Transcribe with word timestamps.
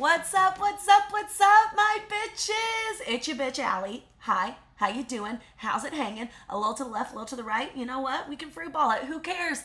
What's 0.00 0.32
up? 0.32 0.58
What's 0.58 0.88
up? 0.88 1.02
What's 1.10 1.38
up, 1.42 1.76
my 1.76 1.98
bitches? 2.08 3.02
It's 3.06 3.28
your 3.28 3.36
bitch 3.36 3.58
Allie. 3.58 4.04
Hi. 4.20 4.56
How 4.76 4.88
you 4.88 5.04
doing? 5.04 5.40
How's 5.56 5.84
it 5.84 5.92
hanging? 5.92 6.30
A 6.48 6.56
little 6.56 6.72
to 6.72 6.84
the 6.84 6.88
left, 6.88 7.12
a 7.12 7.16
little 7.16 7.26
to 7.26 7.36
the 7.36 7.44
right. 7.44 7.70
You 7.76 7.84
know 7.84 8.00
what? 8.00 8.26
We 8.26 8.34
can 8.34 8.48
free 8.48 8.70
ball 8.70 8.92
it. 8.92 9.04
Who 9.04 9.20
cares? 9.20 9.62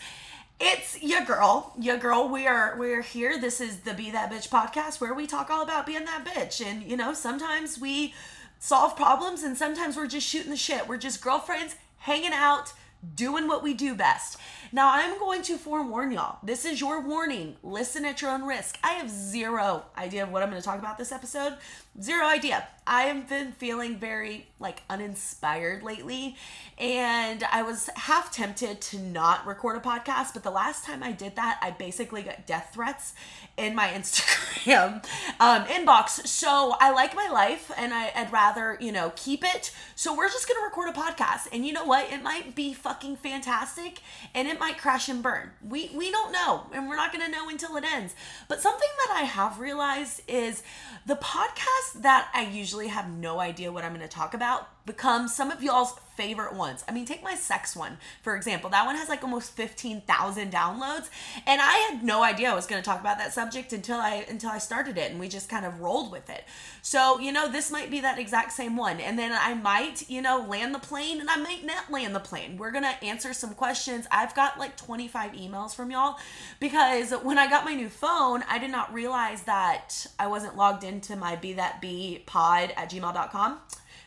It's 0.59 1.01
your 1.01 1.21
girl, 1.21 1.71
your 1.79 1.95
girl. 1.95 2.27
We 2.27 2.47
are 2.47 2.77
we 2.77 2.91
are 2.91 3.01
here. 3.01 3.39
This 3.39 3.61
is 3.61 3.79
the 3.79 3.93
Be 3.93 4.11
That 4.11 4.29
Bitch 4.29 4.49
podcast 4.49 4.99
where 4.99 5.13
we 5.13 5.25
talk 5.25 5.49
all 5.49 5.63
about 5.63 5.85
being 5.85 6.03
that 6.03 6.25
bitch. 6.25 6.59
And 6.59 6.83
you 6.83 6.97
know, 6.97 7.13
sometimes 7.13 7.79
we 7.79 8.13
solve 8.59 8.97
problems 8.97 9.41
and 9.41 9.57
sometimes 9.57 9.95
we're 9.95 10.07
just 10.07 10.27
shooting 10.27 10.51
the 10.51 10.57
shit. 10.57 10.85
We're 10.85 10.97
just 10.97 11.21
girlfriends 11.21 11.77
hanging 11.99 12.33
out, 12.33 12.73
doing 13.15 13.47
what 13.47 13.63
we 13.63 13.73
do 13.73 13.95
best. 13.95 14.37
Now, 14.75 14.91
I'm 14.91 15.17
going 15.19 15.41
to 15.43 15.57
forewarn 15.57 16.11
y'all. 16.11 16.39
This 16.43 16.65
is 16.65 16.81
your 16.81 16.99
warning. 16.99 17.55
Listen 17.63 18.03
at 18.03 18.21
your 18.21 18.31
own 18.31 18.43
risk. 18.43 18.77
I 18.83 18.89
have 18.95 19.09
zero 19.09 19.85
idea 19.97 20.23
of 20.23 20.33
what 20.33 20.43
I'm 20.43 20.49
going 20.49 20.61
to 20.61 20.65
talk 20.65 20.79
about 20.79 20.97
this 20.97 21.13
episode. 21.13 21.55
Zero 22.01 22.25
idea. 22.25 22.67
I 22.87 23.03
have 23.03 23.27
been 23.27 23.51
feeling 23.53 23.97
very 23.97 24.47
like 24.59 24.83
uninspired 24.89 25.81
lately, 25.81 26.35
and 26.77 27.43
I 27.51 27.63
was 27.63 27.89
half 27.95 28.31
tempted 28.31 28.79
to 28.81 28.99
not 28.99 29.45
record 29.47 29.75
a 29.75 29.79
podcast. 29.79 30.33
But 30.33 30.43
the 30.43 30.51
last 30.51 30.85
time 30.85 31.01
I 31.01 31.11
did 31.11 31.35
that, 31.35 31.59
I 31.61 31.71
basically 31.71 32.21
got 32.21 32.45
death 32.45 32.71
threats 32.73 33.15
in 33.57 33.73
my 33.73 33.87
Instagram 33.95 35.03
um, 35.39 35.65
inbox. 35.65 36.27
So 36.27 36.75
I 36.79 36.91
like 36.91 37.15
my 37.15 37.27
life, 37.29 37.71
and 37.75 37.91
I, 37.91 38.11
I'd 38.15 38.31
rather 38.31 38.77
you 38.79 38.91
know 38.91 39.11
keep 39.15 39.43
it. 39.43 39.71
So 39.95 40.15
we're 40.15 40.29
just 40.29 40.47
gonna 40.47 40.63
record 40.63 40.89
a 40.89 40.93
podcast, 40.93 41.47
and 41.51 41.65
you 41.65 41.73
know 41.73 41.85
what? 41.85 42.11
It 42.11 42.21
might 42.21 42.53
be 42.53 42.73
fucking 42.73 43.15
fantastic, 43.15 44.01
and 44.35 44.47
it 44.47 44.59
might 44.59 44.77
crash 44.77 45.09
and 45.09 45.23
burn. 45.23 45.51
We 45.67 45.89
we 45.95 46.11
don't 46.11 46.31
know, 46.31 46.67
and 46.71 46.87
we're 46.87 46.97
not 46.97 47.11
gonna 47.11 47.29
know 47.29 47.49
until 47.49 47.77
it 47.77 47.83
ends. 47.83 48.13
But 48.47 48.61
something 48.61 48.89
that 49.07 49.15
I 49.17 49.23
have 49.23 49.59
realized 49.59 50.21
is 50.27 50.61
the 51.07 51.15
podcast 51.15 52.01
that 52.01 52.29
I 52.33 52.43
usually 52.45 52.74
have 52.79 53.09
no 53.09 53.39
idea 53.39 53.71
what 53.71 53.83
I'm 53.83 53.93
gonna 53.93 54.07
talk 54.07 54.33
about 54.33 54.67
become 54.85 55.27
some 55.27 55.51
of 55.51 55.63
y'all's 55.63 55.93
favorite 56.15 56.53
ones. 56.53 56.83
I 56.87 56.91
mean, 56.91 57.05
take 57.05 57.23
my 57.23 57.35
sex 57.35 57.75
one, 57.75 57.97
for 58.21 58.35
example. 58.35 58.69
That 58.69 58.85
one 58.85 58.95
has 58.95 59.09
like 59.09 59.23
almost 59.23 59.51
15,000 59.55 60.51
downloads, 60.51 61.09
and 61.45 61.61
I 61.61 61.89
had 61.89 62.03
no 62.03 62.23
idea 62.23 62.51
I 62.51 62.55
was 62.55 62.67
going 62.67 62.81
to 62.81 62.85
talk 62.85 62.99
about 62.99 63.17
that 63.17 63.33
subject 63.33 63.73
until 63.73 63.97
I 63.97 64.25
until 64.29 64.49
I 64.49 64.59
started 64.59 64.97
it 64.97 65.11
and 65.11 65.19
we 65.19 65.27
just 65.27 65.49
kind 65.49 65.65
of 65.65 65.79
rolled 65.81 66.11
with 66.11 66.29
it. 66.29 66.45
So, 66.81 67.19
you 67.19 67.31
know, 67.31 67.51
this 67.51 67.71
might 67.71 67.91
be 67.91 68.01
that 68.01 68.19
exact 68.19 68.51
same 68.51 68.77
one. 68.77 68.99
And 68.99 69.17
then 69.17 69.31
I 69.33 69.53
might, 69.55 70.09
you 70.09 70.21
know, 70.21 70.45
land 70.47 70.73
the 70.73 70.79
plane 70.79 71.19
and 71.19 71.29
I 71.29 71.37
might 71.37 71.65
not 71.65 71.91
land 71.91 72.15
the 72.15 72.19
plane. 72.19 72.57
We're 72.57 72.71
going 72.71 72.83
to 72.83 73.03
answer 73.03 73.33
some 73.33 73.53
questions. 73.53 74.05
I've 74.11 74.35
got 74.35 74.59
like 74.59 74.77
25 74.77 75.31
emails 75.33 75.75
from 75.75 75.91
y'all 75.91 76.17
because 76.59 77.11
when 77.11 77.37
I 77.37 77.49
got 77.49 77.65
my 77.65 77.73
new 77.73 77.89
phone, 77.89 78.43
I 78.49 78.59
did 78.59 78.71
not 78.71 78.93
realize 78.93 79.43
that 79.43 80.05
I 80.19 80.27
wasn't 80.27 80.55
logged 80.55 80.83
into 80.83 81.15
my 81.15 81.35
be 81.35 81.53
that 81.53 81.81
be 81.81 82.23
pod 82.25 82.71
at 82.77 82.89
gmail.com 82.89 83.59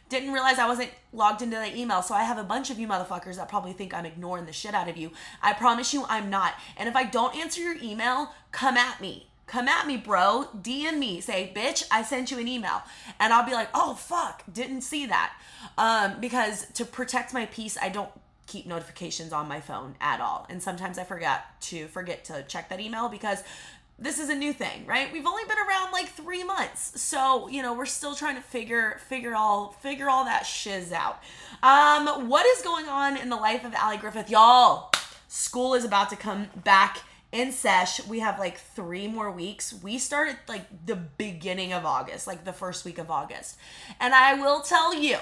didn't 0.09 0.33
realize 0.33 0.59
I 0.59 0.67
wasn't 0.67 0.91
logged 1.13 1.43
into 1.43 1.57
the 1.57 1.77
email. 1.77 2.03
So 2.03 2.15
I 2.15 2.23
have 2.23 2.39
a 2.39 2.45
bunch 2.45 2.71
of 2.71 2.79
you 2.79 2.87
motherfuckers 2.89 3.37
that 3.37 3.49
probably 3.49 3.73
think 3.73 3.93
I'm 3.95 4.07
ignoring 4.07 4.47
the 4.47 4.53
shit 4.53 4.75
out 4.75 4.89
of 4.89 4.97
you. 4.97 5.13
I 5.43 5.53
promise 5.53 5.93
you 5.93 6.05
I'm 6.09 6.31
not. 6.31 6.55
And 6.77 6.89
if 6.89 6.97
I 6.97 7.05
don't 7.05 7.37
answer 7.37 7.61
your 7.61 7.77
email, 7.83 8.33
come 8.53 8.77
at 8.77 9.01
me. 9.01 9.29
Come 9.47 9.67
at 9.67 9.87
me, 9.87 9.97
bro. 9.97 10.49
DM 10.61 10.99
me. 10.99 11.21
Say, 11.21 11.53
bitch, 11.55 11.85
I 11.91 12.03
sent 12.03 12.31
you 12.31 12.39
an 12.39 12.49
email. 12.49 12.83
And 13.19 13.33
I'll 13.33 13.47
be 13.47 13.53
like, 13.53 13.69
oh, 13.75 13.95
fuck, 13.95 14.45
didn't 14.53 14.83
see 14.83 15.07
that. 15.07 15.33
Um, 15.79 16.21
because 16.21 16.67
to 16.75 16.85
protect 16.85 17.33
my 17.33 17.47
peace, 17.47 17.79
I 17.81 17.89
don't 17.89 18.11
keep 18.47 18.67
notifications 18.67 19.33
on 19.33 19.47
my 19.47 19.61
phone 19.61 19.95
at 20.01 20.21
all. 20.21 20.47
And 20.51 20.63
sometimes 20.63 20.99
I 20.99 21.05
forget 21.05 21.61
to 21.63 21.87
forget 21.89 22.25
to 22.27 22.43
check 22.49 22.71
that 22.71 22.81
email 22.81 23.09
because 23.09 23.43
this 23.99 24.21
is 24.21 24.29
a 24.29 24.35
new 24.35 24.53
thing, 24.53 24.87
right? 24.87 25.13
We've 25.13 25.27
only 25.27 25.43
been 25.45 25.59
around 25.59 25.91
like 25.91 26.09
three 26.09 26.45
months, 26.45 27.01
so 27.01 27.49
you 27.49 27.63
know 27.63 27.75
we're 27.75 27.87
still 27.87 28.15
trying 28.15 28.37
to 28.37 28.43
figure 28.43 28.99
figure 29.09 29.35
all 29.35 29.73
figure 29.81 30.09
all 30.09 30.25
that 30.25 30.47
shiz 30.47 30.93
out. 30.93 31.21
Um, 31.63 32.29
what 32.29 32.47
is 32.47 32.63
going 32.63 32.87
on 32.87 33.17
in 33.17 33.29
the 33.29 33.37
life 33.37 33.65
of 33.65 33.75
Allie 33.75 33.97
Griffith, 33.97 34.31
y'all? 34.31 34.93
School 35.27 35.75
is 35.75 35.85
about 35.85 36.11
to 36.11 36.17
come 36.17 36.49
back 36.55 36.99
in 37.33 37.51
sesh. 37.51 38.07
We 38.07 38.21
have 38.21 38.39
like 38.39 38.59
three 38.59 39.09
more 39.09 39.31
weeks. 39.33 39.75
We 39.83 39.99
started 39.99 40.37
like 40.47 40.87
the 40.87 40.97
beginning 40.97 41.73
of 41.73 41.85
August, 41.85 42.27
like 42.27 42.45
the 42.45 42.53
first 42.53 42.85
week 42.85 42.99
of 42.99 43.11
August, 43.11 43.59
and 43.99 44.15
I 44.15 44.35
will 44.35 44.61
tell 44.61 44.95
you. 44.95 45.17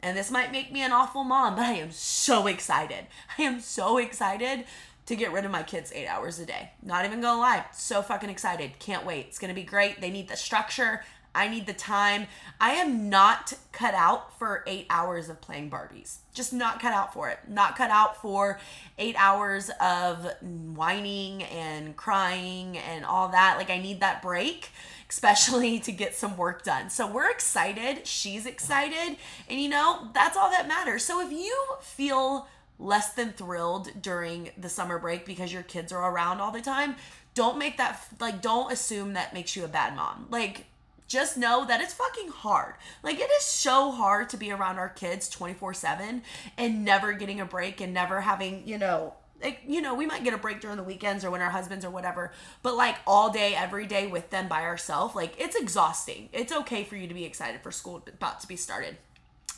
And 0.00 0.18
this 0.18 0.30
might 0.30 0.52
make 0.52 0.70
me 0.70 0.82
an 0.82 0.92
awful 0.92 1.24
mom, 1.24 1.56
but 1.56 1.64
I 1.64 1.72
am 1.72 1.90
so 1.90 2.46
excited. 2.46 3.06
I 3.38 3.42
am 3.42 3.58
so 3.58 3.96
excited 3.96 4.66
to 5.06 5.16
get 5.16 5.32
rid 5.32 5.44
of 5.44 5.50
my 5.50 5.62
kids 5.62 5.92
eight 5.94 6.06
hours 6.06 6.38
a 6.38 6.46
day. 6.46 6.70
Not 6.82 7.04
even 7.04 7.20
gonna 7.20 7.40
lie, 7.40 7.64
so 7.72 8.02
fucking 8.02 8.30
excited. 8.30 8.78
Can't 8.78 9.04
wait. 9.04 9.26
It's 9.26 9.38
gonna 9.38 9.54
be 9.54 9.62
great. 9.62 10.00
They 10.00 10.10
need 10.10 10.28
the 10.28 10.36
structure. 10.36 11.02
I 11.34 11.48
need 11.48 11.66
the 11.66 11.72
time. 11.74 12.26
I 12.60 12.74
am 12.74 13.08
not 13.08 13.54
cut 13.72 13.94
out 13.94 14.38
for 14.38 14.62
eight 14.66 14.86
hours 14.88 15.28
of 15.28 15.40
playing 15.40 15.68
Barbies. 15.68 16.18
Just 16.32 16.52
not 16.52 16.80
cut 16.80 16.92
out 16.92 17.12
for 17.12 17.28
it. 17.28 17.40
Not 17.48 17.76
cut 17.76 17.90
out 17.90 18.20
for 18.22 18.60
eight 18.98 19.16
hours 19.18 19.70
of 19.80 20.28
whining 20.40 21.42
and 21.42 21.96
crying 21.96 22.78
and 22.78 23.04
all 23.04 23.28
that. 23.28 23.56
Like, 23.58 23.70
I 23.70 23.78
need 23.78 23.98
that 24.00 24.22
break, 24.22 24.70
especially 25.10 25.78
to 25.80 25.90
get 25.90 26.14
some 26.14 26.36
work 26.36 26.62
done. 26.62 26.88
So, 26.88 27.10
we're 27.10 27.30
excited. 27.30 28.06
She's 28.06 28.46
excited. 28.46 29.16
And, 29.50 29.60
you 29.60 29.68
know, 29.68 30.08
that's 30.14 30.36
all 30.36 30.50
that 30.50 30.68
matters. 30.68 31.04
So, 31.04 31.20
if 31.20 31.32
you 31.32 31.64
feel 31.80 32.46
less 32.78 33.12
than 33.14 33.32
thrilled 33.32 34.02
during 34.02 34.50
the 34.58 34.68
summer 34.68 34.98
break 34.98 35.24
because 35.24 35.52
your 35.52 35.62
kids 35.62 35.92
are 35.92 36.10
around 36.10 36.40
all 36.40 36.50
the 36.50 36.60
time, 36.60 36.96
don't 37.34 37.58
make 37.58 37.76
that 37.76 38.06
like 38.20 38.40
don't 38.40 38.72
assume 38.72 39.12
that 39.12 39.34
makes 39.34 39.56
you 39.56 39.64
a 39.64 39.68
bad 39.68 39.94
mom. 39.96 40.26
Like 40.30 40.66
just 41.06 41.36
know 41.36 41.64
that 41.66 41.80
it's 41.80 41.94
fucking 41.94 42.28
hard. 42.28 42.74
Like 43.02 43.18
it 43.20 43.30
is 43.30 43.44
so 43.44 43.90
hard 43.90 44.28
to 44.30 44.36
be 44.36 44.50
around 44.50 44.78
our 44.78 44.88
kids 44.88 45.28
24/7 45.30 46.22
and 46.56 46.84
never 46.84 47.12
getting 47.12 47.40
a 47.40 47.44
break 47.44 47.80
and 47.80 47.92
never 47.92 48.22
having, 48.22 48.66
you 48.66 48.78
know, 48.78 49.14
like, 49.42 49.60
you 49.66 49.82
know, 49.82 49.94
we 49.94 50.06
might 50.06 50.24
get 50.24 50.32
a 50.32 50.38
break 50.38 50.60
during 50.60 50.76
the 50.76 50.82
weekends 50.82 51.24
or 51.24 51.30
when 51.30 51.42
our 51.42 51.50
husbands 51.50 51.84
or 51.84 51.90
whatever, 51.90 52.32
but 52.62 52.76
like 52.76 52.96
all 53.06 53.30
day, 53.30 53.54
every 53.54 53.86
day 53.86 54.06
with 54.06 54.30
them 54.30 54.48
by 54.48 54.62
ourselves, 54.62 55.14
like 55.14 55.34
it's 55.38 55.56
exhausting. 55.56 56.28
It's 56.32 56.52
okay 56.52 56.84
for 56.84 56.96
you 56.96 57.06
to 57.06 57.14
be 57.14 57.24
excited 57.24 57.60
for 57.62 57.70
school 57.70 58.02
about 58.06 58.40
to 58.40 58.48
be 58.48 58.56
started. 58.56 58.96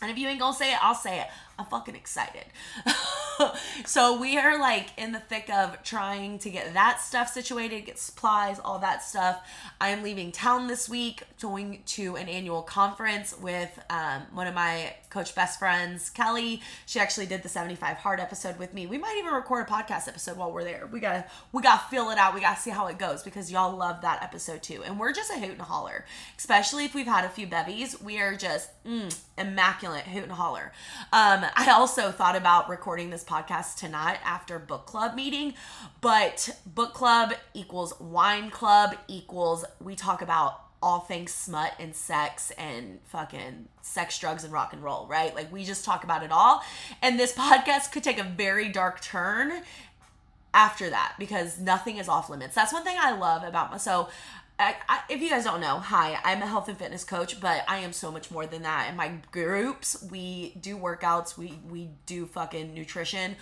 And 0.03 0.11
if 0.11 0.19
you 0.19 0.29
ain't 0.29 0.41
gonna 0.41 0.57
say 0.57 0.73
it, 0.73 0.79
I'll 0.83 0.95
say 0.95 1.21
it. 1.21 1.27
I'm 1.59 1.67
fucking 1.67 1.95
excited. 1.95 2.45
so 3.87 4.21
we 4.21 4.37
are 4.37 4.59
like 4.59 4.89
in 4.99 5.13
the 5.13 5.21
thick 5.21 5.49
of 5.51 5.83
trying 5.83 6.39
to 6.41 6.51
get 6.51 6.75
that 6.75 7.01
stuff 7.01 7.33
situated, 7.33 7.87
get 7.87 7.99
supplies, 7.99 8.59
all 8.59 8.79
that 8.81 9.03
stuff. 9.03 9.41
I 9.81 9.89
am 9.89 10.03
leaving 10.03 10.33
town 10.33 10.67
this 10.67 10.87
week, 10.87 11.23
going 11.41 11.83
to 11.87 12.17
an 12.17 12.29
annual 12.29 12.61
conference 12.61 13.35
with 13.41 13.83
um, 13.89 14.23
one 14.35 14.47
of 14.47 14.55
my 14.55 14.95
coach 15.09 15.35
best 15.35 15.59
friends, 15.59 16.11
Kelly. 16.11 16.61
She 16.85 17.01
actually 17.01 17.25
did 17.25 17.43
the 17.43 17.49
75 17.49 17.97
hard 17.97 18.21
episode 18.21 18.59
with 18.59 18.75
me. 18.75 18.87
We 18.87 18.99
might 18.99 19.17
even 19.19 19.33
record 19.33 19.67
a 19.67 19.71
podcast 19.71 20.09
episode 20.09 20.37
while 20.37 20.53
we're 20.53 20.65
there. 20.65 20.87
We 20.93 21.01
gotta 21.01 21.25
we 21.53 21.63
gotta 21.63 21.85
feel 21.89 22.11
it 22.11 22.19
out. 22.19 22.35
We 22.35 22.43
gotta 22.43 22.61
see 22.61 22.71
how 22.71 22.87
it 22.89 22.99
goes 22.99 23.23
because 23.23 23.51
y'all 23.51 23.75
love 23.75 24.03
that 24.03 24.23
episode 24.23 24.63
too. 24.63 24.83
And 24.85 25.01
we're 25.01 25.15
just 25.15 25.31
a 25.31 25.39
hoot 25.39 25.53
and 25.53 25.63
holler, 25.63 26.05
especially 26.37 26.85
if 26.85 26.95
we've 26.95 27.07
had 27.07 27.25
a 27.25 27.31
few 27.31 27.47
bevies. 27.47 27.99
We 27.99 28.21
are 28.21 28.35
just 28.37 28.69
mm, 28.85 29.17
immaculate 29.39 30.05
hoot 30.05 30.25
and 30.25 30.33
holler. 30.33 30.73
Um, 31.15 31.46
I 31.55 31.71
also 31.71 32.11
thought 32.11 32.37
about 32.37 32.69
recording 32.69 33.11
this 33.11 33.23
podcast 33.23 33.77
tonight 33.77 34.19
after 34.25 34.59
book 34.59 34.87
club 34.87 35.15
meeting, 35.15 35.55
but 36.01 36.59
book 36.67 36.95
club 36.95 37.35
equals 37.55 37.99
wine 38.01 38.51
club 38.51 38.97
equals 39.09 39.65
we 39.81 39.95
talk 39.95 40.23
about 40.23 40.63
all 40.83 41.01
things 41.01 41.33
smut 41.33 41.73
and 41.79 41.95
sex 41.95 42.53
and 42.53 43.01
fucking 43.05 43.69
sex, 43.83 44.19
drugs, 44.19 44.45
and 44.45 44.53
rock 44.53 44.73
and 44.73 44.83
roll, 44.83 45.07
right? 45.07 45.35
Like 45.35 45.53
we 45.53 45.65
just 45.65 45.85
talk 45.85 46.05
about 46.05 46.23
it 46.23 46.33
all. 46.33 46.63
And 47.03 47.19
this 47.19 47.33
podcast 47.33 47.93
could 47.93 48.05
take 48.05 48.19
a 48.19 48.25
very 48.25 48.69
dark 48.69 49.01
turn 49.01 49.63
after 50.55 50.89
that 50.89 51.15
because 51.19 51.59
nothing 51.59 51.99
is 51.99 52.09
off 52.09 52.31
limits. 52.31 52.55
That's 52.55 52.73
one 52.73 52.85
thing 52.85 52.97
I 52.99 53.17
love 53.17 53.43
about 53.43 53.71
my 53.71 53.77
so 53.77 54.09
I, 54.59 54.77
I, 54.89 55.01
if 55.11 55.21
you 55.21 55.29
guys 55.29 55.45
don't 55.45 55.61
know, 55.61 55.79
hi, 55.79 56.19
I'm 56.25 56.41
a 56.41 56.47
health 56.47 56.69
and 56.69 56.79
fitness 56.79 57.05
coach, 57.05 57.41
but 57.41 57.63
I 57.69 57.79
am 57.79 57.93
so 57.93 58.11
much 58.11 58.31
more 58.31 58.47
than 58.47 58.63
that. 58.63 58.89
In 58.89 58.97
my 58.97 59.13
groups, 59.31 60.03
we 60.11 60.55
do 60.61 60.79
workouts, 60.79 61.37
we 61.37 61.59
we 61.69 61.91
do 62.07 62.27
fucking 62.27 62.75
nutrition, 62.75 63.37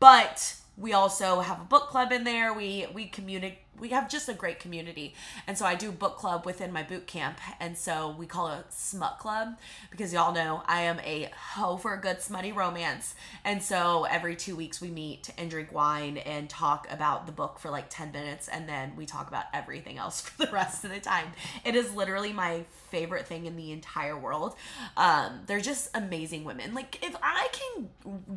but 0.00 0.56
we 0.76 0.92
also 0.92 1.40
have 1.40 1.60
a 1.60 1.64
book 1.64 1.88
club 1.88 2.12
in 2.12 2.24
there. 2.24 2.54
We 2.54 2.86
we 2.94 3.06
communicate 3.06 3.58
we 3.80 3.88
have 3.88 4.08
just 4.08 4.28
a 4.28 4.34
great 4.34 4.60
community. 4.60 5.14
And 5.46 5.58
so 5.58 5.64
I 5.64 5.74
do 5.74 5.90
book 5.90 6.16
club 6.16 6.46
within 6.46 6.72
my 6.72 6.82
boot 6.82 7.06
camp. 7.06 7.38
And 7.58 7.76
so 7.76 8.14
we 8.18 8.26
call 8.26 8.48
it 8.48 8.66
smut 8.70 9.18
club 9.18 9.56
because 9.90 10.12
y'all 10.12 10.32
know 10.32 10.62
I 10.66 10.82
am 10.82 11.00
a 11.00 11.30
hoe 11.52 11.76
for 11.76 11.94
a 11.94 12.00
good 12.00 12.20
smutty 12.20 12.52
romance. 12.52 13.14
And 13.44 13.62
so 13.62 14.04
every 14.04 14.36
two 14.36 14.56
weeks 14.56 14.80
we 14.80 14.88
meet 14.88 15.30
and 15.36 15.50
drink 15.50 15.72
wine 15.72 16.18
and 16.18 16.48
talk 16.48 16.86
about 16.90 17.26
the 17.26 17.32
book 17.32 17.58
for 17.58 17.70
like 17.70 17.86
10 17.88 18.12
minutes. 18.12 18.48
And 18.48 18.68
then 18.68 18.94
we 18.96 19.06
talk 19.06 19.28
about 19.28 19.44
everything 19.52 19.98
else 19.98 20.20
for 20.28 20.46
the 20.46 20.52
rest 20.52 20.84
of 20.84 20.90
the 20.90 21.00
time. 21.00 21.32
It 21.64 21.74
is 21.74 21.92
literally 21.92 22.32
my 22.32 22.64
favorite 22.90 23.26
thing 23.26 23.46
in 23.46 23.56
the 23.56 23.72
entire 23.72 24.16
world. 24.16 24.54
Um, 24.96 25.40
they're 25.46 25.60
just 25.60 25.90
amazing 25.94 26.44
women. 26.44 26.74
Like 26.74 27.04
if 27.04 27.16
I 27.22 27.48
can 27.52 27.88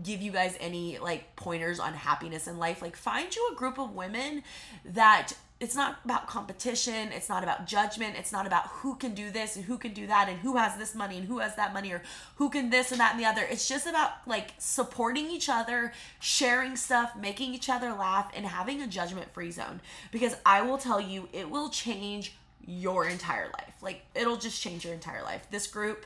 give 0.04 0.22
you 0.22 0.31
guys 0.31 0.57
any 0.60 0.98
like 0.98 1.36
pointers 1.36 1.80
on 1.80 1.94
happiness 1.94 2.48
in 2.48 2.57
life, 2.57 2.81
like 2.81 2.95
find 2.95 3.36
you 3.36 3.50
a 3.51 3.56
group 3.56 3.78
of 3.78 3.94
women 3.94 4.42
that 4.84 5.26
that 5.26 5.26
it's 5.59 5.75
not 5.75 6.00
about 6.06 6.27
competition. 6.27 7.12
It's 7.12 7.30
not 7.30 7.42
about 7.42 7.65
judgment. 7.65 8.15
It's 8.18 8.31
not 8.31 8.45
about 8.45 8.68
who 8.68 8.95
can 8.95 9.15
do 9.15 9.31
this 9.31 9.56
and 9.56 9.65
who 9.65 9.77
can 9.77 9.92
do 9.94 10.06
that 10.06 10.30
and 10.30 10.38
who 10.39 10.56
has 10.57 10.77
this 10.77 10.94
money 10.94 11.18
and 11.18 11.27
who 11.27 11.39
has 11.39 11.56
that 11.56 11.74
money 11.74 11.92
or 11.92 12.04
who 12.36 12.50
can 12.50 12.69
this 12.69 12.92
and 12.92 13.00
that 13.00 13.13
and 13.13 13.19
the 13.19 13.25
other. 13.25 13.42
It's 13.42 13.68
just 13.68 13.88
about 13.88 14.12
like 14.27 14.54
supporting 14.59 15.31
each 15.31 15.50
other, 15.50 15.94
sharing 16.19 16.75
stuff, 16.75 17.15
making 17.19 17.56
each 17.56 17.69
other 17.69 17.92
laugh, 17.92 18.31
and 18.36 18.45
having 18.45 18.81
a 18.81 18.88
judgment 18.88 19.33
free 19.33 19.50
zone. 19.50 19.81
Because 20.12 20.36
I 20.45 20.62
will 20.62 20.77
tell 20.77 21.01
you, 21.01 21.27
it 21.33 21.50
will 21.50 21.69
change 21.69 22.33
your 22.68 23.07
entire 23.07 23.45
life. 23.45 23.74
Like, 23.81 24.06
it'll 24.13 24.38
just 24.38 24.62
change 24.62 24.86
your 24.86 24.94
entire 24.94 25.24
life. 25.24 25.48
This 25.50 25.65
group, 25.65 26.06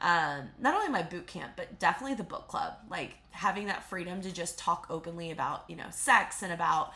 um, 0.00 0.50
not 0.60 0.74
only 0.74 0.88
my 0.88 1.02
boot 1.02 1.26
camp, 1.26 1.52
but 1.56 1.80
definitely 1.80 2.14
the 2.14 2.22
book 2.22 2.46
club. 2.48 2.74
Like, 2.88 3.16
having 3.32 3.66
that 3.66 3.82
freedom 3.84 4.20
to 4.22 4.32
just 4.32 4.58
talk 4.58 4.86
openly 4.88 5.30
about, 5.30 5.64
you 5.68 5.76
know, 5.76 5.86
sex 5.90 6.42
and 6.42 6.52
about, 6.52 6.92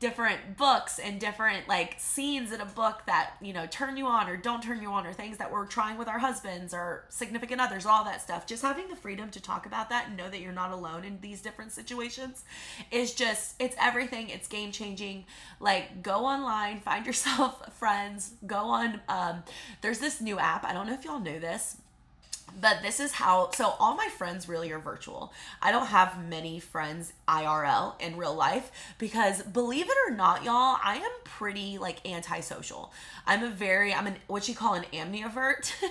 different 0.00 0.56
books 0.56 0.98
and 0.98 1.20
different 1.20 1.68
like 1.68 1.94
scenes 1.98 2.52
in 2.52 2.60
a 2.62 2.66
book 2.66 3.02
that 3.04 3.32
you 3.42 3.52
know 3.52 3.66
turn 3.66 3.98
you 3.98 4.06
on 4.06 4.30
or 4.30 4.36
don't 4.36 4.62
turn 4.62 4.80
you 4.80 4.90
on 4.90 5.06
or 5.06 5.12
things 5.12 5.36
that 5.36 5.52
we're 5.52 5.66
trying 5.66 5.98
with 5.98 6.08
our 6.08 6.18
husbands 6.18 6.72
or 6.72 7.04
significant 7.10 7.60
others 7.60 7.84
all 7.84 8.02
that 8.02 8.22
stuff. 8.22 8.46
Just 8.46 8.62
having 8.62 8.88
the 8.88 8.96
freedom 8.96 9.30
to 9.30 9.40
talk 9.40 9.66
about 9.66 9.90
that 9.90 10.08
and 10.08 10.16
know 10.16 10.30
that 10.30 10.40
you're 10.40 10.52
not 10.52 10.72
alone 10.72 11.04
in 11.04 11.20
these 11.20 11.42
different 11.42 11.70
situations 11.70 12.44
is 12.90 13.14
just 13.14 13.54
it's 13.60 13.76
everything. 13.78 14.30
It's 14.30 14.48
game 14.48 14.72
changing. 14.72 15.26
Like 15.60 16.02
go 16.02 16.24
online 16.24 16.80
find 16.80 17.04
yourself 17.10 17.70
friends 17.78 18.32
go 18.46 18.56
on 18.56 19.00
um, 19.08 19.42
there's 19.82 19.98
this 19.98 20.20
new 20.20 20.38
app. 20.38 20.64
I 20.64 20.72
don't 20.72 20.86
know 20.86 20.94
if 20.94 21.04
y'all 21.04 21.20
know 21.20 21.38
this 21.38 21.76
but 22.58 22.82
this 22.82 23.00
is 23.00 23.12
how 23.12 23.50
so 23.52 23.74
all 23.78 23.94
my 23.94 24.08
friends 24.08 24.48
really 24.48 24.70
are 24.72 24.78
virtual. 24.78 25.32
I 25.60 25.72
don't 25.72 25.86
have 25.86 26.26
many 26.28 26.60
friends 26.60 27.12
irl 27.28 28.00
in 28.00 28.16
real 28.16 28.34
life 28.34 28.70
because 28.98 29.42
believe 29.42 29.86
it 29.86 29.96
or 30.06 30.14
not 30.14 30.42
y'all 30.44 30.78
i 30.82 30.96
am 30.96 31.10
pretty 31.24 31.78
like 31.78 32.06
antisocial. 32.06 32.92
I'm 33.26 33.42
a 33.42 33.50
very 33.50 33.92
i'm 33.92 34.06
an 34.06 34.16
what 34.26 34.48
you 34.48 34.54
call 34.54 34.74
an 34.74 34.84
ambivert. 34.92 35.72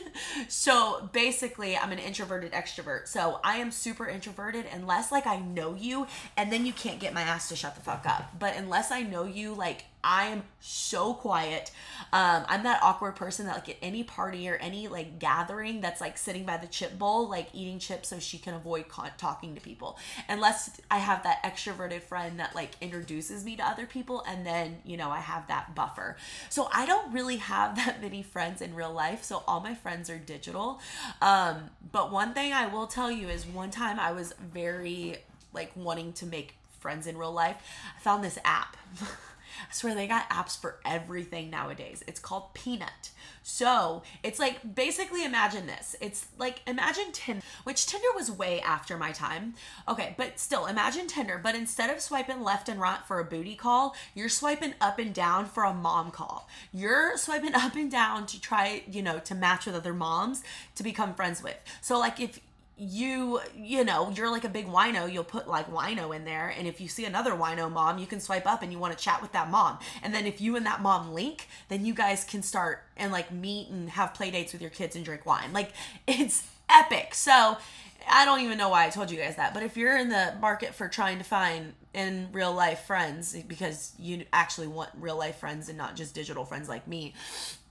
So 0.48 1.10
basically 1.14 1.78
i'm 1.78 1.92
an 1.92 2.00
introverted 2.00 2.52
extrovert. 2.52 3.08
So 3.08 3.40
i 3.44 3.58
am 3.58 3.72
super 3.72 4.08
introverted 4.08 4.66
unless 4.74 5.12
like 5.12 5.28
i 5.28 5.38
know 5.38 5.76
you 5.76 6.08
and 6.36 6.52
then 6.52 6.66
you 6.66 6.74
can't 6.74 7.00
get 7.00 7.14
my 7.14 7.22
ass 7.22 7.50
to 7.50 7.56
shut 7.56 7.76
the 7.76 7.82
fuck 7.82 8.06
up. 8.06 8.40
But 8.40 8.56
unless 8.56 8.92
i 8.92 9.02
know 9.02 9.24
you 9.24 9.54
like 9.54 9.86
I 10.04 10.28
am 10.28 10.44
so 10.62 11.14
quiet. 11.14 11.72
Um, 12.14 12.46
I'm 12.48 12.64
that 12.64 12.82
awkward 12.82 13.16
person 13.16 13.46
that 13.48 13.56
like 13.56 13.70
at 13.70 13.76
any 13.82 14.04
party 14.04 14.48
or 14.48 14.56
any 14.56 14.88
like 14.88 15.20
gathering 15.20 15.82
that's 15.82 16.00
like 16.00 16.18
sitting 16.18 16.46
by 16.46 16.58
the 16.58 16.68
chip 16.68 16.98
bowl, 16.98 17.28
like 17.28 17.50
eating 17.54 17.80
chips 17.80 18.10
so 18.10 18.20
she 18.20 18.38
can 18.38 18.54
avoid 18.54 18.88
con- 18.88 19.12
talking 19.18 19.56
to 19.56 19.62
people. 19.62 19.98
Unless 20.30 20.80
I 20.90 21.00
have 21.00 21.24
that 21.24 21.44
extroverted 21.44 22.02
friend 22.02 22.40
that 22.40 22.56
like 22.56 22.72
introduces 22.80 23.44
me 23.44 23.58
to 23.58 23.68
other 23.68 23.86
people, 23.86 24.24
and 24.28 24.46
then 24.46 24.78
you 24.86 24.96
know 24.96 25.10
I 25.10 25.20
have 25.20 25.48
that 25.48 25.76
buffer. 25.76 26.16
So 26.50 26.70
I 26.74 26.86
don't 26.86 27.12
really 27.12 27.38
have 27.38 27.76
that 27.86 28.02
many 28.02 28.24
friends 28.24 28.62
in 28.62 28.76
real 28.76 28.94
life. 28.94 29.24
So 29.24 29.44
all 29.48 29.60
my 29.60 29.76
friends 29.76 30.10
are 30.10 30.18
digital. 30.18 30.80
Um, 31.22 31.70
but 31.92 32.12
one 32.12 32.34
thing 32.34 32.54
I 32.54 32.68
will 32.68 32.88
tell 32.88 33.12
you 33.12 33.28
is 33.28 33.46
one 33.46 33.72
time 33.72 34.00
I 34.00 34.14
was 34.14 34.34
very 34.54 35.18
like 35.54 35.72
wanting 35.76 36.14
to 36.14 36.26
make 36.26 36.56
friends 36.80 37.08
in 37.08 37.18
real 37.18 37.34
life. 37.34 37.58
I 37.98 38.00
found 38.00 38.24
this 38.24 38.40
app. 38.46 38.78
I 39.70 39.74
swear 39.74 39.96
they 39.96 40.08
got 40.08 40.30
apps 40.30 40.60
for 40.60 40.80
everything 40.86 41.50
nowadays. 41.50 42.04
It's 42.08 42.20
called 42.20 42.54
Peanut. 42.54 43.12
So 43.44 44.04
it's 44.24 44.40
like 44.40 44.76
basically 44.76 45.24
imagine 45.24 45.68
this. 45.68 45.96
It's 46.02 46.28
like 46.38 46.62
imagine 46.68 47.12
Tinder, 47.12 47.44
which 47.64 47.86
Tinder 47.86 48.08
was 48.16 48.32
way 48.32 48.62
after 48.62 48.98
my 48.98 49.12
time. 49.12 49.56
Okay, 49.88 50.14
but 50.18 50.40
still 50.40 50.66
imagine 50.66 51.08
Tinder, 51.08 51.40
but 51.42 51.56
instead 51.56 51.90
of 51.90 52.02
swiping 52.02 52.44
left 52.44 52.70
and 52.70 52.80
right 52.80 53.00
for 53.08 53.20
a 53.20 53.26
booty 53.26 53.56
call, 53.56 53.96
you're 54.14 54.30
swiping 54.30 54.74
up 54.80 55.00
and 55.00 55.14
down 55.14 55.46
for 55.46 55.64
a 55.64 55.74
mom 55.74 56.12
call. 56.12 56.48
You're 56.72 57.18
swiping 57.18 57.56
up 57.56 57.76
and 57.76 57.90
down 57.90 58.26
to 58.28 58.40
try, 58.40 58.84
you 58.90 59.02
know, 59.02 59.20
to 59.20 59.36
match 59.36 59.66
with 59.66 59.76
other 59.76 59.94
moms 59.94 60.44
to 60.76 60.84
become 60.84 61.14
friends 61.14 61.42
with. 61.42 61.58
So 61.82 61.98
like 61.98 62.20
if 62.20 62.40
you 62.80 63.42
you 63.58 63.84
know 63.84 64.10
you're 64.16 64.32
like 64.32 64.46
a 64.46 64.50
big 64.50 64.66
wino 64.66 65.12
you'll 65.12 65.22
put 65.22 65.50
like 65.50 65.70
wino 65.70 66.16
in 66.16 66.24
there 66.24 66.54
and 66.58 66.66
if 66.66 66.80
you 66.80 66.88
see 66.88 67.04
another 67.04 67.32
wino 67.32 67.70
mom 67.70 67.98
you 67.98 68.08
can 68.08 68.22
swipe 68.22 68.48
up 68.48 68.64
and 68.64 68.72
you 68.72 68.80
want 68.80 68.98
to 68.98 69.04
chat 69.04 69.22
with 69.22 69.34
that 69.34 69.52
mom. 69.52 69.78
And 70.02 70.14
then 70.14 70.26
if 70.26 70.40
you 70.40 70.56
and 70.56 70.66
that 70.66 70.82
mom 70.82 71.14
link 71.14 71.50
then 71.68 71.86
you 71.86 71.94
guys 71.94 72.24
can 72.24 72.42
start 72.42 72.84
and 72.96 73.12
like 73.12 73.32
meet 73.32 73.70
and 73.70 73.90
have 73.90 74.14
play 74.14 74.32
dates 74.32 74.54
with 74.54 74.62
your 74.62 74.72
kids 74.72 74.96
and 74.96 75.04
drink 75.04 75.26
wine. 75.26 75.52
Like 75.52 75.74
it's 76.08 76.48
epic. 76.70 77.14
So 77.16 77.58
i 78.10 78.24
don't 78.24 78.40
even 78.40 78.58
know 78.58 78.70
why 78.70 78.86
i 78.86 78.90
told 78.90 79.12
you 79.12 79.18
guys 79.18 79.36
that 79.36 79.54
but 79.54 79.62
if 79.62 79.76
you're 79.76 79.98
in 79.98 80.08
the 80.08 80.34
market 80.40 80.74
for 80.74 80.88
trying 80.88 81.18
to 81.18 81.24
find 81.24 81.74
in 81.94 82.30
real 82.32 82.54
life 82.54 82.82
friends 82.82 83.36
because 83.48 83.94
you 84.00 84.24
actually 84.32 84.68
want 84.68 84.90
real 84.98 85.18
life 85.18 85.38
friends 85.38 85.68
and 85.68 85.78
not 85.78 85.98
just 85.98 86.16
digital 86.16 86.46
friends 86.46 86.70
like 86.70 86.88
me 86.88 87.14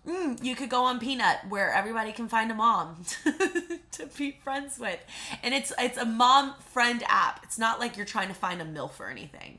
Mm, 0.09 0.43
you 0.43 0.57
could 0.57 0.71
go 0.71 0.85
on 0.85 0.99
Peanut 0.99 1.41
where 1.49 1.71
everybody 1.73 2.13
can 2.13 2.29
find 2.29 2.51
a 2.51 2.55
mom 2.55 3.05
to 3.93 4.07
be 4.17 4.39
friends 4.43 4.79
with. 4.79 4.99
And 5.43 5.53
it's 5.53 5.73
it's 5.79 5.99
a 5.99 6.07
mom 6.07 6.55
friend 6.73 7.03
app. 7.07 7.41
It's 7.43 7.59
not 7.59 7.79
like 7.79 7.97
you're 7.97 8.07
trying 8.07 8.29
to 8.29 8.35
find 8.35 8.63
a 8.63 8.65
MILF 8.65 8.99
or 9.01 9.11
anything 9.11 9.59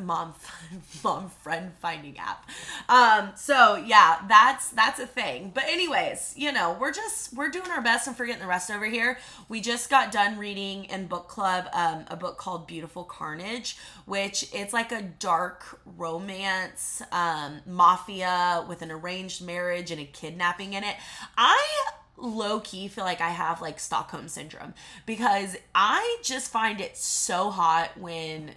mom 0.00 0.34
mom 1.04 1.30
friend 1.42 1.72
finding 1.80 2.18
app. 2.18 2.48
Um 2.88 3.32
so 3.36 3.76
yeah 3.76 4.20
that's 4.28 4.70
that's 4.70 5.00
a 5.00 5.06
thing. 5.06 5.52
But 5.54 5.64
anyways 5.68 6.34
you 6.36 6.52
know 6.52 6.76
we're 6.78 6.92
just 6.92 7.34
we're 7.34 7.50
doing 7.50 7.70
our 7.70 7.82
best 7.82 8.06
and 8.06 8.16
forgetting 8.16 8.42
the 8.42 8.48
rest 8.48 8.70
over 8.70 8.86
here. 8.86 9.18
We 9.48 9.60
just 9.60 9.90
got 9.90 10.12
done 10.12 10.38
reading 10.38 10.84
in 10.86 11.06
book 11.06 11.28
club 11.28 11.68
um, 11.72 12.04
a 12.08 12.16
book 12.16 12.38
called 12.38 12.66
beautiful 12.66 13.04
carnage 13.04 13.76
which 14.06 14.48
it's 14.52 14.72
like 14.72 14.92
a 14.92 15.02
dark 15.02 15.80
romance 15.96 17.02
um 17.12 17.60
mafia 17.66 18.64
with 18.68 18.82
an 18.82 18.90
arranged 18.90 19.44
marriage 19.44 19.90
and 19.90 20.00
a 20.00 20.04
kidnapping 20.04 20.72
in 20.74 20.84
it. 20.84 20.96
I 21.36 21.90
low 22.16 22.60
key 22.60 22.88
feel 22.88 23.04
like 23.04 23.20
I 23.20 23.30
have 23.30 23.60
like 23.60 23.80
Stockholm 23.80 24.28
syndrome 24.28 24.74
because 25.06 25.56
I 25.74 26.18
just 26.22 26.50
find 26.50 26.80
it 26.80 26.96
so 26.96 27.50
hot 27.50 27.90
when 27.98 28.52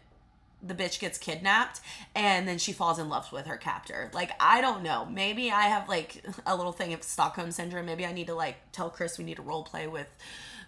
the 0.67 0.75
bitch 0.75 0.99
gets 0.99 1.17
kidnapped 1.17 1.81
and 2.15 2.47
then 2.47 2.57
she 2.57 2.71
falls 2.71 2.99
in 2.99 3.09
love 3.09 3.31
with 3.31 3.45
her 3.47 3.57
captor. 3.57 4.09
Like 4.13 4.31
I 4.39 4.61
don't 4.61 4.83
know. 4.83 5.05
Maybe 5.05 5.51
I 5.51 5.63
have 5.63 5.87
like 5.87 6.23
a 6.45 6.55
little 6.55 6.71
thing 6.71 6.93
of 6.93 7.03
Stockholm 7.03 7.51
syndrome. 7.51 7.85
Maybe 7.85 8.05
I 8.05 8.11
need 8.11 8.27
to 8.27 8.35
like 8.35 8.57
tell 8.71 8.89
Chris 8.89 9.17
we 9.17 9.25
need 9.25 9.37
to 9.37 9.41
role 9.41 9.63
play 9.63 9.87
with 9.87 10.07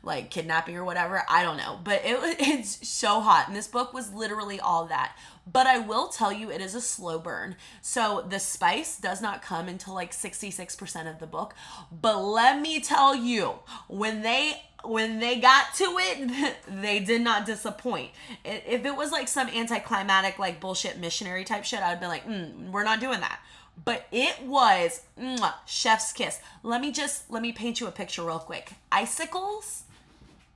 like 0.01 0.29
kidnapping 0.29 0.77
or 0.77 0.83
whatever. 0.83 1.23
I 1.29 1.43
don't 1.43 1.57
know. 1.57 1.79
But 1.83 2.01
it 2.03 2.17
it's 2.39 2.87
so 2.87 3.21
hot. 3.21 3.47
And 3.47 3.55
this 3.55 3.67
book 3.67 3.93
was 3.93 4.13
literally 4.13 4.59
all 4.59 4.85
that. 4.85 5.15
But 5.51 5.67
I 5.67 5.79
will 5.79 6.07
tell 6.09 6.31
you 6.31 6.51
it 6.51 6.61
is 6.61 6.75
a 6.75 6.81
slow 6.81 7.19
burn. 7.19 7.55
So 7.81 8.25
the 8.27 8.39
spice 8.39 8.97
does 8.97 9.21
not 9.21 9.41
come 9.41 9.67
until 9.67 9.93
like 9.93 10.11
66% 10.11 11.09
of 11.09 11.19
the 11.19 11.27
book. 11.27 11.55
But 11.91 12.21
let 12.21 12.61
me 12.61 12.79
tell 12.79 13.15
you, 13.15 13.55
when 13.87 14.21
they 14.21 14.61
when 14.83 15.19
they 15.19 15.39
got 15.39 15.73
to 15.75 15.95
it, 15.99 16.55
they 16.67 16.99
did 16.99 17.21
not 17.21 17.45
disappoint. 17.45 18.11
If 18.45 18.85
it 18.85 18.95
was 18.95 19.11
like 19.11 19.27
some 19.27 19.47
anticlimactic, 19.49 20.39
like 20.39 20.59
bullshit 20.59 20.99
missionary 20.99 21.43
type 21.43 21.65
shit, 21.65 21.81
I'd 21.81 21.99
be 21.99 22.07
like, 22.07 22.27
mm, 22.27 22.71
we're 22.71 22.83
not 22.83 22.99
doing 22.99 23.19
that. 23.19 23.39
But 23.85 24.07
it 24.11 24.41
was 24.43 25.01
mwah, 25.19 25.53
chef's 25.65 26.11
kiss. 26.11 26.39
Let 26.63 26.81
me 26.81 26.91
just 26.91 27.31
let 27.31 27.41
me 27.41 27.51
paint 27.51 27.79
you 27.79 27.87
a 27.87 27.91
picture 27.91 28.23
real 28.23 28.39
quick. 28.39 28.73
Icicles 28.91 29.83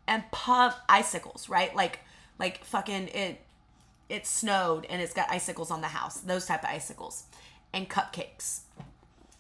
and 0.08 0.30
pump 0.32 0.76
icicles, 0.90 1.48
right? 1.48 1.74
Like 1.76 2.00
like 2.38 2.64
fucking 2.66 3.10
it 3.10 3.42
it 4.10 4.28
snowed 4.28 4.86
and 4.90 5.02
it's 5.02 5.14
got 5.14 5.32
icicles 5.32 5.72
on 5.72 5.82
the 5.82 5.88
house. 5.88 6.20
Those 6.20 6.46
type 6.46 6.64
of 6.64 6.70
icicles 6.70 7.24
and 7.72 7.90
cupcakes. 7.90 8.62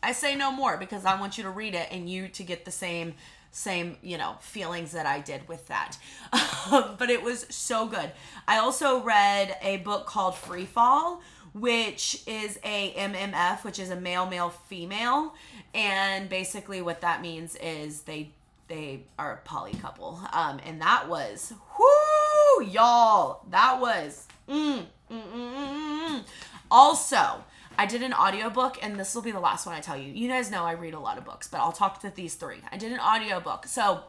I 0.01 0.11
say 0.11 0.35
no 0.35 0.51
more 0.51 0.77
because 0.77 1.05
I 1.05 1.19
want 1.19 1.37
you 1.37 1.43
to 1.43 1.49
read 1.49 1.75
it 1.75 1.87
and 1.91 2.09
you 2.09 2.27
to 2.29 2.43
get 2.43 2.65
the 2.65 2.71
same 2.71 3.15
same, 3.53 3.97
you 4.01 4.17
know, 4.17 4.35
feelings 4.41 4.91
that 4.91 5.05
I 5.05 5.19
did 5.19 5.47
with 5.47 5.67
that. 5.67 5.97
but 6.97 7.09
it 7.09 7.23
was 7.23 7.45
so 7.49 7.85
good. 7.85 8.11
I 8.47 8.57
also 8.57 9.01
read 9.01 9.55
a 9.61 9.77
book 9.77 10.07
called 10.07 10.35
Free 10.35 10.65
Fall, 10.65 11.21
which 11.53 12.23
is 12.25 12.59
a 12.63 12.93
MMF, 12.93 13.63
which 13.63 13.77
is 13.77 13.91
a 13.91 13.95
male, 13.95 14.25
male, 14.25 14.49
female. 14.49 15.35
And 15.73 16.27
basically 16.27 16.81
what 16.81 17.01
that 17.01 17.21
means 17.21 17.55
is 17.55 18.01
they 18.01 18.31
they 18.67 19.03
are 19.19 19.33
a 19.33 19.37
poly 19.47 19.73
couple. 19.73 20.19
Um, 20.33 20.59
and 20.65 20.81
that 20.81 21.07
was 21.07 21.53
whoo, 21.77 22.65
y'all. 22.65 23.45
That 23.51 23.79
was 23.79 24.27
mm, 24.49 24.79
mm, 24.79 24.85
mm, 25.11 25.23
mm, 25.31 26.09
mm. 26.09 26.23
also 26.71 27.43
I 27.77 27.85
did 27.85 28.03
an 28.03 28.13
audiobook, 28.13 28.77
and 28.81 28.99
this 28.99 29.15
will 29.15 29.21
be 29.21 29.31
the 29.31 29.39
last 29.39 29.65
one 29.65 29.75
I 29.75 29.79
tell 29.79 29.97
you. 29.97 30.11
You 30.11 30.27
guys 30.27 30.51
know 30.51 30.63
I 30.63 30.73
read 30.73 30.93
a 30.93 30.99
lot 30.99 31.17
of 31.17 31.25
books, 31.25 31.47
but 31.47 31.59
I'll 31.59 31.71
talk 31.71 32.01
to 32.01 32.11
these 32.13 32.35
three. 32.35 32.57
I 32.71 32.77
did 32.77 32.91
an 32.91 32.99
audiobook. 32.99 33.65
So 33.67 34.03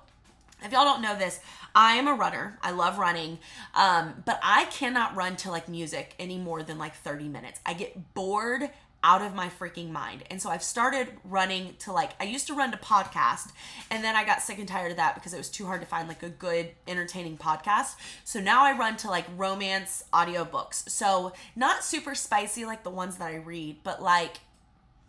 if 0.63 0.73
y'all 0.73 0.85
don't 0.85 1.03
know 1.03 1.17
this, 1.17 1.41
I 1.75 1.95
am 1.95 2.07
a 2.07 2.15
runner. 2.15 2.59
I 2.63 2.71
love 2.71 2.99
running. 2.99 3.39
Um, 3.75 4.23
but 4.25 4.39
I 4.43 4.65
cannot 4.67 5.15
run 5.15 5.37
to 5.37 5.51
like 5.51 5.69
music 5.69 6.15
any 6.19 6.39
more 6.39 6.63
than 6.63 6.79
like 6.79 6.95
30 6.95 7.29
minutes. 7.29 7.61
I 7.67 7.75
get 7.75 8.15
bored 8.15 8.71
out 9.05 9.21
of 9.21 9.35
my 9.35 9.49
freaking 9.49 9.91
mind. 9.91 10.25
And 10.31 10.41
so 10.41 10.49
I've 10.49 10.63
started 10.63 11.09
running 11.25 11.75
to 11.81 11.93
like 11.93 12.13
I 12.19 12.25
used 12.25 12.47
to 12.49 12.55
run 12.55 12.73
to 12.73 12.79
podcast 12.79 13.53
and 13.91 14.03
then 14.03 14.17
I 14.17 14.25
got 14.25 14.41
sick 14.41 14.59
and 14.59 14.67
tired 14.67 14.91
of 14.91 14.97
that 14.97 15.15
because 15.15 15.35
it 15.35 15.39
was 15.39 15.51
too 15.51 15.67
hard 15.67 15.83
to 15.83 15.87
find 15.87 16.09
like 16.09 16.23
a 16.23 16.31
good 16.31 16.71
entertaining 16.89 17.37
podcast. 17.37 17.97
So 18.25 18.41
now 18.41 18.65
I 18.65 18.77
run 18.77 18.97
to 18.99 19.11
like 19.11 19.27
romance 19.37 20.05
audiobooks. 20.13 20.89
So 20.89 21.35
not 21.55 21.85
super 21.85 22.15
spicy 22.15 22.65
like 22.65 22.83
the 22.83 22.91
ones 22.91 23.19
that 23.19 23.29
I 23.29 23.37
read, 23.37 23.77
but 23.85 24.03
like 24.03 24.41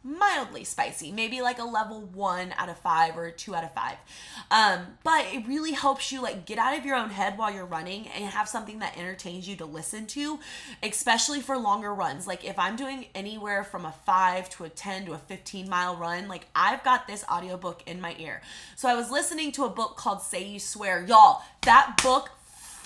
mildly 0.05 0.63
spicy, 0.63 1.11
maybe 1.11 1.41
like 1.41 1.57
a 1.57 1.63
level 1.63 2.01
one 2.13 2.53
out 2.57 2.69
of 2.69 2.77
five 2.77 3.17
or 3.17 3.31
two 3.31 3.55
out 3.55 3.63
of 3.63 3.73
five. 3.73 3.97
Um, 4.51 4.85
but 5.03 5.25
it 5.33 5.47
really 5.47 5.71
helps 5.71 6.11
you 6.11 6.21
like 6.21 6.45
get 6.45 6.59
out 6.59 6.77
of 6.77 6.85
your 6.85 6.95
own 6.95 7.09
head 7.09 7.39
while 7.39 7.51
you're 7.51 7.65
running 7.65 8.07
and 8.09 8.25
have 8.25 8.47
something 8.47 8.79
that 8.79 8.95
entertains 8.97 9.47
you 9.47 9.55
to 9.55 9.65
listen 9.65 10.05
to, 10.07 10.39
especially 10.83 11.41
for 11.41 11.57
longer 11.57 11.91
runs. 11.91 12.27
Like 12.27 12.45
if 12.45 12.59
I'm 12.59 12.75
doing 12.75 13.07
anywhere 13.15 13.63
from 13.63 13.83
a 13.83 13.95
five 14.05 14.47
to 14.51 14.65
a 14.65 14.69
10 14.69 15.07
to 15.07 15.13
a 15.13 15.17
15 15.17 15.67
mile 15.67 15.95
run, 15.95 16.27
like 16.27 16.45
I've 16.55 16.83
got 16.83 17.07
this 17.07 17.25
audiobook 17.29 17.81
in 17.87 17.99
my 17.99 18.15
ear. 18.19 18.41
So 18.75 18.87
I 18.87 18.93
was 18.93 19.09
listening 19.09 19.51
to 19.53 19.65
a 19.65 19.69
book 19.69 19.97
called 19.97 20.21
Say 20.21 20.45
You 20.45 20.59
Swear. 20.59 21.03
Y'all, 21.03 21.41
that 21.63 21.99
book 22.03 22.29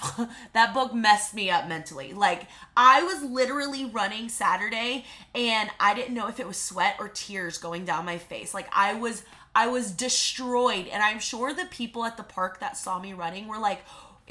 that 0.54 0.74
book 0.74 0.94
messed 0.94 1.34
me 1.34 1.50
up 1.50 1.68
mentally. 1.68 2.14
Like 2.14 2.48
I 2.76 3.04
was 3.04 3.24
literally 3.24 3.86
running 3.86 4.30
Saturday 4.30 5.06
and 5.36 5.70
I 5.80 5.94
didn't 5.94 6.14
know 6.14 6.28
if 6.28 6.40
it 6.40 6.48
was 6.48 6.58
sweat 6.58 6.96
or 7.00 7.10
tears 7.10 7.58
going 7.58 7.86
down 7.86 8.06
my 8.06 8.18
face. 8.18 8.54
Like 8.54 8.68
I 8.72 8.94
was 8.94 9.24
I 9.56 9.68
was 9.68 9.92
destroyed 9.92 10.88
and 10.88 11.02
I'm 11.02 11.20
sure 11.20 11.54
the 11.54 11.66
people 11.66 12.06
at 12.06 12.18
the 12.18 12.24
park 12.24 12.60
that 12.60 12.78
saw 12.78 13.00
me 13.00 13.14
running 13.14 13.48
were 13.48 13.58
like 13.58 13.84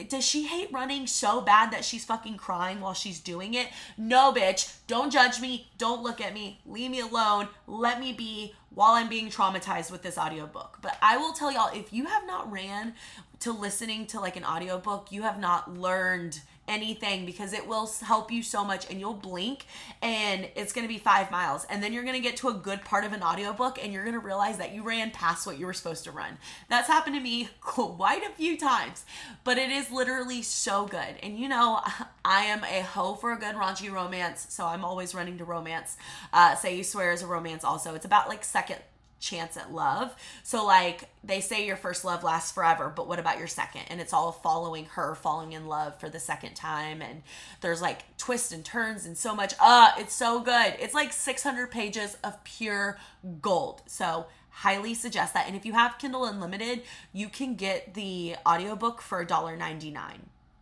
does 0.09 0.25
she 0.25 0.47
hate 0.47 0.73
running 0.73 1.07
so 1.07 1.41
bad 1.41 1.73
that 1.73 1.85
she's 1.85 2.05
fucking 2.05 2.37
crying 2.37 2.81
while 2.81 2.95
she's 2.95 3.19
doing 3.19 3.55
it? 3.55 3.69
No, 3.97 4.33
bitch. 4.33 4.77
Don't 4.87 5.13
judge 5.13 5.41
me. 5.41 5.69
Don't 5.77 6.03
look 6.03 6.21
at 6.21 6.35
me. 6.35 6.61
Leave 6.67 6.91
me 6.91 7.01
alone. 7.01 7.49
Let 7.67 7.99
me 7.99 8.13
be 8.13 8.55
while 8.75 8.93
I'm 8.93 9.09
being 9.09 9.29
traumatized 9.29 9.91
with 9.91 10.03
this 10.03 10.17
audiobook. 10.19 10.79
But 10.81 10.97
I 11.03 11.17
will 11.17 11.33
tell 11.33 11.51
y'all 11.51 11.77
if 11.77 11.93
you 11.93 12.07
have 12.07 12.27
not 12.27 12.51
ran 12.51 12.95
to 13.41 13.53
listening 13.53 14.07
to 14.07 14.21
like 14.21 14.37
an 14.37 14.45
audiobook, 14.45 15.11
you 15.11 15.23
have 15.23 15.39
not 15.39 15.77
learned 15.77 16.41
anything 16.69 17.27
because 17.27 17.53
it 17.53 17.67
will 17.67 17.91
help 18.03 18.31
you 18.31 18.43
so 18.43 18.65
much 18.65 18.89
and 18.91 19.01
you'll 19.01 19.15
blink 19.15 19.67
and 20.03 20.49
it's 20.55 20.73
going 20.73 20.87
to 20.87 20.93
be 20.93 20.99
5 20.99 21.31
miles 21.31 21.67
and 21.71 21.83
then 21.83 21.93
you're 21.93 22.05
going 22.05 22.15
to 22.15 22.21
get 22.21 22.37
to 22.39 22.49
a 22.49 22.55
good 22.55 22.85
part 22.85 23.05
of 23.05 23.13
an 23.13 23.23
audiobook 23.23 23.83
and 23.83 23.93
you're 23.93 24.05
going 24.05 24.15
to 24.15 24.21
realize 24.21 24.59
that 24.59 24.75
you 24.75 24.83
ran 24.83 25.11
past 25.11 25.47
what 25.47 25.59
you 25.59 25.67
were 25.67 25.73
supposed 25.73 26.05
to 26.05 26.11
run. 26.11 26.39
That's 26.69 26.89
happened 26.89 27.17
to 27.17 27.23
me 27.23 27.49
quite 27.61 28.23
a 28.23 28.31
few 28.31 28.57
times, 28.57 29.05
but 29.45 29.59
it 29.59 29.71
is 29.71 29.91
literally 29.91 30.43
so 30.43 30.87
good. 30.87 31.17
And 31.23 31.39
you 31.39 31.49
know, 31.49 31.81
I 32.25 32.45
am 32.45 32.63
a 32.65 32.83
hoe 32.83 33.15
for 33.15 33.33
a 33.33 33.39
good 33.39 33.55
raunchy 33.55 33.91
romance, 33.91 34.47
so 34.51 34.67
I'm 34.67 34.85
always 34.85 35.15
running 35.15 35.39
to 35.39 35.45
romance. 35.45 35.97
Uh, 36.33 36.55
Say 36.55 36.77
You 36.77 36.85
Swear 36.85 37.13
is 37.13 37.23
a 37.23 37.27
romance 37.27 37.65
also. 37.65 37.95
It's 37.95 38.05
about 38.05 38.29
like 38.29 38.45
second 38.45 38.79
chance 39.21 39.57
at 39.57 39.73
love. 39.73 40.15
So 40.43 40.65
like 40.65 41.09
they 41.25 41.41
say 41.41 41.67
your 41.67 41.77
first 41.77 42.05
love 42.05 42.25
lasts 42.25 42.53
forever, 42.53 42.93
but 42.95 43.09
what 43.09 43.19
about 43.19 43.39
your 43.39 43.47
second? 43.47 43.83
And 43.89 44.01
it's 44.01 44.13
all 44.13 44.33
following 44.33 44.87
her 44.87 45.15
falling 45.15 45.53
in 45.53 45.67
love 45.67 45.99
for 45.99 46.09
the 46.09 46.21
second 46.21 46.55
time 46.55 47.03
and 47.03 47.23
there's 47.61 47.83
like 47.83 48.17
twists 48.17 48.53
and 48.53 48.65
turns 48.65 49.07
and 49.07 49.17
so 49.17 49.35
much 49.35 49.55
uh 49.61 49.93
it's 49.99 50.15
so 50.15 50.41
good. 50.41 50.75
It's 50.79 50.95
like 50.95 51.13
600 51.13 51.71
pages 51.71 52.17
of 52.23 52.43
pure 52.45 52.99
gold. 53.41 53.83
So 53.87 54.27
highly 54.51 54.95
suggest 54.95 55.35
that. 55.35 55.47
And 55.47 55.55
if 55.55 55.65
you 55.65 55.73
have 55.73 55.99
Kindle 55.99 56.25
Unlimited, 56.25 56.83
you 57.13 57.29
can 57.29 57.55
get 57.55 57.95
the 57.95 58.37
audiobook 58.47 59.01
for 59.01 59.25
$1.99 59.25 60.19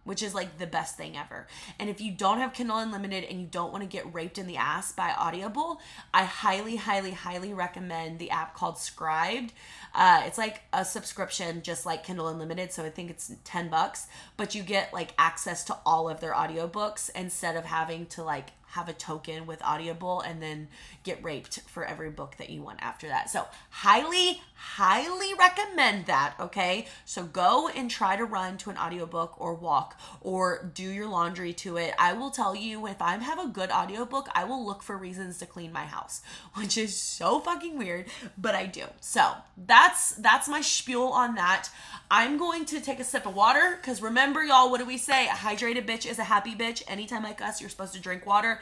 which 0.07 0.23
is 0.23 0.35
like 0.35 0.59
the 0.59 0.67
best 0.67 0.97
thing 0.97 1.17
ever. 1.17 1.47
And 1.79 1.91
if 1.91 2.01
you 2.01 2.13
don't 2.13 2.39
have 2.39 2.55
Kindle 2.55 2.79
Unlimited 2.79 3.25
and 3.25 3.41
you 3.41 3.47
don't 3.47 3.73
want 3.73 3.83
to 3.83 3.89
get 3.89 4.15
raped 4.15 4.39
in 4.39 4.47
the 4.47 4.57
ass 4.57 4.93
by 4.93 5.11
Audible, 5.11 5.81
I 6.15 6.25
highly, 6.25 6.77
highly, 6.77 7.11
highly 7.11 7.53
recommend 7.53 8.19
the 8.19 8.31
app 8.31 8.55
called 8.55 8.77
Scribd. 8.77 9.51
Uh, 9.95 10.23
it's 10.25 10.39
like 10.39 10.63
a 10.73 10.85
subscription, 10.85 11.61
just 11.63 11.85
like 11.85 12.05
Kindle 12.05 12.29
Unlimited. 12.29 12.73
So 12.73 12.85
I 12.85 12.91
think 12.91 13.11
it's 13.11 13.33
10 13.45 13.69
bucks, 13.69 14.07
but 14.37 14.55
you 14.55 14.63
get 14.63 14.95
like 14.95 15.13
access 15.19 15.65
to 15.65 15.77
all 15.85 16.09
of 16.09 16.21
their 16.21 16.33
audiobooks 16.33 17.11
instead 17.15 17.57
of 17.57 17.65
having 17.65 18.07
to 18.07 18.23
like 18.23 18.51
have 18.77 18.89
a 18.89 18.93
token 18.93 19.47
with 19.47 19.63
Audible 19.63 20.21
and 20.21 20.43
then 20.43 20.69
get 21.03 21.23
raped 21.25 21.61
for 21.67 21.85
every 21.85 22.11
book 22.11 22.37
that 22.37 22.51
you 22.51 22.63
want 22.63 22.79
after 22.83 23.09
that. 23.09 23.31
So, 23.31 23.47
highly, 23.71 24.43
highly 24.55 25.33
recommend 25.35 26.07
that, 26.07 26.35
okay? 26.39 26.87
So, 27.07 27.25
go 27.25 27.69
and 27.69 27.91
try 27.91 28.17
to 28.17 28.25
run 28.25 28.59
to 28.59 28.71
an 28.71 28.77
audiobook 28.77 29.41
or 29.41 29.55
walk 29.55 29.99
or 30.21 30.71
do 30.75 30.89
your 30.89 31.09
laundry 31.09 31.55
to 31.55 31.79
it. 31.79 31.95
I 31.99 32.13
will 32.13 32.31
tell 32.31 32.55
you 32.55 32.87
if 32.87 33.01
I 33.01 33.17
have 33.17 33.39
a 33.39 33.49
good 33.49 33.71
audiobook, 33.71 34.29
I 34.35 34.45
will 34.45 34.65
look 34.65 34.83
for 34.83 34.97
reasons 34.97 35.39
to 35.39 35.47
clean 35.47 35.73
my 35.73 35.87
house, 35.87 36.21
which 36.55 36.77
is 36.77 36.95
so 36.95 37.41
fucking 37.41 37.79
weird, 37.79 38.07
but 38.37 38.55
I 38.55 38.67
do. 38.67 38.85
So, 39.01 39.33
that's 39.57 40.13
that's 40.17 40.49
my 40.49 40.61
spiel 40.61 41.05
on 41.05 41.35
that. 41.37 41.71
I'm 42.11 42.37
going 42.37 42.67
to 42.67 42.81
take 42.81 43.01
a 43.01 43.05
sip 43.05 43.27
of 43.27 43.35
water 43.35 43.79
cuz 43.83 44.03
remember 44.03 44.45
y'all, 44.45 44.71
what 44.71 44.79
do 44.79 44.85
we 44.85 44.99
say? 44.99 45.27
A 45.27 45.31
hydrated 45.31 45.87
bitch 45.87 46.09
is 46.09 46.19
a 46.19 46.25
happy 46.25 46.55
bitch. 46.55 46.83
Anytime 46.87 47.23
like 47.23 47.41
us, 47.41 47.61
you're 47.61 47.71
supposed 47.71 47.95
to 47.95 48.01
drink 48.01 48.27
water. 48.27 48.61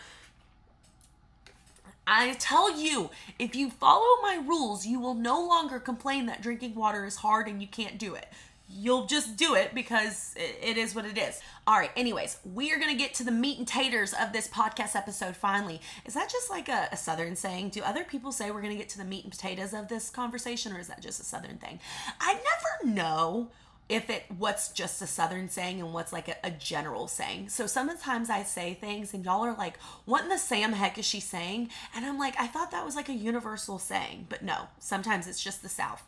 I 2.06 2.34
tell 2.34 2.78
you, 2.78 3.10
if 3.38 3.56
you 3.56 3.70
follow 3.70 4.20
my 4.22 4.42
rules, 4.46 4.86
you 4.86 5.00
will 5.00 5.14
no 5.14 5.40
longer 5.46 5.78
complain 5.78 6.26
that 6.26 6.42
drinking 6.42 6.74
water 6.74 7.04
is 7.04 7.16
hard 7.16 7.48
and 7.48 7.60
you 7.60 7.68
can't 7.68 7.98
do 7.98 8.14
it. 8.14 8.26
You'll 8.68 9.06
just 9.06 9.36
do 9.36 9.54
it 9.54 9.74
because 9.74 10.34
it 10.36 10.76
is 10.76 10.94
what 10.94 11.04
it 11.04 11.16
is. 11.16 11.40
All 11.66 11.78
right, 11.78 11.90
anyways, 11.96 12.38
we 12.54 12.72
are 12.72 12.78
going 12.78 12.90
to 12.90 12.96
get 12.96 13.14
to 13.14 13.24
the 13.24 13.30
meat 13.30 13.58
and 13.58 13.68
taters 13.68 14.14
of 14.14 14.32
this 14.32 14.48
podcast 14.48 14.96
episode 14.96 15.36
finally. 15.36 15.80
Is 16.06 16.14
that 16.14 16.30
just 16.30 16.50
like 16.50 16.68
a, 16.68 16.88
a 16.90 16.96
Southern 16.96 17.36
saying? 17.36 17.68
Do 17.70 17.82
other 17.82 18.04
people 18.04 18.32
say 18.32 18.50
we're 18.50 18.62
going 18.62 18.72
to 18.72 18.78
get 18.78 18.88
to 18.90 18.98
the 18.98 19.04
meat 19.04 19.24
and 19.24 19.32
potatoes 19.32 19.74
of 19.74 19.88
this 19.88 20.10
conversation, 20.10 20.72
or 20.72 20.80
is 20.80 20.88
that 20.88 21.00
just 21.00 21.20
a 21.20 21.24
Southern 21.24 21.58
thing? 21.58 21.78
I 22.20 22.34
never 22.34 22.94
know 22.94 23.50
if 23.88 24.08
it 24.08 24.24
what's 24.38 24.70
just 24.70 25.02
a 25.02 25.06
southern 25.06 25.48
saying 25.48 25.80
and 25.80 25.92
what's 25.92 26.12
like 26.12 26.28
a, 26.28 26.36
a, 26.42 26.50
general 26.50 27.06
saying. 27.06 27.48
So 27.48 27.66
sometimes 27.66 28.30
i 28.30 28.42
say 28.42 28.74
things 28.74 29.12
and 29.12 29.24
y'all 29.24 29.44
are 29.44 29.54
like 29.54 29.78
what 30.04 30.22
in 30.22 30.30
the 30.30 30.38
sam 30.38 30.72
heck 30.72 30.98
is 30.98 31.04
she 31.04 31.20
saying? 31.20 31.68
And 31.94 32.04
i'm 32.06 32.18
like 32.18 32.34
i 32.38 32.46
thought 32.46 32.70
that 32.70 32.84
was 32.84 32.96
like 32.96 33.08
a 33.08 33.14
universal 33.14 33.78
saying 33.78 34.26
but 34.28 34.42
no 34.42 34.68
sometimes 34.78 35.26
it's 35.26 35.42
just 35.42 35.62
the 35.62 35.68
south. 35.68 36.04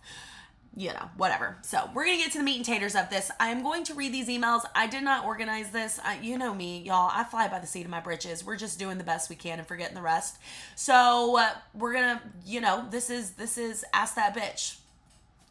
You 0.79 0.89
know 0.89 1.09
whatever. 1.17 1.57
So 1.63 1.89
we're 1.95 2.05
gonna 2.05 2.19
get 2.19 2.33
to 2.33 2.39
the 2.39 2.45
meat 2.45 2.57
and 2.57 2.65
taters 2.65 2.95
of 2.95 3.09
this. 3.09 3.31
I'm 3.41 3.63
going 3.63 3.85
to 3.85 3.95
read 3.95 4.13
these 4.13 4.29
emails. 4.29 4.61
I 4.75 4.87
did 4.87 5.05
not 5.05 5.25
organize 5.25 5.71
this. 5.71 5.99
I, 6.05 6.19
you 6.21 6.37
know 6.37 6.55
me 6.55 6.83
y'all 6.83 7.11
i 7.13 7.25
fly 7.25 7.49
by 7.49 7.59
the 7.59 7.67
seat 7.67 7.85
of 7.85 7.91
my 7.91 8.01
britches. 8.01 8.45
We're 8.45 8.57
just 8.57 8.79
doing 8.79 8.99
the 8.99 9.05
best 9.05 9.31
we 9.31 9.37
can 9.37 9.59
and 9.59 9.67
forgetting 9.67 9.95
the 9.95 10.03
rest. 10.03 10.39
So 10.75 11.39
uh, 11.39 11.51
we're 11.75 11.93
gonna 11.93 12.23
you 12.45 12.61
know 12.61 12.87
this 12.91 13.11
is 13.11 13.33
this 13.33 13.59
is 13.59 13.85
ask 13.93 14.15
that 14.17 14.35
bitch 14.35 14.79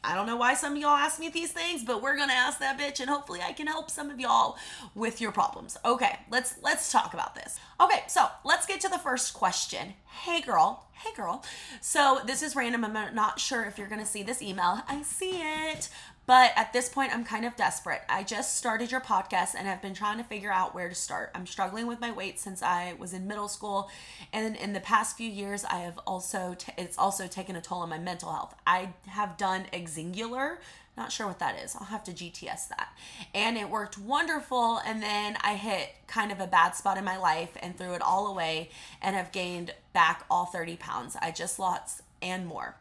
I 0.05 0.13
don't 0.13 0.27
know 0.27 0.35
why 0.35 0.53
some 0.53 0.73
of 0.73 0.77
y'all 0.77 0.91
ask 0.91 1.19
me 1.19 1.29
these 1.29 1.51
things, 1.51 1.83
but 1.83 2.01
we're 2.01 2.15
gonna 2.15 2.33
ask 2.33 2.59
that 2.59 2.77
bitch, 2.77 2.99
and 2.99 3.09
hopefully 3.09 3.41
I 3.41 3.53
can 3.53 3.67
help 3.67 3.89
some 3.89 4.09
of 4.09 4.19
y'all 4.19 4.57
with 4.93 5.19
your 5.19 5.31
problems. 5.31 5.77
Okay, 5.83 6.19
let's 6.29 6.55
let's 6.61 6.91
talk 6.91 7.13
about 7.13 7.35
this. 7.35 7.59
Okay, 7.81 8.03
so 8.07 8.27
let's 8.43 8.65
get 8.65 8.79
to 8.81 8.89
the 8.89 8.99
first 8.99 9.33
question. 9.33 9.95
Hey 10.05 10.41
girl, 10.41 10.85
hey 10.93 11.13
girl. 11.15 11.43
So 11.81 12.19
this 12.25 12.43
is 12.43 12.55
random. 12.55 12.85
I'm 12.85 13.15
not 13.15 13.39
sure 13.39 13.63
if 13.65 13.77
you're 13.77 13.87
gonna 13.87 14.05
see 14.05 14.23
this 14.23 14.41
email. 14.41 14.81
I 14.87 15.01
see 15.01 15.41
it, 15.41 15.89
but 16.25 16.51
at 16.55 16.73
this 16.73 16.89
point, 16.89 17.13
I'm 17.13 17.23
kind 17.23 17.45
of 17.45 17.55
desperate. 17.55 18.01
I 18.09 18.23
just 18.23 18.57
started 18.57 18.91
your 18.91 19.01
podcast 19.01 19.55
and 19.57 19.67
I've 19.67 19.81
been 19.81 19.93
trying 19.93 20.17
to 20.17 20.23
figure 20.23 20.51
out 20.51 20.73
where 20.73 20.89
to 20.89 20.95
start. 20.95 21.31
I'm 21.35 21.45
struggling 21.45 21.87
with 21.87 22.01
my 22.01 22.11
weight 22.11 22.39
since 22.39 22.63
I 22.63 22.93
was 22.97 23.13
in 23.13 23.27
middle 23.27 23.47
school, 23.47 23.89
and 24.33 24.55
in 24.55 24.73
the 24.73 24.79
past 24.79 25.17
few 25.17 25.29
years, 25.29 25.65
I 25.65 25.77
have 25.79 25.99
also 26.07 26.55
t- 26.57 26.73
it's 26.77 26.97
also 26.97 27.27
taken 27.27 27.55
a 27.55 27.61
toll 27.61 27.79
on 27.79 27.89
my 27.89 27.99
mental 27.99 28.31
health. 28.31 28.55
I 28.65 28.93
have 29.07 29.37
done 29.37 29.65
Xyngular. 29.71 30.57
Not 30.97 31.11
sure 31.11 31.27
what 31.27 31.39
that 31.39 31.59
is. 31.61 31.75
I'll 31.75 31.87
have 31.87 32.05
to 32.05 32.11
GTS 32.11 32.69
that. 32.69 32.89
And 33.33 33.57
it 33.57 33.69
worked 33.69 33.97
wonderful. 33.97 34.79
And 34.85 35.03
then 35.03 35.37
I 35.41 35.55
hit 35.55 35.89
kind 36.07 36.31
of 36.31 36.39
a 36.39 36.47
bad 36.47 36.71
spot 36.71 36.97
in 36.97 37.03
my 37.03 37.17
life 37.17 37.49
and 37.61 37.77
threw 37.77 37.93
it 37.93 38.01
all 38.01 38.27
away 38.27 38.69
and 39.01 39.13
have 39.13 39.33
gained 39.33 39.73
back 39.91 40.25
all 40.29 40.45
30 40.45 40.77
pounds. 40.77 41.17
I 41.21 41.31
just 41.31 41.59
lost 41.59 42.01
and 42.21 42.47
more. 42.47 42.75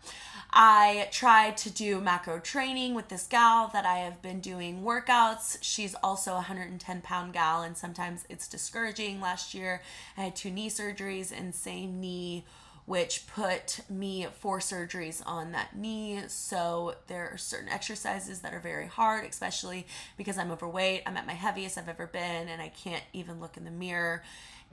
I 0.56 1.08
tried 1.11 1.56
to 1.58 1.70
do 1.70 2.00
macro 2.00 2.38
training 2.38 2.94
with 2.94 3.08
this 3.08 3.26
gal 3.26 3.68
that 3.73 3.84
I 3.84 3.99
have 3.99 4.23
been 4.23 4.38
doing 4.38 4.82
workouts. 4.82 5.58
She's 5.61 5.96
also 5.96 6.30
a 6.30 6.37
110 6.37 7.00
pound 7.00 7.32
gal, 7.32 7.62
and 7.62 7.76
sometimes 7.76 8.25
it's 8.28 8.46
discouraging. 8.46 9.20
Last 9.20 9.52
year, 9.52 9.82
I 10.16 10.23
had 10.23 10.37
two 10.37 10.52
knee 10.52 10.70
surgeries 10.70 11.37
and 11.37 11.52
same 11.52 12.00
knee 12.00 12.44
which 12.87 13.26
put 13.26 13.80
me 13.88 14.26
four 14.38 14.58
surgeries 14.58 15.23
on 15.26 15.52
that 15.52 15.75
knee. 15.75 16.20
So 16.28 16.94
there 17.08 17.30
are 17.32 17.38
certain 17.38 17.70
exercises 17.70 18.40
that 18.40 18.52
are 18.54 18.61
very 18.61 18.87
hard, 18.87 19.25
especially 19.25 19.87
because 20.16 20.38
I'm 20.38 20.52
overweight. 20.52 21.02
I'm 21.06 21.16
at 21.16 21.26
my 21.26 21.32
heaviest 21.32 21.78
I've 21.78 21.88
ever 21.88 22.06
been, 22.06 22.49
and 22.49 22.62
I 22.62 22.68
can't 22.68 23.02
even 23.12 23.40
look 23.40 23.56
in 23.56 23.64
the 23.64 23.70
mirror 23.70 24.23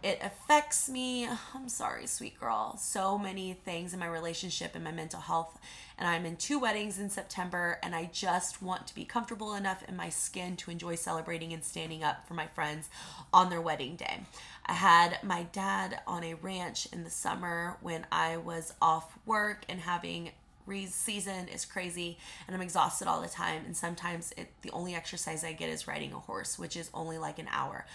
It 0.03 0.20
affects 0.24 0.89
me. 0.89 1.27
I'm 1.53 1.70
sorry, 1.70 2.08
sweet 2.08 2.39
girl. 2.39 2.75
So 2.77 3.20
many 3.20 3.53
things 3.53 3.93
in 3.93 4.00
my 4.00 4.08
relationship 4.08 4.74
and 4.74 4.84
my 4.84 4.91
mental 4.91 5.20
health. 5.20 5.60
And 5.98 6.08
I'm 6.08 6.25
in 6.25 6.38
two 6.38 6.58
weddings 6.58 6.98
in 6.98 7.12
September, 7.12 7.77
and 7.84 7.93
I 7.93 8.10
just 8.12 8.63
want 8.63 8.88
to 8.88 8.96
be 8.96 9.05
comfortable 9.05 9.53
enough 9.53 9.84
in 9.88 9.96
my 9.96 10.10
skin 10.10 10.55
to 10.58 10.72
enjoy 10.72 10.96
celebrating 10.96 11.53
and 11.53 11.63
standing 11.63 12.03
up 12.03 12.27
for 12.27 12.34
my 12.34 12.48
friends 12.48 12.89
on 13.31 13.51
their 13.51 13.62
wedding 13.62 13.96
day. 13.96 14.22
I 14.65 14.74
had 14.74 15.20
my 15.22 15.43
dad 15.43 16.01
on 16.08 16.24
a 16.24 16.34
ranch 16.34 16.88
in 16.91 17.03
the 17.03 17.12
summer 17.12 17.77
when 17.81 18.08
I 18.12 18.38
was 18.38 18.74
off 18.81 19.20
work 19.27 19.65
and 19.70 19.79
having 19.79 20.31
season 20.88 21.50
is 21.50 21.65
crazy 21.65 22.17
and 22.48 22.55
I'm 22.55 22.62
exhausted 22.62 23.05
all 23.05 23.22
the 23.22 23.27
time 23.27 23.63
and 23.65 23.75
sometimes 23.75 24.31
it 24.38 24.48
the 24.62 24.72
only 24.72 24.96
exercise 24.96 25.43
I 25.43 25.51
get 25.51 25.67
is 25.67 25.86
riding 25.86 26.13
a 26.13 26.20
horse 26.20 26.58
which 26.58 26.77
is 26.77 26.89
only 26.93 27.17
like 27.17 27.39
an 27.39 27.50
hour. 27.51 27.86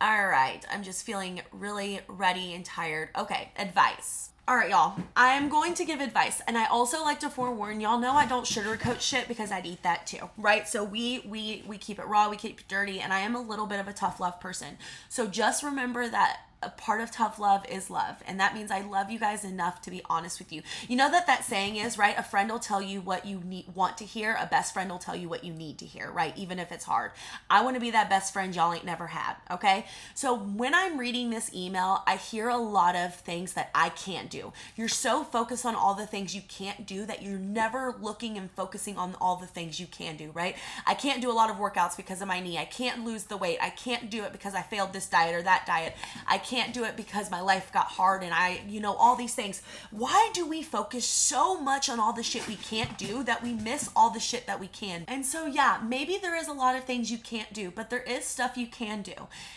All 0.00 0.26
right, 0.26 0.64
I'm 0.70 0.82
just 0.82 1.06
feeling 1.06 1.40
really 1.52 2.00
ready 2.08 2.52
and 2.52 2.64
tired. 2.64 3.10
Okay, 3.16 3.52
advice. 3.56 4.30
All 4.46 4.56
right, 4.56 4.68
y'all. 4.68 4.98
I'm 5.16 5.48
going 5.48 5.72
to 5.74 5.84
give 5.86 6.00
advice, 6.00 6.42
and 6.46 6.58
I 6.58 6.66
also 6.66 7.02
like 7.02 7.20
to 7.20 7.30
forewarn 7.30 7.80
y'all. 7.80 7.98
Know 7.98 8.12
I 8.12 8.26
don't 8.26 8.44
sugarcoat 8.44 9.00
shit 9.00 9.28
because 9.28 9.50
I'd 9.50 9.64
eat 9.64 9.82
that 9.84 10.06
too, 10.06 10.28
right? 10.36 10.68
So 10.68 10.84
we 10.84 11.20
we 11.20 11.62
we 11.66 11.78
keep 11.78 11.98
it 11.98 12.06
raw, 12.06 12.28
we 12.28 12.36
keep 12.36 12.60
it 12.60 12.68
dirty, 12.68 13.00
and 13.00 13.12
I 13.12 13.20
am 13.20 13.34
a 13.34 13.40
little 13.40 13.66
bit 13.66 13.80
of 13.80 13.88
a 13.88 13.92
tough 13.92 14.20
love 14.20 14.40
person. 14.40 14.76
So 15.08 15.26
just 15.26 15.62
remember 15.62 16.08
that 16.08 16.40
a 16.64 16.70
part 16.70 17.00
of 17.00 17.10
tough 17.10 17.38
love 17.38 17.64
is 17.68 17.90
love 17.90 18.16
and 18.26 18.40
that 18.40 18.54
means 18.54 18.70
i 18.70 18.80
love 18.80 19.10
you 19.10 19.18
guys 19.18 19.44
enough 19.44 19.80
to 19.82 19.90
be 19.90 20.02
honest 20.08 20.38
with 20.38 20.52
you. 20.52 20.62
You 20.88 20.96
know 20.96 21.10
that 21.10 21.26
that 21.26 21.44
saying 21.44 21.76
is 21.76 21.98
right? 21.98 22.14
A 22.18 22.22
friend 22.22 22.50
will 22.50 22.58
tell 22.58 22.82
you 22.82 23.00
what 23.00 23.26
you 23.26 23.40
need 23.44 23.66
want 23.74 23.98
to 23.98 24.04
hear. 24.04 24.36
A 24.40 24.46
best 24.46 24.72
friend 24.72 24.90
will 24.90 24.98
tell 24.98 25.16
you 25.16 25.28
what 25.28 25.44
you 25.44 25.52
need 25.52 25.78
to 25.78 25.86
hear 25.86 26.10
right? 26.10 26.36
Even 26.36 26.58
if 26.58 26.72
it's 26.72 26.84
hard. 26.84 27.12
I 27.50 27.62
want 27.62 27.76
to 27.76 27.80
be 27.80 27.90
that 27.90 28.08
best 28.08 28.32
friend 28.32 28.54
y'all 28.54 28.72
ain't 28.72 28.84
never 28.84 29.08
had 29.08 29.36
okay? 29.50 29.86
So 30.14 30.34
when 30.36 30.74
i'm 30.74 30.98
reading 30.98 31.30
this 31.30 31.52
email 31.54 32.02
i 32.06 32.16
hear 32.16 32.48
a 32.48 32.56
lot 32.56 32.96
of 32.96 33.14
things 33.14 33.54
that 33.54 33.70
i 33.74 33.88
can't 33.90 34.30
do. 34.30 34.52
You're 34.76 34.88
so 34.88 35.24
focused 35.24 35.66
on 35.66 35.74
all 35.74 35.94
the 35.94 36.06
things 36.06 36.34
you 36.34 36.42
can't 36.48 36.86
do 36.86 37.04
that 37.06 37.22
you're 37.22 37.38
never 37.38 37.94
looking 38.00 38.36
and 38.36 38.50
focusing 38.50 38.96
on 38.96 39.16
all 39.20 39.36
the 39.36 39.46
things 39.46 39.78
you 39.80 39.86
can 39.86 40.16
do 40.16 40.30
right? 40.32 40.56
I 40.86 40.94
can't 40.94 41.20
do 41.20 41.30
a 41.30 41.32
lot 41.32 41.50
of 41.50 41.56
workouts 41.56 41.96
because 41.96 42.22
of 42.22 42.28
my 42.28 42.40
knee. 42.40 42.58
I 42.58 42.64
can't 42.64 43.04
lose 43.04 43.24
the 43.24 43.36
weight. 43.36 43.58
I 43.60 43.70
can't 43.70 44.10
do 44.10 44.24
it 44.24 44.32
because 44.32 44.54
i 44.54 44.62
failed 44.62 44.92
this 44.92 45.06
diet 45.06 45.34
or 45.34 45.42
that 45.42 45.66
diet. 45.66 45.94
I 46.26 46.38
can't 46.38 46.53
can't 46.54 46.72
do 46.72 46.84
it 46.84 46.96
because 46.96 47.32
my 47.32 47.40
life 47.40 47.72
got 47.72 47.86
hard 47.86 48.22
and 48.22 48.32
I, 48.32 48.60
you 48.68 48.78
know, 48.78 48.94
all 48.94 49.16
these 49.16 49.34
things. 49.34 49.60
Why 49.90 50.30
do 50.34 50.46
we 50.46 50.62
focus 50.62 51.04
so 51.04 51.60
much 51.60 51.88
on 51.88 51.98
all 51.98 52.12
the 52.12 52.22
shit 52.22 52.46
we 52.46 52.54
can't 52.54 52.96
do 52.96 53.24
that 53.24 53.42
we 53.42 53.54
miss 53.54 53.90
all 53.96 54.10
the 54.10 54.20
shit 54.20 54.46
that 54.46 54.60
we 54.60 54.68
can? 54.68 55.04
And 55.08 55.26
so, 55.26 55.46
yeah, 55.46 55.80
maybe 55.84 56.16
there 56.22 56.36
is 56.36 56.46
a 56.46 56.52
lot 56.52 56.76
of 56.76 56.84
things 56.84 57.10
you 57.10 57.18
can't 57.18 57.52
do, 57.52 57.72
but 57.72 57.90
there 57.90 58.04
is 58.04 58.24
stuff 58.24 58.56
you 58.56 58.68
can 58.68 59.02
do. 59.02 59.14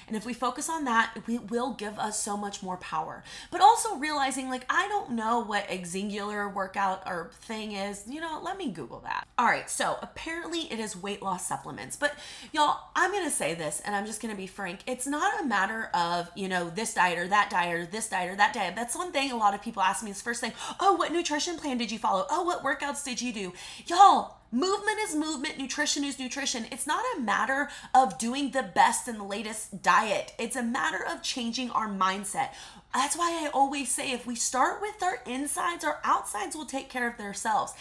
And 0.08 0.18
if 0.18 0.26
we 0.26 0.34
focus 0.34 0.70
on 0.70 0.86
that, 0.86 1.12
it 1.16 1.52
will 1.52 1.74
give 1.74 2.00
us 2.00 2.20
so 2.20 2.36
much 2.36 2.64
more 2.64 2.78
power. 2.78 3.24
But 3.52 3.62
also 3.62 3.98
realizing, 3.98 4.50
like, 4.50 4.66
I 4.68 4.88
don't 4.88 5.12
know 5.12 5.40
what 5.44 5.68
a 5.70 5.84
singular 5.84 6.50
workout 6.50 7.04
or 7.06 7.30
thing 7.42 7.74
is. 7.74 8.06
You 8.08 8.22
know, 8.22 8.42
let 8.44 8.58
me 8.58 8.72
Google 8.72 9.02
that. 9.02 9.28
All 9.38 9.46
right, 9.46 9.70
so 9.70 9.98
apparently 10.02 10.62
it 10.72 10.80
is 10.80 10.98
weight 10.98 11.22
loss 11.22 11.46
supplements. 11.46 11.96
But 11.96 12.16
y'all, 12.52 12.80
I'm 12.96 13.12
gonna 13.12 13.30
say 13.30 13.54
this 13.54 13.84
and 13.86 13.96
I'm 13.96 14.08
just 14.08 14.20
gonna 14.20 14.34
be 14.34 14.48
frank. 14.48 14.80
It's 14.88 15.06
not 15.06 15.40
a 15.40 15.46
matter 15.46 15.92
of, 15.94 16.32
you 16.36 16.48
know, 16.48 16.72
this 16.72 16.87
this 16.88 16.94
diet 16.94 17.20
or 17.20 17.28
that 17.28 17.50
diet 17.50 17.76
or 17.76 17.86
this 17.86 18.08
diet 18.08 18.32
or 18.32 18.36
that 18.38 18.54
diet. 18.54 18.76
That's 18.76 18.96
one 18.96 19.12
thing 19.12 19.32
a 19.32 19.36
lot 19.36 19.54
of 19.54 19.62
people 19.62 19.82
ask 19.82 20.04
me 20.04 20.12
is 20.12 20.22
first 20.22 20.40
thing, 20.40 20.54
oh, 20.80 20.94
what 20.94 21.12
nutrition 21.12 21.58
plan 21.58 21.78
did 21.78 21.92
you 21.92 22.00
follow? 22.00 22.26
Oh, 22.30 22.44
what 22.44 22.64
workouts 22.64 23.04
did 23.04 23.22
you 23.22 23.34
do? 23.34 23.54
Y'all, 23.88 24.36
Movement 24.50 24.98
is 25.02 25.14
movement, 25.14 25.58
nutrition 25.58 26.06
is 26.06 26.18
nutrition. 26.18 26.68
It's 26.72 26.88
not 26.88 27.04
a 27.18 27.20
matter 27.20 27.68
of 27.94 28.18
doing 28.18 28.52
the 28.52 28.64
best 28.64 29.10
and 29.10 29.20
the 29.20 29.26
latest 29.26 29.82
diet. 29.84 30.32
It's 30.40 30.56
a 30.56 30.64
matter 30.64 31.06
of 31.06 31.22
changing 31.22 31.70
our 31.72 31.90
mindset. 31.90 32.52
That's 32.94 33.18
why 33.18 33.44
I 33.44 33.50
always 33.54 33.92
say 33.92 34.14
if 34.14 34.26
we 34.26 34.36
start 34.36 34.80
with 34.80 35.04
our 35.04 35.20
insides, 35.26 35.84
our 35.84 36.00
outsides 36.06 36.56
will 36.56 36.66
take 36.66 36.90
care 36.90 37.10
of 37.10 37.18
themselves. 37.18 37.74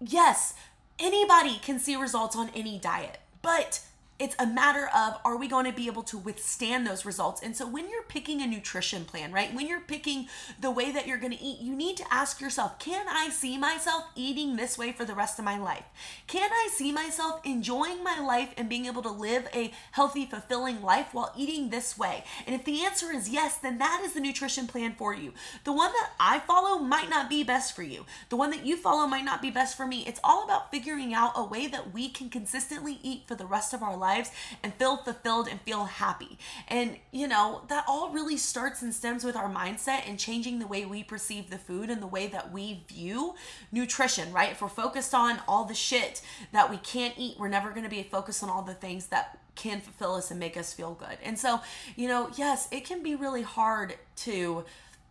Yes, 0.00 0.54
anybody 1.00 1.58
can 1.60 1.80
see 1.80 1.96
results 1.96 2.36
on 2.36 2.48
any 2.54 2.78
diet, 2.78 3.18
but 3.42 3.80
it's 4.20 4.36
a 4.38 4.46
matter 4.46 4.88
of 4.94 5.18
are 5.24 5.36
we 5.36 5.48
going 5.48 5.64
to 5.64 5.72
be 5.72 5.88
able 5.88 6.04
to 6.04 6.16
withstand 6.16 6.86
those 6.86 7.04
results? 7.04 7.42
And 7.42 7.56
so 7.56 7.66
when 7.66 7.90
you're 7.90 8.04
picking 8.04 8.40
a 8.40 8.46
nutrition 8.46 9.04
plan 9.04 9.32
right 9.32 9.52
when 9.52 9.66
you're 9.66 9.80
picking 9.80 10.28
the 10.60 10.70
way 10.70 10.92
that 10.92 11.06
you're 11.06 11.18
going 11.18 11.32
to 11.32 11.42
eat 11.42 11.60
you 11.60 11.74
need 11.74 11.96
to 11.96 12.04
ask 12.12 12.40
yourself 12.40 12.78
can 12.78 13.06
i 13.08 13.28
see 13.28 13.58
myself 13.58 14.04
eating 14.14 14.54
this 14.54 14.78
way 14.78 14.92
for 14.92 15.04
the 15.04 15.14
rest 15.14 15.38
of 15.38 15.44
my 15.44 15.58
life? 15.58 15.84
Can 16.28 16.50
i 16.52 16.68
see 16.72 16.92
myself 16.92 17.40
enjoying 17.44 18.04
my 18.04 18.20
life 18.20 18.50
and 18.56 18.68
being 18.68 18.86
able 18.86 19.02
to 19.02 19.10
live 19.10 19.48
a 19.52 19.72
healthy 19.92 20.26
fulfilling 20.26 20.80
life 20.80 21.08
while 21.12 21.32
eating 21.36 21.70
this 21.70 21.98
way? 21.98 22.24
And 22.46 22.54
if 22.54 22.64
the 22.64 22.84
answer 22.84 23.10
is 23.10 23.28
yes 23.28 23.56
then 23.56 23.78
that 23.78 24.02
is 24.04 24.12
the 24.12 24.20
nutrition 24.20 24.68
plan 24.68 24.94
for 24.96 25.12
you. 25.12 25.32
The 25.64 25.72
one 25.72 25.90
that 25.90 26.10
i 26.20 26.38
follow 26.38 26.78
might 26.78 27.10
not 27.10 27.28
be 27.28 27.42
best 27.42 27.74
for 27.74 27.82
you. 27.82 28.06
The 28.28 28.36
one 28.36 28.50
that 28.50 28.64
you 28.64 28.76
follow 28.76 29.08
might 29.08 29.24
not 29.24 29.42
be 29.42 29.50
best 29.50 29.76
for 29.76 29.86
me. 29.86 30.04
It's 30.06 30.20
all 30.22 30.44
about 30.44 30.70
figuring 30.70 31.14
out 31.14 31.32
a 31.34 31.44
way 31.44 31.66
that 31.66 31.92
we 31.92 32.08
can 32.08 32.30
consistently 32.30 33.00
eat 33.02 33.24
for 33.26 33.34
the 33.34 33.46
rest 33.46 33.74
of 33.74 33.82
our 33.82 33.96
life 33.96 34.03
lives 34.04 34.30
and 34.62 34.74
feel 34.74 34.98
fulfilled 34.98 35.48
and 35.48 35.60
feel 35.62 35.84
happy. 35.84 36.38
And, 36.68 36.98
you 37.10 37.26
know, 37.26 37.62
that 37.68 37.84
all 37.88 38.10
really 38.10 38.36
starts 38.36 38.82
and 38.82 38.92
stems 38.92 39.24
with 39.24 39.36
our 39.36 39.48
mindset 39.48 40.06
and 40.06 40.18
changing 40.18 40.58
the 40.58 40.66
way 40.66 40.84
we 40.84 41.02
perceive 41.02 41.48
the 41.48 41.58
food 41.58 41.88
and 41.88 42.02
the 42.02 42.06
way 42.06 42.26
that 42.26 42.52
we 42.52 42.84
view 42.86 43.34
nutrition, 43.72 44.32
right? 44.32 44.52
If 44.52 44.60
we're 44.60 44.68
focused 44.68 45.14
on 45.14 45.40
all 45.48 45.64
the 45.64 45.74
shit 45.74 46.20
that 46.52 46.70
we 46.70 46.76
can't 46.76 47.14
eat, 47.16 47.38
we're 47.38 47.48
never 47.48 47.70
going 47.70 47.84
to 47.84 47.90
be 47.90 48.02
focused 48.02 48.42
on 48.42 48.50
all 48.50 48.62
the 48.62 48.74
things 48.74 49.06
that 49.06 49.38
can 49.54 49.80
fulfill 49.80 50.14
us 50.14 50.30
and 50.30 50.40
make 50.40 50.56
us 50.56 50.74
feel 50.74 50.94
good. 50.94 51.16
And 51.22 51.38
so, 51.38 51.60
you 51.96 52.08
know, 52.08 52.28
yes, 52.36 52.68
it 52.70 52.84
can 52.84 53.02
be 53.02 53.14
really 53.14 53.42
hard 53.42 53.94
to 54.16 54.64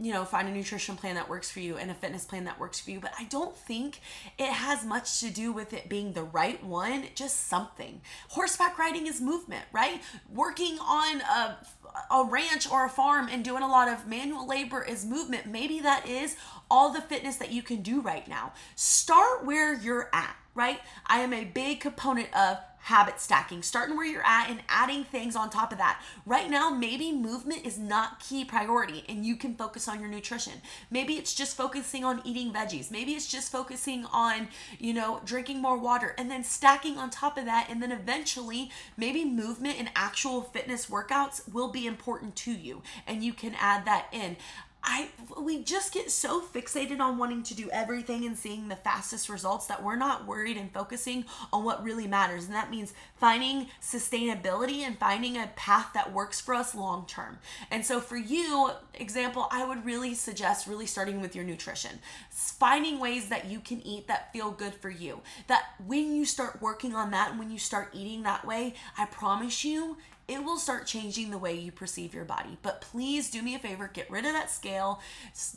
you 0.04 0.12
know, 0.12 0.26
find 0.26 0.50
a 0.50 0.52
nutrition 0.52 0.98
plan 0.98 1.16
that 1.16 1.30
works 1.30 1.50
for 1.50 1.62
you 1.62 1.78
and 1.78 1.90
a 1.90 1.94
fitness 1.94 2.26
plan 2.26 2.44
that 2.44 2.60
works 2.60 2.78
for 2.78 2.92
you. 2.92 3.00
But 3.00 3.14
I 3.18 3.24
don't 3.24 3.56
think 3.56 4.02
it 4.38 4.52
has 4.52 4.84
much 4.86 5.22
to 5.22 5.30
do 5.30 5.54
with 5.54 5.72
it 5.72 5.88
being 5.88 6.12
the 6.12 6.24
right 6.24 6.62
one, 6.62 7.06
just 7.16 7.48
something. 7.48 8.02
Horseback 8.28 8.78
riding 8.78 9.08
is 9.08 9.22
movement, 9.22 9.64
right? 9.72 10.02
Working 10.30 10.78
on 10.80 11.22
a, 11.22 11.58
a 12.12 12.26
ranch 12.26 12.70
or 12.70 12.86
a 12.86 12.90
farm 12.90 13.30
and 13.32 13.46
doing 13.46 13.64
a 13.64 13.68
lot 13.68 13.88
of 13.88 14.06
manual 14.06 14.46
labor 14.46 14.84
is 14.84 15.06
movement. 15.06 15.46
Maybe 15.46 15.80
that 15.80 16.06
is 16.06 16.36
all 16.70 16.92
the 16.92 17.02
fitness 17.02 17.38
that 17.38 17.52
you 17.52 17.62
can 17.62 17.82
do 17.82 18.02
right 18.02 18.28
now. 18.28 18.52
Start 18.76 19.46
where 19.46 19.74
you're 19.74 20.10
at, 20.12 20.36
right? 20.56 20.80
I 21.06 21.20
am 21.20 21.34
a 21.34 21.46
big 21.46 21.80
component 21.80 22.34
of 22.36 22.60
habit 22.84 23.18
stacking, 23.18 23.64
starting 23.64 23.96
where 23.96 24.06
you're 24.06 24.26
at 24.26 24.50
and 24.50 24.62
adding 24.68 25.06
things 25.06 25.38
on 25.38 25.50
top 25.50 25.72
of 25.72 25.78
that. 25.78 26.02
Right 26.26 26.50
now, 26.50 26.70
maybe 26.70 27.14
movement 27.14 27.66
is 27.66 27.78
not 27.78 28.20
key 28.20 28.44
priority 28.44 29.06
and 29.08 29.26
you 29.26 29.38
can 29.38 29.56
focus 29.56 29.88
on 29.88 30.02
your 30.02 30.10
nutrition. 30.10 30.62
Maybe 30.92 31.14
it's 31.14 31.34
just 31.34 31.56
focusing 31.56 32.04
on 32.04 32.22
eating 32.26 32.52
veggies. 32.52 32.92
Maybe 32.92 33.14
it's 33.14 33.32
just 33.32 33.54
focusing 33.54 34.06
on, 34.12 34.50
you 34.80 34.94
know, 34.94 35.22
drinking 35.24 35.62
more 35.62 35.78
water 35.78 36.14
and 36.18 36.30
then 36.30 36.44
stacking 36.44 36.98
on 36.98 37.10
top 37.10 37.38
of 37.38 37.46
that. 37.46 37.68
And 37.70 37.82
then 37.82 37.94
eventually, 37.94 38.70
maybe 38.98 39.24
movement 39.24 39.80
and 39.80 39.90
actual 39.96 40.42
fitness 40.42 40.88
workouts 40.88 41.52
will 41.54 41.70
be 41.70 41.88
important 41.88 42.36
to 42.38 42.52
you 42.52 42.82
and 43.08 43.24
you 43.24 43.32
can 43.32 43.56
add 43.58 43.86
that 43.86 44.08
in. 44.12 44.36
I 44.84 45.10
we 45.40 45.64
just 45.64 45.94
get 45.94 46.12
so 46.12 46.42
fixated 46.42 47.00
on 47.00 47.18
wanting 47.18 47.44
to 47.44 47.56
do 47.56 47.70
everything 47.72 48.26
and 48.26 48.38
seeing 48.38 48.68
the 48.68 48.76
fastest 48.76 49.30
results 49.30 49.66
that 49.68 49.82
we're 49.82 49.96
not 49.96 50.28
worried 50.28 50.58
and 50.58 50.72
focusing 50.72 51.26
on 51.52 51.64
what 51.64 51.84
really 51.84 52.08
matters. 52.08 52.46
And 52.46 52.54
that 52.54 52.70
means 52.70 52.94
finding 53.16 53.68
sustainability 53.82 54.80
and 54.80 54.98
finding 54.98 55.38
a 55.38 55.50
path 55.56 55.92
that 55.94 56.12
works 56.12 56.42
for 56.42 56.54
us 56.54 56.76
long 56.76 57.06
term. 57.06 57.40
And 57.72 57.86
so 57.86 58.00
for 58.00 58.18
you, 58.18 58.72
example, 58.94 59.48
I 59.52 59.66
would 59.66 59.86
really 59.86 60.16
suggest 60.16 60.68
really 60.68 60.86
starting 60.86 61.22
with 61.22 61.36
your 61.36 61.46
nutrition. 61.46 62.00
Finding 62.30 63.00
ways 63.00 63.30
that 63.30 63.46
you 63.46 63.60
can 63.60 63.86
eat 63.86 64.08
that 64.08 64.34
feel 64.34 64.52
good 64.52 64.74
for 64.74 64.90
you. 64.90 65.22
That 65.48 65.64
when 65.86 66.14
you 66.16 66.26
start 66.26 66.62
working 66.62 66.94
on 66.94 67.12
that 67.12 67.32
and 67.32 67.40
when 67.40 67.52
you 67.52 67.60
start 67.60 67.90
eating 67.94 68.24
that 68.24 68.46
way, 68.46 68.74
I 68.98 69.06
promise 69.06 69.64
you 69.64 69.98
it 70.28 70.44
will 70.44 70.58
start 70.58 70.86
changing 70.86 71.32
the 71.32 71.38
way 71.38 71.54
you 71.54 71.72
perceive 71.72 72.14
your 72.14 72.26
body. 72.26 72.58
But 72.62 72.82
please 72.82 73.30
do 73.30 73.42
me 73.42 73.56
a 73.56 73.60
favor, 73.60 73.90
get 73.92 74.10
rid 74.10 74.26
of 74.26 74.34
that 74.34 74.50
scale. 74.50 75.02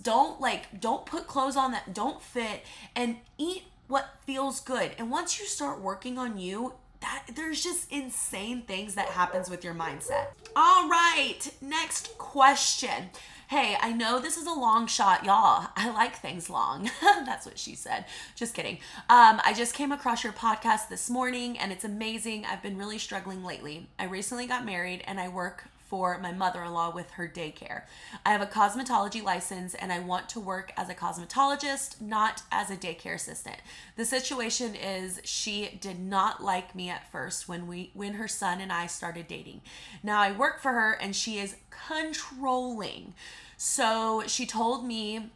Don't 0.01 0.41
like 0.41 0.81
don't 0.81 1.07
put 1.07 1.27
clothes 1.27 1.57
on 1.57 1.73
that 1.73 1.95
don't 1.95 2.21
fit 2.21 2.65
and 2.95 3.17
eat 3.39 3.65
what 3.89 4.09
feels 4.25 4.61
good. 4.61 4.93
And 4.99 5.11
once 5.11 5.39
you 5.39 5.47
start 5.47 5.81
working 5.81 6.19
on 6.19 6.39
you, 6.39 6.75
that 7.01 7.25
there's 7.35 7.63
just 7.63 7.91
insane 7.93 8.63
things 8.63 8.95
that 8.95 9.09
happens 9.09 9.51
with 9.51 9.63
your 9.63 9.75
mindset. 9.75 10.29
All 10.57 10.89
right, 10.89 11.41
next 11.61 12.17
question. 12.19 13.11
Hey, 13.49 13.77
I 13.81 13.93
know 13.93 14.19
this 14.19 14.37
is 14.37 14.47
a 14.49 14.53
long 14.53 14.89
shot, 14.89 15.25
y'all. 15.25 15.69
I 15.77 15.89
like 15.93 16.17
things 16.17 16.51
long. 16.51 16.91
That's 17.01 17.47
what 17.47 17.61
she 17.61 17.77
said. 17.77 18.05
Just 18.35 18.55
kidding. 18.55 18.79
Um, 19.09 19.41
I 19.45 19.55
just 19.57 19.73
came 19.73 19.93
across 19.93 20.25
your 20.25 20.33
podcast 20.33 20.89
this 20.89 21.09
morning 21.09 21.57
and 21.57 21.71
it's 21.71 21.85
amazing. 21.85 22.45
I've 22.45 22.61
been 22.61 22.77
really 22.77 22.99
struggling 22.99 23.45
lately. 23.45 23.87
I 24.01 24.07
recently 24.07 24.49
got 24.49 24.65
married 24.65 25.05
and 25.07 25.21
I 25.21 25.29
work 25.29 25.69
for 25.89 26.19
my 26.19 26.33
mother 26.33 26.63
in 26.63 26.73
law 26.73 26.91
with 26.91 27.13
her 27.13 27.31
daycare. 27.33 27.83
I 28.25 28.33
have 28.33 28.43
a 28.43 28.47
cosmetology 28.47 29.23
license 29.23 29.75
and 29.75 29.93
I 29.93 30.01
want 30.01 30.29
to 30.31 30.41
work 30.41 30.73
as 30.77 30.89
a 30.89 30.95
cosmetologist, 30.95 32.01
not 32.01 32.43
as 32.51 32.71
a 32.71 32.77
daycare 32.77 33.15
assistant. 33.15 33.57
The 33.97 34.05
situation 34.05 34.75
is 34.75 35.21
she 35.25 35.79
did 35.81 36.01
not 36.01 36.43
like 36.43 36.75
me 36.75 36.91
at 36.91 37.11
first 37.11 37.49
when 37.49 37.67
we 37.67 37.91
when 37.95 38.15
her 38.15 38.29
son 38.29 38.61
and 38.61 38.73
I 38.73 38.87
started 38.87 39.29
dating. 39.29 39.63
Now 40.03 40.21
I 40.21 40.33
work 40.33 40.61
for 40.61 40.73
her 40.73 40.93
and 40.93 41.15
she 41.15 41.39
is 41.39 41.57
controlling. 41.71 43.15
So 43.57 44.25
she 44.27 44.47
told 44.47 44.85
me 44.85 45.31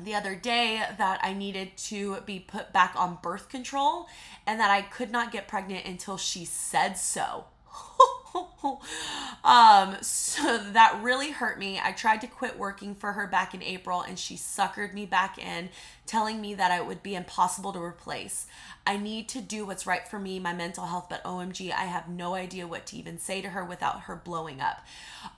the 0.00 0.14
other 0.14 0.34
day 0.34 0.82
that 0.98 1.20
I 1.22 1.34
needed 1.34 1.76
to 1.76 2.20
be 2.22 2.40
put 2.40 2.72
back 2.72 2.94
on 2.96 3.18
birth 3.22 3.48
control 3.48 4.08
and 4.46 4.58
that 4.58 4.70
I 4.70 4.82
could 4.82 5.10
not 5.10 5.32
get 5.32 5.48
pregnant 5.48 5.86
until 5.86 6.16
she 6.16 6.44
said 6.44 6.94
so. 6.94 7.44
um, 9.44 9.96
so 10.00 10.58
that 10.72 10.98
really 11.02 11.30
hurt 11.30 11.58
me. 11.58 11.80
I 11.82 11.92
tried 11.92 12.20
to 12.22 12.26
quit 12.26 12.58
working 12.58 12.94
for 12.94 13.12
her 13.12 13.26
back 13.26 13.54
in 13.54 13.62
April 13.62 14.00
and 14.02 14.18
she 14.18 14.36
suckered 14.36 14.94
me 14.94 15.06
back 15.06 15.38
in, 15.38 15.70
telling 16.06 16.40
me 16.40 16.54
that 16.54 16.76
it 16.78 16.86
would 16.86 17.02
be 17.02 17.14
impossible 17.14 17.72
to 17.72 17.82
replace. 17.82 18.46
I 18.86 18.96
need 18.96 19.28
to 19.30 19.40
do 19.40 19.64
what's 19.64 19.86
right 19.86 20.06
for 20.06 20.18
me, 20.18 20.40
my 20.40 20.52
mental 20.52 20.86
health, 20.86 21.06
but 21.08 21.22
OMG, 21.22 21.70
I 21.70 21.84
have 21.84 22.08
no 22.08 22.34
idea 22.34 22.66
what 22.66 22.86
to 22.86 22.96
even 22.96 23.18
say 23.18 23.40
to 23.40 23.50
her 23.50 23.64
without 23.64 24.02
her 24.02 24.16
blowing 24.16 24.60
up. 24.60 24.84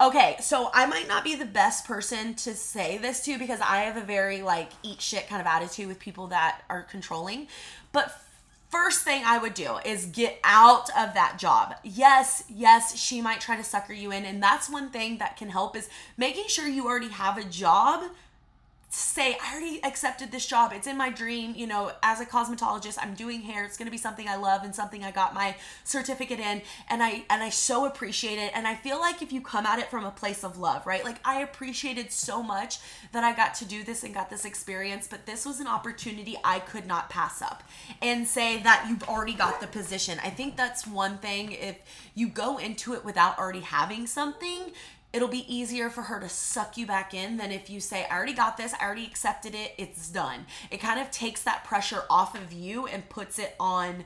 Okay, 0.00 0.36
so 0.40 0.70
I 0.72 0.86
might 0.86 1.08
not 1.08 1.24
be 1.24 1.34
the 1.34 1.44
best 1.44 1.86
person 1.86 2.34
to 2.36 2.54
say 2.54 2.96
this 2.96 3.22
to 3.24 3.38
because 3.38 3.60
I 3.60 3.82
have 3.82 3.96
a 3.96 4.04
very 4.04 4.40
like 4.40 4.70
eat 4.82 5.00
shit 5.00 5.28
kind 5.28 5.40
of 5.40 5.46
attitude 5.46 5.88
with 5.88 5.98
people 5.98 6.28
that 6.28 6.62
are 6.70 6.82
controlling. 6.82 7.48
But 7.92 8.18
first 8.74 9.02
thing 9.02 9.22
I 9.24 9.38
would 9.38 9.54
do 9.54 9.76
is 9.84 10.06
get 10.06 10.40
out 10.42 10.90
of 10.98 11.14
that 11.14 11.36
job. 11.38 11.76
Yes, 11.84 12.42
yes, 12.48 12.98
she 12.98 13.22
might 13.22 13.40
try 13.40 13.56
to 13.56 13.62
sucker 13.62 13.92
you 13.92 14.10
in. 14.10 14.24
And 14.24 14.42
that's 14.42 14.68
one 14.68 14.90
thing 14.90 15.18
that 15.18 15.36
can 15.36 15.50
help 15.50 15.76
is 15.76 15.88
making 16.16 16.48
sure 16.48 16.66
you 16.66 16.84
already 16.86 17.10
have 17.10 17.38
a 17.38 17.44
job 17.44 18.10
say 18.94 19.36
i 19.42 19.52
already 19.52 19.80
accepted 19.84 20.30
this 20.30 20.46
job. 20.46 20.72
It's 20.74 20.86
in 20.86 20.96
my 20.96 21.10
dream 21.10 21.54
you 21.56 21.66
know 21.66 21.92
as 22.02 22.20
a 22.20 22.26
cosmetologist 22.26 22.98
i'm 23.00 23.14
doing 23.14 23.42
hair. 23.42 23.64
It's 23.64 23.76
going 23.76 23.86
to 23.86 23.92
be 23.92 23.98
something 23.98 24.28
i 24.28 24.36
love 24.36 24.62
and 24.64 24.74
something 24.74 25.04
i 25.04 25.10
got 25.10 25.34
my 25.34 25.56
certificate 25.84 26.40
in. 26.40 26.62
And 26.88 27.02
i 27.02 27.24
and 27.30 27.42
i 27.42 27.50
so 27.50 27.86
appreciate 27.86 28.38
it. 28.38 28.52
And 28.54 28.66
i 28.66 28.74
feel 28.74 29.00
like 29.00 29.22
if 29.22 29.32
you 29.32 29.40
come 29.40 29.66
at 29.66 29.78
it 29.78 29.90
from 29.90 30.04
a 30.04 30.10
place 30.10 30.44
of 30.44 30.58
love 30.58 30.86
right? 30.86 31.04
Like 31.04 31.18
i 31.24 31.40
appreciated 31.40 32.12
so 32.12 32.42
much 32.42 32.78
that 33.12 33.24
i 33.24 33.34
got 33.34 33.54
to 33.56 33.64
do 33.64 33.82
this 33.82 34.04
and 34.04 34.14
got 34.14 34.30
this 34.30 34.44
experience 34.44 35.06
but 35.06 35.26
this 35.26 35.44
was 35.44 35.60
an 35.60 35.66
opportunity 35.66 36.36
i 36.44 36.58
could 36.58 36.86
not 36.86 37.10
pass 37.10 37.42
up 37.42 37.62
and 38.02 38.26
say 38.26 38.62
that 38.62 38.86
you've 38.88 39.02
already 39.04 39.34
got 39.34 39.60
the 39.60 39.66
position. 39.66 40.18
I 40.22 40.30
think 40.30 40.56
that's 40.56 40.86
one 40.86 41.18
thing 41.18 41.52
if 41.52 41.76
you 42.14 42.28
go 42.28 42.58
into 42.58 42.94
it 42.94 43.04
without 43.04 43.38
already 43.38 43.60
having 43.60 44.06
something 44.06 44.72
it'll 45.14 45.28
be 45.28 45.54
easier 45.54 45.88
for 45.88 46.02
her 46.02 46.18
to 46.18 46.28
suck 46.28 46.76
you 46.76 46.86
back 46.86 47.14
in 47.14 47.36
than 47.36 47.52
if 47.52 47.70
you 47.70 47.78
say, 47.78 48.04
I 48.10 48.16
already 48.16 48.32
got 48.32 48.56
this, 48.56 48.74
I 48.74 48.84
already 48.84 49.06
accepted 49.06 49.54
it, 49.54 49.72
it's 49.78 50.08
done. 50.10 50.46
It 50.72 50.80
kind 50.80 50.98
of 51.00 51.12
takes 51.12 51.44
that 51.44 51.62
pressure 51.62 52.02
off 52.10 52.36
of 52.36 52.52
you 52.52 52.86
and 52.88 53.08
puts 53.08 53.38
it 53.38 53.54
on 53.60 54.04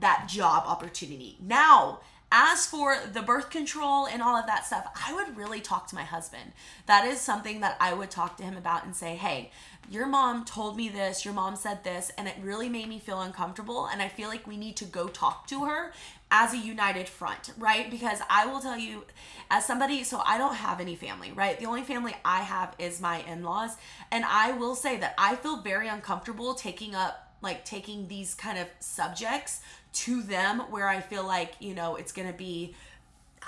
that 0.00 0.28
job 0.30 0.64
opportunity. 0.66 1.36
Now, 1.42 2.00
as 2.32 2.66
for 2.66 2.96
the 3.12 3.20
birth 3.20 3.50
control 3.50 4.06
and 4.06 4.22
all 4.22 4.34
of 4.34 4.46
that 4.46 4.64
stuff, 4.64 4.86
I 5.06 5.12
would 5.14 5.36
really 5.36 5.60
talk 5.60 5.88
to 5.88 5.94
my 5.94 6.02
husband. 6.02 6.52
That 6.86 7.04
is 7.04 7.20
something 7.20 7.60
that 7.60 7.76
I 7.78 7.92
would 7.92 8.10
talk 8.10 8.38
to 8.38 8.42
him 8.42 8.56
about 8.56 8.84
and 8.84 8.96
say, 8.96 9.14
hey, 9.14 9.50
your 9.90 10.06
mom 10.06 10.44
told 10.44 10.76
me 10.76 10.88
this, 10.88 11.24
your 11.24 11.34
mom 11.34 11.54
said 11.54 11.84
this, 11.84 12.10
and 12.16 12.26
it 12.26 12.34
really 12.42 12.68
made 12.68 12.88
me 12.88 12.98
feel 12.98 13.20
uncomfortable. 13.20 13.86
And 13.86 14.00
I 14.00 14.08
feel 14.08 14.28
like 14.28 14.46
we 14.46 14.56
need 14.56 14.76
to 14.76 14.84
go 14.86 15.06
talk 15.06 15.46
to 15.48 15.66
her 15.66 15.92
as 16.30 16.52
a 16.52 16.58
united 16.58 17.08
front, 17.08 17.52
right? 17.56 17.90
Because 17.90 18.18
I 18.28 18.46
will 18.46 18.60
tell 18.60 18.76
you, 18.76 19.04
as 19.50 19.64
somebody, 19.64 20.02
so 20.02 20.20
I 20.24 20.38
don't 20.38 20.56
have 20.56 20.80
any 20.80 20.96
family, 20.96 21.32
right? 21.32 21.58
The 21.58 21.66
only 21.66 21.82
family 21.82 22.14
I 22.24 22.40
have 22.40 22.74
is 22.78 23.00
my 23.00 23.20
in 23.22 23.44
laws. 23.44 23.76
And 24.10 24.24
I 24.24 24.52
will 24.52 24.74
say 24.74 24.96
that 24.98 25.14
I 25.18 25.36
feel 25.36 25.62
very 25.62 25.88
uncomfortable 25.88 26.54
taking 26.54 26.94
up, 26.94 27.36
like, 27.42 27.64
taking 27.64 28.08
these 28.08 28.34
kind 28.34 28.58
of 28.58 28.66
subjects 28.80 29.60
to 29.92 30.22
them 30.22 30.60
where 30.70 30.88
I 30.88 31.00
feel 31.00 31.24
like, 31.24 31.54
you 31.60 31.74
know, 31.74 31.94
it's 31.96 32.12
going 32.12 32.30
to 32.30 32.36
be 32.36 32.74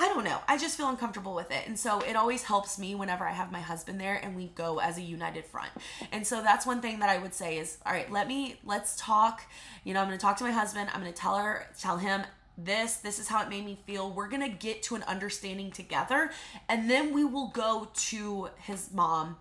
I 0.01 0.07
don't 0.07 0.23
know. 0.23 0.39
I 0.47 0.59
just 0.59 0.77
feel 0.77 0.89
uncomfortable 0.89 1.35
with 1.35 1.51
it. 1.51 1.67
And 1.67 1.77
so 1.77 1.99
it 2.01 2.15
always 2.15 2.45
helps 2.45 2.79
me 2.79 2.95
whenever 2.95 3.25
I 3.27 3.33
have 3.33 3.51
my 3.51 3.61
husband 3.61 4.01
there 4.01 4.15
and 4.15 4.37
we 4.37 4.47
go 4.55 4.79
as 4.79 4.97
a 4.97 5.03
united 5.03 5.45
front. 5.45 5.71
And 6.13 6.25
so 6.25 6.41
that's 6.41 6.65
one 6.65 6.81
thing 6.81 7.01
that 7.01 7.09
I 7.09 7.19
would 7.19 7.35
say 7.35 7.59
is, 7.59 7.79
all 7.85 7.93
right, 7.93 8.11
let 8.11 8.29
me 8.29 8.61
let's 8.65 8.97
talk. 8.97 9.43
You 9.83 9.95
know, 9.95 10.01
I'm 10.01 10.07
going 10.07 10.17
to 10.17 10.23
talk 10.23 10.37
to 10.37 10.45
my 10.45 10.53
husband. 10.53 10.89
I'm 10.95 11.01
going 11.01 11.13
to 11.13 11.21
tell 11.21 11.37
her 11.37 11.67
tell 11.81 11.97
him 11.97 12.23
this 12.59 12.97
this 12.97 13.21
is 13.21 13.29
how 13.29 13.43
it 13.43 13.49
made 13.49 13.65
me 13.65 13.79
feel. 13.87 14.11
We're 14.11 14.29
gonna 14.29 14.49
get 14.49 14.83
to 14.85 14.97
an 14.97 15.05
understanding 15.05 15.71
together 15.71 16.31
and 16.69 16.91
then 16.91 17.15
we 17.15 17.25
will 17.25 17.49
go 17.49 17.89
to 17.95 18.49
his 18.59 18.93
mom 18.93 19.37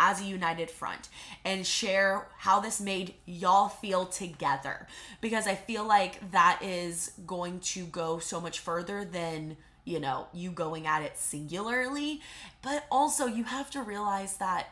as 0.00 0.20
a 0.20 0.24
united 0.24 0.68
front 0.68 1.08
and 1.44 1.64
share 1.64 2.26
how 2.38 2.58
this 2.58 2.80
made 2.80 3.14
y'all 3.24 3.68
feel 3.68 4.06
together. 4.06 4.88
Because 5.20 5.46
I 5.46 5.54
feel 5.54 5.86
like 5.86 6.32
that 6.32 6.60
is 6.60 7.12
going 7.24 7.60
to 7.60 7.84
go 7.84 8.18
so 8.18 8.40
much 8.40 8.58
further 8.58 9.04
than 9.04 9.56
you 9.84 10.00
know 10.00 10.26
you 10.32 10.50
going 10.50 10.86
at 10.86 11.02
it 11.02 11.18
singularly. 11.18 12.20
But 12.62 12.84
also 12.90 13.26
you 13.26 13.44
have 13.44 13.70
to 13.72 13.82
realize 13.82 14.38
that 14.38 14.68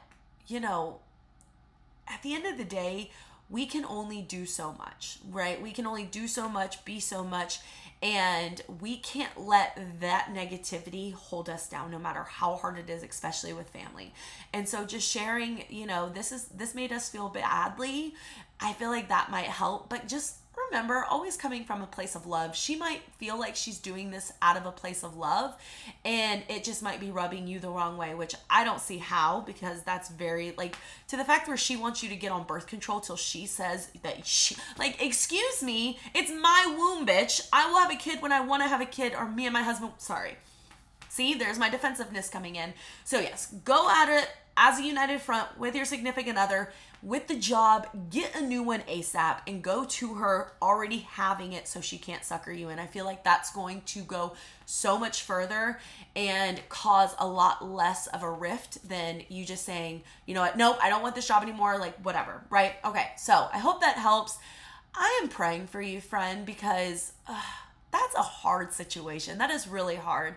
you 0.47 0.59
know 0.59 1.01
at 2.09 2.23
the 2.23 2.35
end 2.35 2.47
of 2.47 2.57
the 2.57 2.65
day 2.65 3.11
we 3.51 3.67
can 3.67 3.85
only 3.85 4.23
do 4.23 4.47
so 4.47 4.73
much, 4.79 5.19
right? 5.29 5.61
We 5.61 5.73
can 5.73 5.85
only 5.87 6.05
do 6.05 6.29
so 6.29 6.49
much, 6.49 6.85
be 6.85 7.01
so 7.01 7.25
much, 7.25 7.59
and 8.03 8.63
we 8.81 8.97
can't 8.97 9.39
let 9.39 9.79
that 10.01 10.29
negativity 10.33 11.13
hold 11.13 11.51
us 11.51 11.69
down 11.69 11.91
no 11.91 11.99
matter 11.99 12.23
how 12.23 12.57
hard 12.57 12.79
it 12.79 12.89
is 12.89 13.03
especially 13.03 13.53
with 13.53 13.69
family. 13.69 14.13
And 14.53 14.69
so 14.69 14.85
just 14.85 15.09
sharing 15.09 15.65
you 15.69 15.87
know 15.87 16.09
this 16.09 16.33
is 16.33 16.47
this 16.47 16.75
made 16.75 16.93
us 16.93 17.09
feel 17.09 17.29
badly. 17.29 18.15
I 18.61 18.73
feel 18.75 18.91
like 18.91 19.09
that 19.09 19.31
might 19.31 19.47
help 19.47 19.89
but 19.89 20.09
just 20.09 20.40
remember, 20.69 21.05
always 21.09 21.37
coming 21.37 21.65
from 21.65 21.83
a 21.83 21.87
place 21.87 22.15
of 22.15 22.27
love. 22.27 22.57
She 22.57 22.77
might 22.77 23.03
feel 23.19 23.39
like 23.39 23.57
she's 23.57 23.79
doing 23.79 24.11
this 24.11 24.33
out 24.43 24.57
of 24.57 24.67
a 24.67 24.73
place 24.73 25.03
of 25.03 25.17
love, 25.17 25.55
and 26.05 26.43
it 26.49 26.65
just 26.65 26.83
might 26.83 27.01
be 27.01 27.11
rubbing 27.11 27.47
you 27.47 27.59
the 27.59 27.71
wrong 27.71 27.97
way, 27.97 28.15
which 28.15 28.35
I 28.49 28.65
don't 28.65 28.81
see 28.81 28.99
how 28.99 29.41
because 29.41 29.83
that's 29.83 30.09
very 30.09 30.53
like 30.57 30.77
to 31.09 31.17
the 31.17 31.25
fact 31.25 31.49
where 31.49 31.57
she 31.57 31.77
wants 31.77 32.03
you 32.03 32.09
to 32.09 32.17
get 32.17 32.33
on 32.33 32.45
birth 32.45 32.67
control 32.67 33.01
till 33.01 33.17
she 33.17 33.47
says 33.47 33.91
that 34.03 34.27
she 34.27 34.57
like, 34.79 35.03
excuse 35.03 35.63
me, 35.63 35.99
it's 36.15 36.31
my 36.31 36.75
womb, 36.79 37.07
bitch. 37.07 37.49
I 37.53 37.71
will 37.71 37.79
have 37.79 37.91
a 37.91 37.97
kid 37.97 38.23
when 38.23 38.33
I 38.33 38.41
want 38.41 38.63
to 38.63 38.69
have 38.69 38.81
a 38.81 38.87
kid, 38.87 39.15
or 39.15 39.29
me 39.29 39.47
and 39.47 39.53
my 39.53 39.63
husband. 39.63 39.93
Sorry. 39.99 40.37
See, 41.09 41.35
there's 41.35 41.59
my 41.59 41.69
defensiveness 41.69 42.29
coming 42.29 42.55
in. 42.55 42.73
So, 43.03 43.19
yes, 43.19 43.53
go 43.65 43.91
at 43.91 44.09
it 44.09 44.29
as 44.63 44.79
a 44.79 44.83
united 44.83 45.21
front 45.23 45.59
with 45.59 45.75
your 45.75 45.87
significant 45.87 46.37
other 46.37 46.71
with 47.03 47.29
the 47.29 47.37
job, 47.37 47.89
get 48.11 48.37
a 48.37 48.43
new 48.43 48.63
one 48.63 48.81
ASAP 48.81 49.39
and 49.47 49.63
go 49.63 49.87
to 49.87 50.15
her 50.17 50.53
already 50.61 50.99
having 50.99 51.55
it 51.55 51.67
so 51.67 51.81
she 51.81 51.97
can't 51.97 52.23
sucker 52.23 52.53
you 52.53 52.69
And 52.69 52.79
I 52.79 52.87
feel 52.87 53.07
like 53.07 53.25
that's 53.25 53.51
going 53.53 53.81
to 53.87 54.03
go 54.03 54.35
so 54.67 54.99
much 54.99 55.23
further 55.23 55.81
and 56.15 56.61
cause 56.69 57.15
a 57.19 57.27
lot 57.27 57.67
less 57.67 58.07
of 58.09 58.23
a 58.23 58.31
rift 58.31 58.87
than 58.87 59.23
you 59.31 59.47
just 59.47 59.65
saying, 59.65 60.03
you 60.27 60.35
know 60.35 60.43
what, 60.43 60.59
nope, 60.59 60.77
I 60.83 60.91
don't 60.91 61.01
want 61.03 61.15
this 61.15 61.27
job 61.27 61.43
anymore, 61.43 61.79
like 61.79 61.97
whatever, 62.03 62.45
right? 62.51 62.75
Okay, 62.85 63.07
so 63.17 63.49
I 63.51 63.59
hope 63.59 63.81
that 63.81 63.97
helps. 63.97 64.39
I 64.95 65.21
am 65.23 65.31
praying 65.31 65.69
for 65.69 65.81
you, 65.81 66.03
friend, 66.03 66.45
because 66.45 67.13
uh, 67.27 67.41
that's 67.93 68.15
a 68.15 68.23
hard 68.23 68.73
situation. 68.73 69.39
That 69.39 69.51
is 69.51 69.67
really 69.67 69.97
hard. 69.97 70.37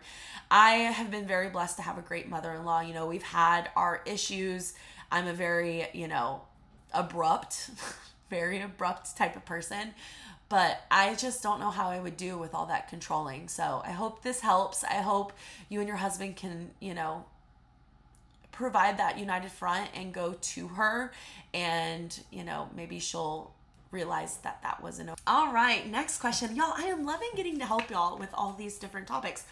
I 0.53 0.73
have 0.73 1.09
been 1.09 1.25
very 1.25 1.49
blessed 1.49 1.77
to 1.77 1.81
have 1.81 1.97
a 1.97 2.01
great 2.01 2.29
mother 2.29 2.51
in 2.51 2.63
law. 2.63 2.79
You 2.81 2.93
know, 2.93 3.07
we've 3.07 3.23
had 3.23 3.71
our 3.75 4.03
issues. 4.05 4.75
I'm 5.11 5.25
a 5.25 5.33
very, 5.33 5.87
you 5.93 6.07
know, 6.07 6.43
abrupt, 6.93 7.71
very 8.29 8.61
abrupt 8.61 9.17
type 9.17 9.35
of 9.35 9.43
person. 9.45 9.95
But 10.49 10.79
I 10.91 11.15
just 11.15 11.41
don't 11.41 11.59
know 11.59 11.71
how 11.71 11.89
I 11.89 11.99
would 11.99 12.17
do 12.17 12.37
with 12.37 12.53
all 12.53 12.67
that 12.67 12.87
controlling. 12.87 13.47
So 13.47 13.81
I 13.83 13.89
hope 13.89 14.21
this 14.21 14.41
helps. 14.41 14.83
I 14.83 15.01
hope 15.01 15.33
you 15.69 15.79
and 15.79 15.87
your 15.87 15.97
husband 15.97 16.35
can, 16.35 16.69
you 16.79 16.93
know, 16.93 17.25
provide 18.51 18.99
that 18.99 19.17
united 19.17 19.49
front 19.49 19.89
and 19.95 20.13
go 20.13 20.35
to 20.39 20.67
her 20.67 21.11
and, 21.55 22.19
you 22.29 22.43
know, 22.43 22.69
maybe 22.75 22.99
she'll 22.99 23.51
realize 23.89 24.37
that 24.37 24.61
that 24.61 24.81
wasn't 24.83 25.07
okay. 25.07 25.21
all 25.27 25.53
right 25.53 25.87
next 25.87 26.17
question 26.17 26.55
y'all 26.55 26.73
i 26.77 26.85
am 26.85 27.05
loving 27.05 27.29
getting 27.35 27.59
to 27.59 27.65
help 27.65 27.91
y'all 27.91 28.17
with 28.17 28.29
all 28.33 28.55
these 28.57 28.79
different 28.79 29.05
topics 29.05 29.45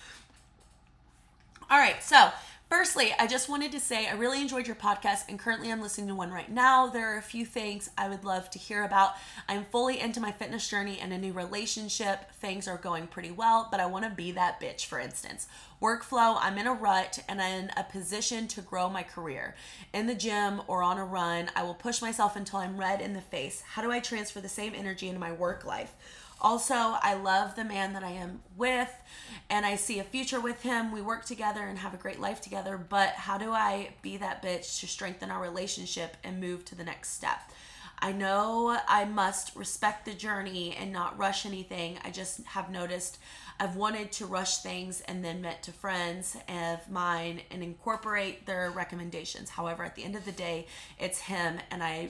all 1.71 1.79
right 1.79 2.03
so 2.03 2.29
Firstly, 2.71 3.13
I 3.19 3.27
just 3.27 3.49
wanted 3.49 3.73
to 3.73 3.81
say 3.81 4.07
I 4.07 4.13
really 4.13 4.39
enjoyed 4.39 4.65
your 4.65 4.77
podcast 4.77 5.27
and 5.27 5.37
currently 5.37 5.69
I'm 5.69 5.81
listening 5.81 6.07
to 6.07 6.15
one 6.15 6.31
right 6.31 6.49
now. 6.49 6.87
There 6.87 7.13
are 7.13 7.17
a 7.17 7.21
few 7.21 7.45
things 7.45 7.89
I 7.97 8.07
would 8.07 8.23
love 8.23 8.49
to 8.51 8.59
hear 8.59 8.85
about. 8.85 9.15
I'm 9.49 9.65
fully 9.65 9.99
into 9.99 10.21
my 10.21 10.31
fitness 10.31 10.69
journey 10.69 10.97
and 10.97 11.11
a 11.11 11.17
new 11.17 11.33
relationship. 11.33 12.31
Things 12.35 12.69
are 12.69 12.77
going 12.77 13.07
pretty 13.07 13.29
well, 13.29 13.67
but 13.69 13.81
I 13.81 13.87
want 13.87 14.05
to 14.05 14.09
be 14.09 14.31
that 14.31 14.61
bitch, 14.61 14.85
for 14.85 15.01
instance. 15.01 15.49
Workflow, 15.81 16.37
I'm 16.39 16.57
in 16.57 16.65
a 16.65 16.73
rut 16.73 17.19
and 17.27 17.41
I'm 17.41 17.65
in 17.65 17.71
a 17.75 17.83
position 17.83 18.47
to 18.47 18.61
grow 18.61 18.87
my 18.87 19.03
career. 19.03 19.53
In 19.91 20.07
the 20.07 20.15
gym 20.15 20.61
or 20.67 20.81
on 20.81 20.97
a 20.97 21.03
run, 21.03 21.51
I 21.57 21.63
will 21.63 21.73
push 21.73 22.01
myself 22.01 22.37
until 22.37 22.59
I'm 22.59 22.79
red 22.79 23.01
in 23.01 23.11
the 23.11 23.19
face. 23.19 23.63
How 23.73 23.81
do 23.81 23.91
I 23.91 23.99
transfer 23.99 24.39
the 24.39 24.47
same 24.47 24.73
energy 24.73 25.09
into 25.09 25.19
my 25.19 25.33
work 25.33 25.65
life? 25.65 25.93
Also, 26.41 26.75
I 26.75 27.13
love 27.13 27.55
the 27.55 27.63
man 27.63 27.93
that 27.93 28.03
I 28.03 28.11
am 28.11 28.41
with 28.57 28.91
and 29.49 29.63
I 29.63 29.75
see 29.75 29.99
a 29.99 30.03
future 30.03 30.39
with 30.39 30.63
him. 30.63 30.91
We 30.91 31.01
work 31.01 31.23
together 31.23 31.61
and 31.61 31.77
have 31.77 31.93
a 31.93 31.97
great 31.97 32.19
life 32.19 32.41
together, 32.41 32.77
but 32.77 33.09
how 33.09 33.37
do 33.37 33.51
I 33.51 33.89
be 34.01 34.17
that 34.17 34.41
bitch 34.41 34.79
to 34.79 34.87
strengthen 34.87 35.29
our 35.29 35.41
relationship 35.41 36.17
and 36.23 36.39
move 36.39 36.65
to 36.65 36.75
the 36.75 36.83
next 36.83 37.13
step? 37.13 37.51
I 38.03 38.11
know 38.11 38.79
I 38.87 39.05
must 39.05 39.55
respect 39.55 40.05
the 40.05 40.13
journey 40.13 40.75
and 40.75 40.91
not 40.91 41.19
rush 41.19 41.45
anything. 41.45 41.99
I 42.03 42.09
just 42.09 42.43
have 42.45 42.71
noticed 42.71 43.19
I've 43.59 43.75
wanted 43.75 44.11
to 44.13 44.25
rush 44.25 44.57
things 44.57 45.01
and 45.01 45.23
then 45.23 45.41
met 45.41 45.61
to 45.63 45.71
friends 45.71 46.35
of 46.49 46.89
mine 46.89 47.41
and 47.51 47.61
incorporate 47.61 48.47
their 48.47 48.71
recommendations. 48.71 49.51
However, 49.51 49.83
at 49.83 49.95
the 49.95 50.03
end 50.03 50.15
of 50.15 50.25
the 50.25 50.31
day, 50.31 50.65
it's 50.97 51.19
him 51.19 51.59
and 51.69 51.83
I 51.83 52.09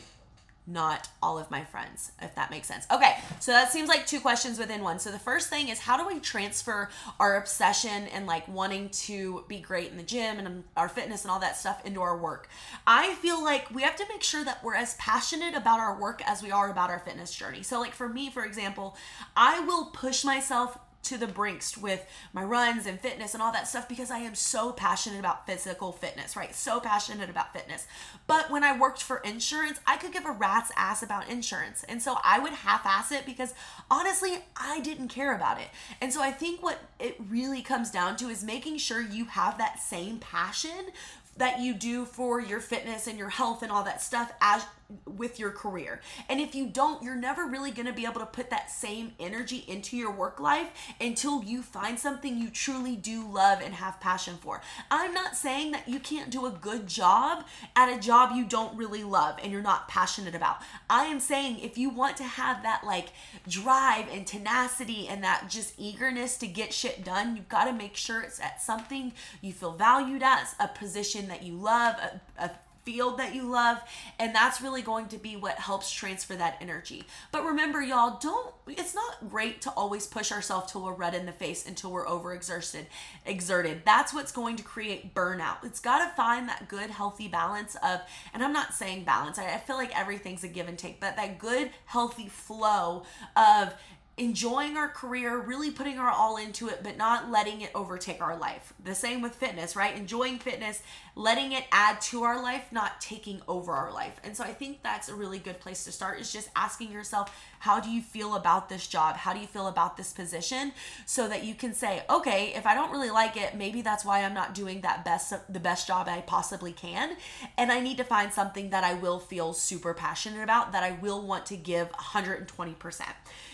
not 0.68 1.10
all 1.22 1.40
of 1.40 1.50
my 1.50 1.64
friends, 1.64 2.12
if 2.22 2.36
that 2.36 2.52
makes 2.52 2.68
sense. 2.68 2.86
Okay, 2.92 3.18
so 3.40 3.52
that 3.52 3.72
seems 3.72 3.90
like 3.90 4.06
two 4.06 4.20
questions 4.20 4.60
within 4.60 4.82
one. 4.82 5.00
So 5.00 5.12
the 5.12 5.20
first 5.20 5.50
thing 5.50 5.70
is 5.70 5.80
how 5.80 5.98
do 5.98 6.08
we 6.14 6.20
transfer 6.20 6.90
our 7.20 7.38
obsession 7.38 8.08
and 8.08 8.28
like 8.28 8.48
wanting 8.48 8.90
to 8.90 9.44
be 9.48 9.60
great 9.60 9.92
in 9.92 9.98
the 9.98 10.04
gym 10.04 10.38
and 10.38 10.64
our 10.78 10.88
fitness 10.88 11.24
and 11.24 11.32
all 11.32 11.40
that 11.40 11.58
stuff 11.58 11.84
into 11.86 12.02
our 12.02 12.18
work? 12.18 12.48
I 12.86 13.16
feel 13.16 13.44
like 13.44 13.72
we 13.72 13.82
have 13.82 13.96
to 13.98 14.06
make 14.10 14.24
sure 14.24 14.44
that 14.44 14.64
we're 14.64 14.76
as 14.76 14.94
passionate 14.96 15.56
about 15.56 15.80
our 15.80 16.00
work 16.00 16.22
as 16.26 16.44
we 16.44 16.52
are 16.52 16.70
about 16.70 16.90
our 16.90 17.00
fitness 17.00 17.34
journey. 17.34 17.64
So, 17.64 17.80
like 17.80 17.94
for 17.94 18.08
me, 18.08 18.30
for 18.30 18.46
example, 18.46 18.96
I 19.36 19.60
will 19.62 19.86
push 19.86 20.24
myself 20.24 20.78
to 21.04 21.18
the 21.18 21.28
brinks 21.28 21.78
with 21.78 22.06
my 22.34 22.44
runs 22.44 22.86
and 22.86 23.00
fitness 23.00 23.34
and 23.34 23.42
all 23.42 23.52
that 23.52 23.68
stuff 23.68 23.90
because 23.90 24.12
I 24.12 24.20
am 24.20 24.36
so 24.36 24.72
passionate 24.72 25.20
about 25.20 25.46
physical 25.46 25.92
fitness, 25.92 26.36
right? 26.36 26.54
So 26.54 26.80
passionate 26.80 27.30
about 27.30 27.54
fitness. 27.54 27.88
But 28.28 28.52
when 28.52 28.64
I 28.64 28.78
worked 28.78 29.02
for 29.02 29.18
insurance, 29.18 29.80
I 29.88 29.98
could 29.98 30.14
give 30.14 30.26
a 30.26 30.32
rat's 30.32 30.72
ass 30.76 31.02
about 31.02 31.30
insurance. 31.30 31.84
And 31.90 32.02
so 32.02 32.18
I 32.24 32.40
would 32.40 32.54
half 32.54 32.86
ass 32.86 33.12
it 33.12 33.26
because 33.26 33.54
honestly, 33.90 34.40
I 34.56 34.80
didn't 34.82 35.08
care 35.08 35.36
about 35.36 35.60
it. 35.60 35.68
And 36.00 36.14
so 36.14 36.22
I 36.22 36.32
think 36.32 36.62
what 36.62 36.80
it 37.00 37.16
really 37.30 37.62
comes 37.62 37.90
down 37.90 38.16
to 38.18 38.28
is 38.28 38.44
making 38.44 38.78
sure 38.78 39.02
you 39.02 39.26
have 39.26 39.58
that 39.58 39.80
same 39.80 40.20
passion 40.20 40.92
that 41.38 41.60
you 41.60 41.74
do 41.74 42.06
for 42.06 42.40
your 42.40 42.60
fitness 42.60 43.08
and 43.08 43.18
your 43.18 43.30
health 43.30 43.64
and 43.64 43.72
all 43.72 43.84
that 43.84 44.02
stuff 44.02 44.32
as 44.42 44.66
with 45.06 45.40
your 45.40 45.52
career. 45.52 46.02
And 46.30 46.40
if 46.40 46.56
you 46.56 46.68
don't, 46.68 47.04
you're 47.04 47.16
never 47.16 47.46
really 47.46 47.72
going 47.72 47.86
to 47.86 47.94
be 47.94 48.06
able 48.06 48.20
to 48.20 48.26
put 48.26 48.50
that 48.50 48.72
same 48.72 49.14
energy 49.20 49.64
into 49.68 49.98
your 49.98 50.12
work 50.12 50.40
life 50.40 50.70
until 51.00 51.44
you 51.44 51.62
find 51.62 52.00
something 52.00 52.38
you 52.38 52.50
truly 52.50 52.96
do 52.96 53.28
love 53.28 53.62
and 53.62 53.74
have 53.74 54.00
passion 54.00 54.38
for. 54.42 54.62
I'm 54.90 55.14
not 55.14 55.36
saying 55.36 55.72
that 55.72 55.88
you 55.88 56.00
can't 56.00 56.30
do 56.30 56.46
a 56.46 56.52
good 56.52 56.88
job 56.88 57.46
at 57.76 57.96
a 57.96 58.00
job 58.00 58.36
you 58.36 58.46
don't 58.46 58.76
really 58.78 59.04
love 59.04 59.38
and 59.42 59.52
you're 59.52 59.62
not 59.62 59.88
passionate 59.88 60.36
about. 60.36 60.58
I 60.90 61.06
am 61.06 61.20
saying 61.20 61.60
if 61.60 61.78
you 61.78 61.90
want 61.90 62.18
to 62.18 62.24
have 62.24 62.64
that 62.64 62.84
like 62.86 63.10
drive 63.48 64.08
and 64.12 64.26
tenacity 64.26 65.08
and 65.08 65.24
that 65.24 65.50
just 65.50 65.74
eagerness 65.78 66.38
to 66.38 66.48
get 66.48 66.74
shit 66.74 67.04
done, 67.04 67.36
you've 67.36 67.50
got 67.50 67.66
to 67.66 67.74
make 67.74 67.96
sure 67.96 68.22
it's 68.22 68.40
at 68.40 68.62
something 68.62 69.14
you 69.42 69.54
feel 69.54 69.74
valued 69.74 70.24
at, 70.24 70.54
a 70.60 70.68
position 70.68 71.28
that 71.28 71.44
you 71.44 71.54
love, 71.56 71.96
a, 71.96 72.22
a 72.38 72.52
field 72.84 73.20
that 73.20 73.36
you 73.36 73.44
love 73.44 73.78
and 74.20 74.34
that's 74.34 74.62
really 74.62 74.82
going 74.82 75.08
to 75.08 75.18
be 75.18 75.36
what 75.36 75.56
helps 75.56 75.92
transfer 75.92 76.36
that 76.36 76.58
energy 76.62 77.04
but 77.32 77.44
remember 77.46 77.82
y'all 77.82 78.18
don't 78.20 78.54
it's 78.68 78.96
not 78.96 79.30
great 79.30 79.62
to 79.62 79.70
always 79.72 80.08
push 80.08 80.32
ourselves 80.32 80.72
till 80.72 80.84
we're 80.84 80.94
red 80.94 81.14
in 81.14 81.26
the 81.26 81.32
face 81.32 81.68
until 81.68 81.92
we're 81.92 82.06
overexerted 82.06 82.86
exerted 83.26 83.82
that's 83.86 84.14
what's 84.14 84.32
going 84.32 84.56
to 84.56 84.64
create 84.64 85.14
burnout 85.14 85.64
it's 85.64 85.80
got 85.80 86.08
to 86.08 86.16
find 86.16 86.50
that 86.50 86.68
good 86.68 86.90
healthy 86.90 87.28
balance 87.28 87.76
of 87.84 88.00
and 88.34 88.44
i'm 88.44 88.54
not 88.54 88.74
saying 88.74 89.04
balance 89.04 89.38
I, 89.38 89.54
I 89.54 89.58
feel 89.58 89.76
like 89.76 89.98
everything's 89.98 90.44
a 90.44 90.48
give 90.48 90.68
and 90.68 90.78
take 90.78 91.00
but 91.00 91.16
that 91.18 91.38
good 91.38 91.70
healthy 91.86 92.28
flow 92.28 93.04
of 93.36 93.74
enjoying 94.18 94.78
our 94.78 94.88
career, 94.88 95.40
really 95.40 95.72
putting 95.72 95.98
our 95.98 96.10
all 96.10 96.38
into 96.38 96.68
it, 96.68 96.82
but 96.84 96.98
not 96.98 97.32
letting 97.32 97.62
it 97.62 97.72
overtake 97.74 98.22
our 98.22 98.38
life. 98.38 98.74
The 98.84 98.94
same 98.94 99.22
with 99.22 99.34
fitness, 99.36 99.76
right? 99.76 99.96
Enjoying 99.96 100.38
fitness, 100.38 100.84
letting 101.16 101.52
it 101.52 101.66
add 101.72 102.00
to 102.02 102.24
our 102.24 102.42
life, 102.42 102.72
not 102.72 103.02
taking 103.02 103.42
over 103.48 103.74
our 103.74 103.92
life. 103.92 104.20
And 104.24 104.36
so 104.36 104.44
I 104.44 104.54
think 104.54 104.82
that's 104.82 105.10
a 105.10 105.16
really 105.16 105.40
good 105.40 105.60
place 105.60 105.84
to 105.86 105.92
start 105.92 106.20
is 106.20 106.32
just 106.32 106.50
asking 106.56 106.92
yourself, 106.92 107.36
how 107.60 107.80
do 107.80 107.90
you 107.90 108.02
feel 108.02 108.36
about 108.36 108.70
this 108.70 108.88
job? 108.88 109.18
How 109.18 109.34
do 109.34 109.40
you 109.40 109.48
feel 109.48 109.68
about 109.68 109.98
this 109.98 110.14
position? 110.14 110.74
So 111.06 111.28
that 111.28 111.44
you 111.44 111.54
can 111.54 111.74
say, 111.74 112.04
okay, 112.10 112.54
if 112.56 112.66
I 112.66 112.74
don't 112.74 112.92
really 112.92 113.12
like 113.12 113.38
it, 113.38 113.56
maybe 113.56 113.82
that's 113.82 114.06
why 114.06 114.24
I'm 114.24 114.34
not 114.34 114.56
doing 114.56 114.82
that 114.82 115.06
best 115.06 115.34
the 115.52 115.60
best 115.60 115.88
job 115.88 116.08
I 116.08 116.22
possibly 116.22 116.72
can. 116.72 117.18
And 117.58 117.72
I 117.72 117.80
need 117.80 117.98
to 117.98 118.04
find 118.04 118.34
something 118.34 118.70
that 118.70 118.84
I 118.84 118.94
will 118.94 119.20
feel 119.20 119.54
super 119.54 119.94
passionate 119.94 120.44
about, 120.44 120.72
that 120.72 120.84
I 120.84 120.92
will 120.94 121.22
want 121.22 121.46
to 121.48 121.58
give 121.58 121.92
120%. 121.92 123.02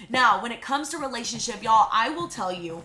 Now, 0.10 0.42
when 0.42 0.52
it 0.52 0.62
comes 0.62 0.90
to 0.90 0.98
relationship, 0.98 1.64
y'all, 1.64 1.90
I 1.92 2.10
will 2.10 2.28
tell 2.28 2.52
you 2.52 2.84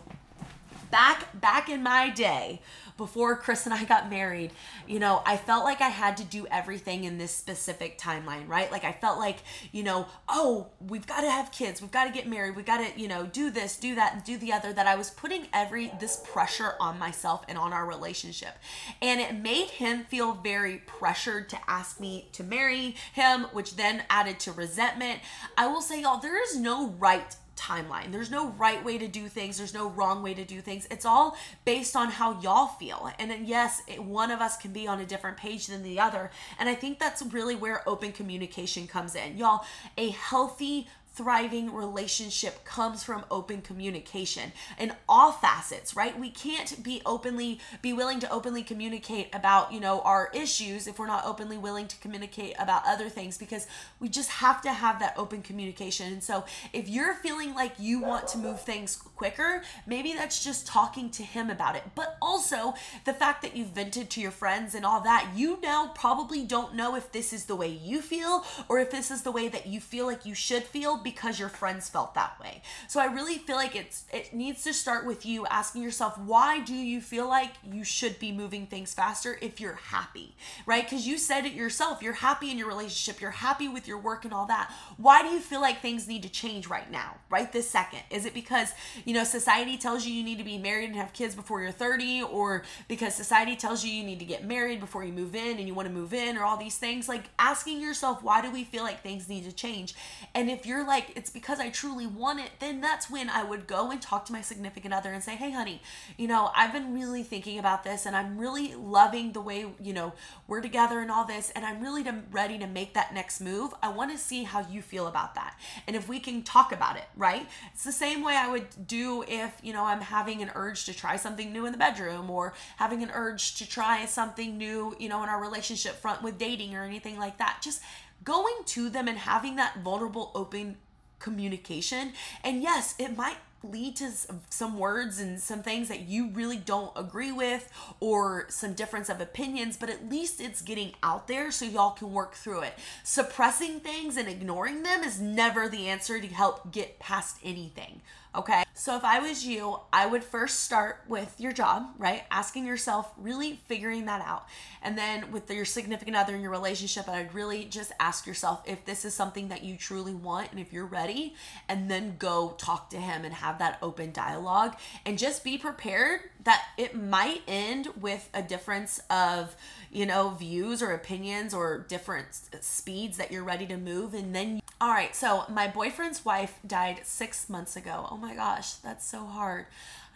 back 0.92 1.40
back 1.40 1.68
in 1.68 1.82
my 1.82 2.10
day 2.10 2.60
before 2.96 3.34
Chris 3.36 3.66
and 3.66 3.74
I 3.74 3.84
got 3.84 4.10
married, 4.10 4.52
you 4.86 5.00
know, 5.00 5.22
I 5.26 5.36
felt 5.36 5.64
like 5.64 5.80
I 5.80 5.88
had 5.88 6.16
to 6.18 6.24
do 6.24 6.46
everything 6.50 7.02
in 7.04 7.18
this 7.18 7.32
specific 7.32 7.98
timeline, 7.98 8.46
right? 8.46 8.70
Like 8.70 8.84
I 8.84 8.92
felt 8.92 9.18
like, 9.18 9.38
you 9.72 9.82
know, 9.82 10.06
oh, 10.28 10.68
we've 10.78 11.06
got 11.06 11.22
to 11.22 11.30
have 11.30 11.50
kids, 11.50 11.80
we've 11.80 11.90
got 11.90 12.04
to 12.04 12.12
get 12.12 12.28
married, 12.28 12.54
we've 12.54 12.66
got 12.66 12.78
to, 12.78 13.00
you 13.00 13.08
know, 13.08 13.26
do 13.26 13.50
this, 13.50 13.76
do 13.76 13.94
that, 13.94 14.14
and 14.14 14.24
do 14.24 14.36
the 14.36 14.52
other. 14.52 14.72
That 14.72 14.86
I 14.86 14.94
was 14.94 15.10
putting 15.10 15.46
every 15.52 15.90
this 15.98 16.22
pressure 16.24 16.74
on 16.78 16.98
myself 16.98 17.44
and 17.48 17.58
on 17.58 17.72
our 17.72 17.86
relationship. 17.86 18.56
And 19.00 19.20
it 19.20 19.34
made 19.34 19.68
him 19.68 20.04
feel 20.04 20.34
very 20.34 20.82
pressured 20.86 21.48
to 21.48 21.58
ask 21.66 21.98
me 21.98 22.28
to 22.32 22.44
marry 22.44 22.94
him, 23.14 23.46
which 23.52 23.76
then 23.76 24.04
added 24.10 24.38
to 24.40 24.52
resentment. 24.52 25.20
I 25.56 25.66
will 25.66 25.82
say, 25.82 26.02
y'all, 26.02 26.20
there 26.20 26.40
is 26.42 26.58
no 26.58 26.90
right 26.90 27.34
timeline. 27.56 28.12
There's 28.12 28.30
no 28.30 28.50
right 28.50 28.82
way 28.84 28.98
to 28.98 29.08
do 29.08 29.28
things, 29.28 29.58
there's 29.58 29.74
no 29.74 29.88
wrong 29.90 30.22
way 30.22 30.34
to 30.34 30.44
do 30.44 30.60
things. 30.60 30.86
It's 30.90 31.04
all 31.04 31.36
based 31.64 31.96
on 31.96 32.08
how 32.10 32.40
y'all 32.40 32.66
feel. 32.66 33.10
And 33.18 33.46
yes, 33.46 33.82
it, 33.86 34.02
one 34.02 34.30
of 34.30 34.40
us 34.40 34.56
can 34.56 34.72
be 34.72 34.86
on 34.86 35.00
a 35.00 35.06
different 35.06 35.36
page 35.36 35.66
than 35.66 35.82
the 35.82 36.00
other. 36.00 36.30
And 36.58 36.68
I 36.68 36.74
think 36.74 36.98
that's 36.98 37.22
really 37.22 37.54
where 37.54 37.86
open 37.88 38.12
communication 38.12 38.86
comes 38.86 39.14
in. 39.14 39.36
Y'all, 39.36 39.64
a 39.96 40.10
healthy 40.10 40.88
thriving 41.14 41.72
relationship 41.74 42.64
comes 42.64 43.04
from 43.04 43.24
open 43.30 43.60
communication 43.60 44.52
in 44.78 44.92
all 45.08 45.32
facets 45.32 45.94
right? 45.94 46.18
We 46.18 46.30
can't 46.30 46.82
be 46.82 47.02
openly 47.04 47.60
be 47.80 47.92
willing 47.92 48.20
to 48.20 48.30
openly 48.30 48.62
communicate 48.62 49.28
about 49.34 49.72
you 49.72 49.80
know 49.80 50.00
our 50.00 50.30
issues 50.34 50.86
if 50.86 50.98
we're 50.98 51.06
not 51.06 51.24
openly 51.26 51.58
willing 51.58 51.86
to 51.88 51.96
communicate 51.98 52.54
about 52.58 52.82
other 52.86 53.08
things 53.08 53.38
because 53.38 53.66
we 54.00 54.08
just 54.08 54.30
have 54.30 54.62
to 54.62 54.72
have 54.72 54.98
that 55.00 55.14
open 55.16 55.42
communication. 55.42 56.12
And 56.12 56.22
so 56.22 56.44
if 56.72 56.88
you're 56.88 57.14
feeling 57.14 57.54
like 57.54 57.74
you 57.78 58.00
want 58.00 58.28
to 58.28 58.38
move 58.38 58.60
things 58.60 58.96
quicker 58.96 59.62
maybe 59.86 60.12
that's 60.14 60.42
just 60.42 60.66
talking 60.66 61.10
to 61.10 61.22
him 61.22 61.50
about 61.50 61.76
it. 61.76 61.82
But 61.94 62.16
also 62.20 62.74
the 63.04 63.14
fact 63.14 63.42
that 63.42 63.56
you've 63.56 63.68
vented 63.68 64.10
to 64.10 64.20
your 64.20 64.30
friends 64.30 64.74
and 64.74 64.84
all 64.84 65.00
that 65.02 65.30
you 65.34 65.58
now 65.62 65.92
probably 65.94 66.44
don't 66.44 66.74
know 66.74 66.96
if 66.96 67.12
this 67.12 67.32
is 67.32 67.46
the 67.46 67.56
way 67.56 67.68
you 67.68 68.00
feel 68.00 68.44
or 68.68 68.78
if 68.78 68.90
this 68.90 69.10
is 69.10 69.22
the 69.22 69.30
way 69.30 69.48
that 69.48 69.66
you 69.66 69.80
feel 69.80 70.06
like 70.06 70.26
you 70.26 70.34
should 70.34 70.64
feel 70.64 70.96
because 71.02 71.38
your 71.38 71.48
friends 71.48 71.88
felt 71.88 72.14
that 72.14 72.38
way. 72.40 72.62
So 72.88 73.00
I 73.00 73.06
really 73.06 73.38
feel 73.38 73.56
like 73.56 73.76
it's 73.76 74.04
it 74.12 74.32
needs 74.32 74.62
to 74.64 74.72
start 74.72 75.06
with 75.06 75.26
you 75.26 75.46
asking 75.46 75.82
yourself 75.82 76.18
why 76.18 76.60
do 76.60 76.74
you 76.74 77.00
feel 77.00 77.28
like 77.28 77.50
you 77.64 77.84
should 77.84 78.18
be 78.18 78.32
moving 78.32 78.66
things 78.66 78.94
faster 78.94 79.38
if 79.40 79.60
you're 79.60 79.74
happy, 79.74 80.34
right? 80.66 80.88
Cuz 80.88 81.06
you 81.06 81.18
said 81.18 81.46
it 81.46 81.52
yourself, 81.52 82.02
you're 82.02 82.12
happy 82.12 82.50
in 82.50 82.58
your 82.58 82.68
relationship, 82.68 83.20
you're 83.20 83.30
happy 83.30 83.68
with 83.68 83.88
your 83.88 83.98
work 83.98 84.24
and 84.24 84.32
all 84.32 84.46
that. 84.46 84.72
Why 84.96 85.22
do 85.22 85.28
you 85.28 85.40
feel 85.40 85.60
like 85.60 85.80
things 85.80 86.06
need 86.06 86.22
to 86.22 86.28
change 86.28 86.66
right 86.68 86.90
now, 86.90 87.16
right 87.30 87.50
this 87.52 87.68
second? 87.68 88.00
Is 88.10 88.26
it 88.26 88.34
because, 88.34 88.72
you 89.04 89.14
know, 89.14 89.24
society 89.24 89.76
tells 89.76 90.06
you 90.06 90.12
you 90.12 90.22
need 90.24 90.38
to 90.38 90.44
be 90.44 90.58
married 90.58 90.90
and 90.90 90.96
have 90.96 91.12
kids 91.12 91.34
before 91.34 91.62
you're 91.62 91.72
30 91.72 92.22
or 92.22 92.62
because 92.88 93.14
society 93.14 93.56
tells 93.56 93.84
you 93.84 93.92
you 93.92 94.04
need 94.04 94.18
to 94.18 94.24
get 94.24 94.44
married 94.44 94.80
before 94.80 95.04
you 95.04 95.12
move 95.12 95.34
in 95.34 95.58
and 95.58 95.66
you 95.66 95.74
want 95.74 95.88
to 95.88 95.94
move 95.94 96.14
in 96.14 96.36
or 96.36 96.44
all 96.44 96.56
these 96.56 96.78
things? 96.78 97.08
Like 97.08 97.24
asking 97.38 97.80
yourself 97.80 98.22
why 98.22 98.40
do 98.40 98.50
we 98.50 98.64
feel 98.64 98.82
like 98.82 99.02
things 99.02 99.28
need 99.28 99.44
to 99.44 99.52
change? 99.52 99.94
And 100.34 100.50
if 100.50 100.66
you're 100.66 100.86
like 100.86 100.91
it's 101.14 101.30
because 101.30 101.60
I 101.60 101.70
truly 101.70 102.06
want 102.06 102.40
it, 102.40 102.50
then 102.58 102.80
that's 102.80 103.10
when 103.10 103.30
I 103.30 103.44
would 103.44 103.66
go 103.66 103.90
and 103.90 104.00
talk 104.00 104.24
to 104.26 104.32
my 104.32 104.40
significant 104.40 104.92
other 104.92 105.12
and 105.12 105.22
say, 105.22 105.36
hey, 105.36 105.50
honey, 105.50 105.82
you 106.16 106.28
know, 106.28 106.50
I've 106.54 106.72
been 106.72 106.94
really 106.94 107.22
thinking 107.22 107.58
about 107.58 107.84
this 107.84 108.06
and 108.06 108.14
I'm 108.14 108.38
really 108.38 108.74
loving 108.74 109.32
the 109.32 109.40
way, 109.40 109.66
you 109.80 109.92
know, 109.92 110.12
we're 110.46 110.60
together 110.60 111.00
and 111.00 111.10
all 111.10 111.24
this, 111.24 111.50
and 111.50 111.64
I'm 111.64 111.80
really 111.80 112.04
ready 112.30 112.58
to 112.58 112.66
make 112.66 112.94
that 112.94 113.14
next 113.14 113.40
move. 113.40 113.74
I 113.82 113.88
want 113.88 114.10
to 114.12 114.18
see 114.18 114.44
how 114.44 114.66
you 114.68 114.82
feel 114.82 115.06
about 115.06 115.34
that. 115.34 115.58
And 115.86 115.96
if 115.96 116.08
we 116.08 116.20
can 116.20 116.42
talk 116.42 116.72
about 116.72 116.96
it, 116.96 117.04
right? 117.16 117.46
It's 117.72 117.84
the 117.84 117.92
same 117.92 118.22
way 118.22 118.36
I 118.36 118.48
would 118.48 118.86
do 118.86 119.24
if, 119.26 119.52
you 119.62 119.72
know, 119.72 119.84
I'm 119.84 120.00
having 120.00 120.42
an 120.42 120.50
urge 120.54 120.84
to 120.86 120.94
try 120.94 121.16
something 121.16 121.52
new 121.52 121.66
in 121.66 121.72
the 121.72 121.78
bedroom 121.78 122.30
or 122.30 122.54
having 122.76 123.02
an 123.02 123.10
urge 123.12 123.54
to 123.56 123.68
try 123.68 124.04
something 124.06 124.58
new, 124.58 124.94
you 124.98 125.08
know, 125.08 125.22
in 125.22 125.28
our 125.28 125.40
relationship 125.40 125.94
front 125.94 126.22
with 126.22 126.38
dating 126.38 126.74
or 126.74 126.82
anything 126.82 127.18
like 127.18 127.38
that. 127.38 127.60
Just 127.62 127.82
going 128.24 128.54
to 128.66 128.88
them 128.88 129.08
and 129.08 129.18
having 129.18 129.56
that 129.56 129.78
vulnerable, 129.82 130.30
open 130.34 130.76
communication. 131.18 132.12
And 132.42 132.62
yes, 132.62 132.94
it 132.98 133.16
might 133.16 133.36
lead 133.64 133.94
to 133.96 134.10
some 134.50 134.76
words 134.76 135.20
and 135.20 135.40
some 135.40 135.62
things 135.62 135.88
that 135.88 136.00
you 136.00 136.28
really 136.30 136.56
don't 136.56 136.90
agree 136.96 137.30
with 137.30 137.70
or 138.00 138.46
some 138.48 138.74
difference 138.74 139.08
of 139.08 139.20
opinions, 139.20 139.76
but 139.76 139.88
at 139.88 140.08
least 140.08 140.40
it's 140.40 140.60
getting 140.60 140.92
out 141.02 141.28
there 141.28 141.50
so 141.52 141.64
y'all 141.64 141.92
can 141.92 142.12
work 142.12 142.34
through 142.34 142.60
it. 142.62 142.74
Suppressing 143.04 143.80
things 143.80 144.16
and 144.16 144.28
ignoring 144.28 144.82
them 144.82 145.04
is 145.04 145.20
never 145.20 145.68
the 145.68 145.88
answer 145.88 146.20
to 146.20 146.26
help 146.26 146.72
get 146.72 146.98
past 146.98 147.38
anything. 147.44 148.00
Okay. 148.34 148.62
So 148.72 148.96
if 148.96 149.04
I 149.04 149.18
was 149.20 149.46
you, 149.46 149.78
I 149.92 150.06
would 150.06 150.24
first 150.24 150.60
start 150.60 151.02
with 151.06 151.34
your 151.38 151.52
job, 151.52 151.88
right? 151.98 152.22
Asking 152.30 152.66
yourself, 152.66 153.12
really 153.18 153.60
figuring 153.66 154.06
that 154.06 154.22
out. 154.22 154.46
And 154.82 154.96
then 154.96 155.30
with 155.30 155.50
your 155.50 155.66
significant 155.66 156.16
other 156.16 156.34
in 156.34 156.40
your 156.40 156.50
relationship, 156.50 157.08
I'd 157.08 157.34
really 157.34 157.66
just 157.66 157.92
ask 158.00 158.26
yourself 158.26 158.62
if 158.64 158.86
this 158.86 159.04
is 159.04 159.12
something 159.12 159.48
that 159.48 159.62
you 159.62 159.76
truly 159.76 160.14
want 160.14 160.50
and 160.50 160.58
if 160.58 160.72
you're 160.72 160.86
ready, 160.86 161.34
and 161.68 161.90
then 161.90 162.16
go 162.18 162.54
talk 162.56 162.88
to 162.90 162.96
him 162.96 163.24
and 163.26 163.34
have 163.34 163.58
that 163.58 163.78
open 163.82 164.12
dialogue 164.12 164.76
and 165.04 165.18
just 165.18 165.44
be 165.44 165.58
prepared 165.58 166.20
that 166.44 166.64
it 166.78 166.96
might 166.96 167.42
end 167.46 167.88
with 168.00 168.30
a 168.32 168.42
difference 168.42 169.00
of, 169.10 169.54
you 169.92 170.06
know, 170.06 170.30
views 170.30 170.82
or 170.82 170.92
opinions 170.92 171.52
or 171.52 171.84
different 171.86 172.26
speeds 172.60 173.18
that 173.18 173.30
you're 173.30 173.44
ready 173.44 173.66
to 173.66 173.76
move. 173.76 174.14
And 174.14 174.34
then, 174.34 174.60
all 174.80 174.90
right, 174.90 175.14
so 175.14 175.44
my 175.48 175.68
boyfriend's 175.68 176.24
wife 176.24 176.58
died 176.66 177.02
six 177.04 177.48
months 177.48 177.76
ago. 177.76 178.08
Oh 178.10 178.16
my 178.22 178.36
gosh, 178.36 178.74
that's 178.74 179.04
so 179.04 179.26
hard. 179.26 179.66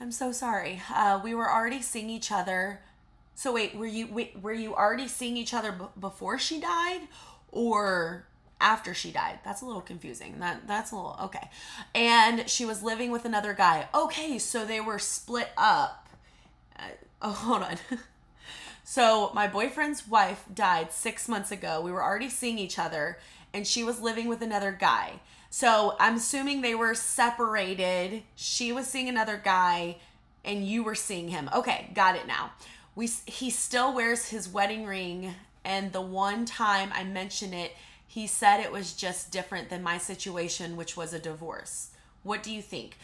I'm 0.01 0.13
so 0.13 0.31
sorry. 0.31 0.81
Uh, 0.95 1.21
we 1.23 1.35
were 1.35 1.51
already 1.51 1.83
seeing 1.83 2.09
each 2.09 2.31
other. 2.31 2.81
So 3.35 3.53
wait, 3.53 3.75
were 3.75 3.85
you 3.85 4.07
wait, 4.07 4.41
were 4.41 4.53
you 4.53 4.75
already 4.77 5.09
seeing 5.09 5.37
each 5.37 5.53
other 5.53 5.73
b- 5.73 5.87
before 5.99 6.39
she 6.39 6.61
died, 6.61 7.01
or 7.51 8.25
after 8.61 8.95
she 8.95 9.11
died? 9.11 9.41
That's 9.45 9.61
a 9.61 9.67
little 9.67 9.83
confusing. 9.83 10.39
That 10.39 10.69
that's 10.69 10.93
a 10.93 10.97
little 10.97 11.19
okay. 11.25 11.51
And 11.97 12.49
she 12.49 12.65
was 12.65 12.81
living 12.83 13.11
with 13.11 13.25
another 13.25 13.53
guy. 13.53 13.89
Okay, 13.93 14.39
so 14.39 14.65
they 14.65 14.81
were 14.81 15.01
split 15.01 15.51
up. 15.59 16.09
Uh, 16.79 16.83
oh, 17.23 17.33
hold 17.33 17.63
on. 17.63 17.77
so 18.85 19.33
my 19.35 19.49
boyfriend's 19.49 20.07
wife 20.07 20.45
died 20.55 20.93
six 20.93 21.29
months 21.29 21.51
ago. 21.51 21.81
We 21.81 21.91
were 21.91 22.05
already 22.05 22.31
seeing 22.31 22.59
each 22.59 22.79
other, 22.79 23.19
and 23.53 23.67
she 23.67 23.83
was 23.83 24.01
living 24.01 24.29
with 24.29 24.43
another 24.43 24.71
guy. 24.71 25.21
So 25.59 25.97
I'm 25.99 26.17
assuming 26.17 26.61
they 26.61 26.75
were 26.75 26.95
separated. 26.95 28.25
She 28.35 28.73
was 28.73 28.87
seeing 28.87 29.09
another 29.09 29.41
guy 29.43 29.97
and 30.45 30.69
you 30.69 30.85
were 30.85 30.95
seeing 30.95 31.29
him. 31.29 31.49
Okay, 31.51 31.91
got 31.95 32.15
it 32.15 32.27
now. 32.27 32.51
We 32.95 33.09
he 33.25 33.49
still 33.49 33.95
wears 33.95 34.29
his 34.29 34.51
wedding 34.51 34.85
ring 34.85 35.35
and 35.65 35.95
the 35.95 36.03
one 36.03 36.45
time 36.45 36.91
I 36.93 37.05
mentioned 37.05 37.55
it, 37.55 37.73
he 38.07 38.27
said 38.27 38.61
it 38.61 38.71
was 38.71 38.93
just 38.93 39.33
different 39.33 39.71
than 39.71 39.83
my 39.83 39.97
situation 39.97 40.77
which 40.77 40.95
was 40.95 41.15
a 41.15 41.19
divorce. 41.19 41.89
What 42.23 42.43
do 42.43 42.53
you 42.53 42.61
think? 42.61 42.99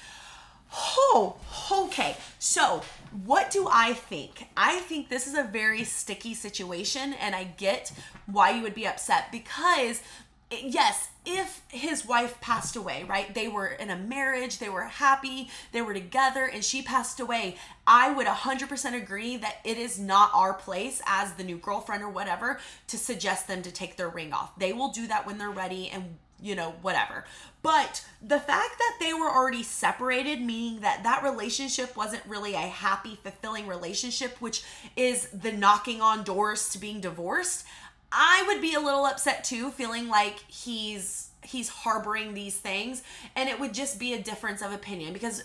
Oh, 0.76 1.36
okay. 1.72 2.18
So, 2.38 2.82
what 3.24 3.50
do 3.50 3.66
I 3.70 3.94
think? 3.94 4.48
I 4.58 4.80
think 4.80 5.08
this 5.08 5.26
is 5.26 5.34
a 5.34 5.42
very 5.42 5.84
sticky 5.84 6.34
situation, 6.34 7.14
and 7.14 7.34
I 7.34 7.44
get 7.44 7.92
why 8.26 8.50
you 8.50 8.62
would 8.62 8.74
be 8.74 8.86
upset 8.86 9.32
because 9.32 10.02
eh, 10.50 10.60
yes, 10.64 11.08
if 11.24 11.62
his 11.68 12.04
wife 12.04 12.40
passed 12.40 12.74
away, 12.74 13.04
right? 13.04 13.32
They 13.32 13.48
were 13.48 13.66
in 13.66 13.90
a 13.90 13.96
marriage, 13.96 14.58
they 14.58 14.68
were 14.68 14.84
happy, 14.84 15.50
they 15.70 15.80
were 15.80 15.94
together, 15.94 16.44
and 16.46 16.64
she 16.64 16.82
passed 16.82 17.20
away. 17.20 17.56
I 17.86 18.12
would 18.12 18.26
100% 18.26 18.94
agree 18.94 19.36
that 19.36 19.58
it 19.64 19.78
is 19.78 19.98
not 19.98 20.30
our 20.34 20.54
place 20.54 21.00
as 21.06 21.34
the 21.34 21.44
new 21.44 21.58
girlfriend 21.58 22.02
or 22.02 22.08
whatever 22.08 22.58
to 22.88 22.98
suggest 22.98 23.46
them 23.46 23.62
to 23.62 23.70
take 23.70 23.96
their 23.96 24.08
ring 24.08 24.32
off. 24.32 24.58
They 24.58 24.72
will 24.72 24.90
do 24.90 25.06
that 25.06 25.26
when 25.26 25.38
they're 25.38 25.50
ready 25.50 25.88
and 25.90 26.16
you 26.42 26.56
know, 26.56 26.74
whatever. 26.82 27.24
But 27.62 28.04
the 28.20 28.40
fact 28.40 28.78
that 28.78 28.96
they 29.00 29.14
were 29.14 29.30
already 29.30 29.62
separated, 29.62 30.40
meaning 30.40 30.80
that 30.80 31.04
that 31.04 31.22
relationship 31.22 31.96
wasn't 31.96 32.24
really 32.26 32.54
a 32.54 32.58
happy, 32.58 33.16
fulfilling 33.22 33.68
relationship, 33.68 34.40
which 34.40 34.64
is 34.96 35.28
the 35.28 35.52
knocking 35.52 36.00
on 36.00 36.24
doors 36.24 36.68
to 36.70 36.78
being 36.78 37.00
divorced, 37.00 37.64
I 38.12 38.44
would 38.46 38.60
be 38.60 38.74
a 38.74 38.80
little 38.80 39.06
upset 39.06 39.42
too, 39.44 39.70
feeling 39.70 40.08
like 40.08 40.38
he's 40.48 41.30
he's 41.44 41.68
harboring 41.68 42.34
these 42.34 42.56
things 42.56 43.02
and 43.34 43.48
it 43.48 43.58
would 43.58 43.74
just 43.74 43.98
be 43.98 44.14
a 44.14 44.22
difference 44.22 44.62
of 44.62 44.72
opinion 44.72 45.12
because 45.12 45.42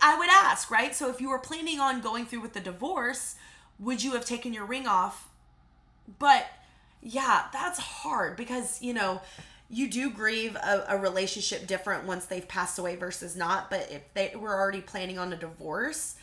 I 0.00 0.18
would 0.18 0.30
ask, 0.30 0.70
right? 0.70 0.94
So 0.94 1.10
if 1.10 1.20
you 1.20 1.28
were 1.28 1.38
planning 1.38 1.78
on 1.78 2.00
going 2.00 2.24
through 2.24 2.40
with 2.40 2.54
the 2.54 2.60
divorce, 2.60 3.34
would 3.78 4.02
you 4.02 4.12
have 4.12 4.24
taken 4.24 4.54
your 4.54 4.64
ring 4.64 4.86
off? 4.86 5.28
But 6.18 6.46
yeah, 7.02 7.44
that's 7.52 7.78
hard 7.78 8.36
because, 8.36 8.80
you 8.80 8.94
know, 8.94 9.20
you 9.68 9.90
do 9.90 10.10
grieve 10.10 10.56
a, 10.56 10.84
a 10.88 10.98
relationship 10.98 11.66
different 11.66 12.04
once 12.04 12.26
they've 12.26 12.46
passed 12.46 12.78
away 12.78 12.96
versus 12.96 13.36
not. 13.36 13.68
But 13.68 13.90
if 13.90 14.02
they 14.14 14.34
were 14.36 14.54
already 14.54 14.80
planning 14.80 15.18
on 15.18 15.32
a 15.32 15.36
divorce, 15.36 16.16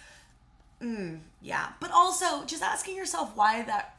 mm, 0.82 1.19
yeah. 1.41 1.69
But 1.80 1.91
also 1.91 2.46
just 2.46 2.63
asking 2.63 2.96
yourself 2.96 3.36
why 3.36 3.62
that 3.63 3.98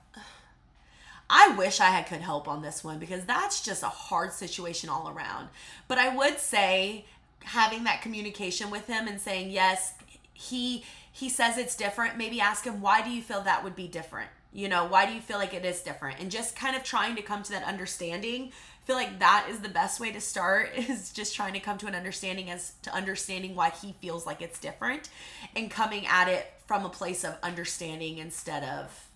I 1.28 1.54
wish 1.56 1.80
I 1.80 1.86
had 1.86 2.06
could 2.06 2.20
help 2.20 2.48
on 2.48 2.62
this 2.62 2.84
one 2.84 2.98
because 2.98 3.24
that's 3.24 3.62
just 3.62 3.82
a 3.82 3.88
hard 3.88 4.32
situation 4.32 4.90
all 4.90 5.08
around. 5.08 5.48
But 5.88 5.98
I 5.98 6.14
would 6.14 6.38
say 6.38 7.06
having 7.44 7.84
that 7.84 8.02
communication 8.02 8.70
with 8.70 8.86
him 8.86 9.06
and 9.06 9.20
saying 9.20 9.50
yes, 9.50 9.94
he 10.32 10.84
he 11.12 11.28
says 11.28 11.56
it's 11.56 11.76
different. 11.76 12.18
Maybe 12.18 12.40
ask 12.40 12.64
him 12.64 12.80
why 12.80 13.02
do 13.02 13.10
you 13.10 13.22
feel 13.22 13.40
that 13.42 13.64
would 13.64 13.76
be 13.76 13.88
different? 13.88 14.30
You 14.52 14.68
know, 14.68 14.86
why 14.86 15.06
do 15.06 15.12
you 15.12 15.20
feel 15.20 15.38
like 15.38 15.54
it 15.54 15.64
is 15.64 15.80
different? 15.80 16.20
And 16.20 16.30
just 16.30 16.56
kind 16.56 16.76
of 16.76 16.84
trying 16.84 17.16
to 17.16 17.22
come 17.22 17.42
to 17.42 17.52
that 17.52 17.64
understanding. 17.64 18.52
I 18.82 18.86
feel 18.86 18.96
like 18.96 19.18
that 19.18 19.46
is 19.50 19.60
the 19.60 19.68
best 19.68 19.98
way 19.98 20.12
to 20.12 20.20
start 20.20 20.72
is 20.76 21.10
just 21.10 21.34
trying 21.34 21.54
to 21.54 21.60
come 21.60 21.78
to 21.78 21.86
an 21.86 21.94
understanding 21.94 22.50
as 22.50 22.74
to 22.82 22.94
understanding 22.94 23.54
why 23.54 23.70
he 23.70 23.94
feels 24.00 24.26
like 24.26 24.42
it's 24.42 24.58
different 24.58 25.08
and 25.56 25.70
coming 25.70 26.06
at 26.06 26.28
it 26.28 26.52
from 26.66 26.84
a 26.84 26.90
place 26.90 27.24
of 27.24 27.36
understanding 27.42 28.18
instead 28.18 28.62
of 28.62 29.08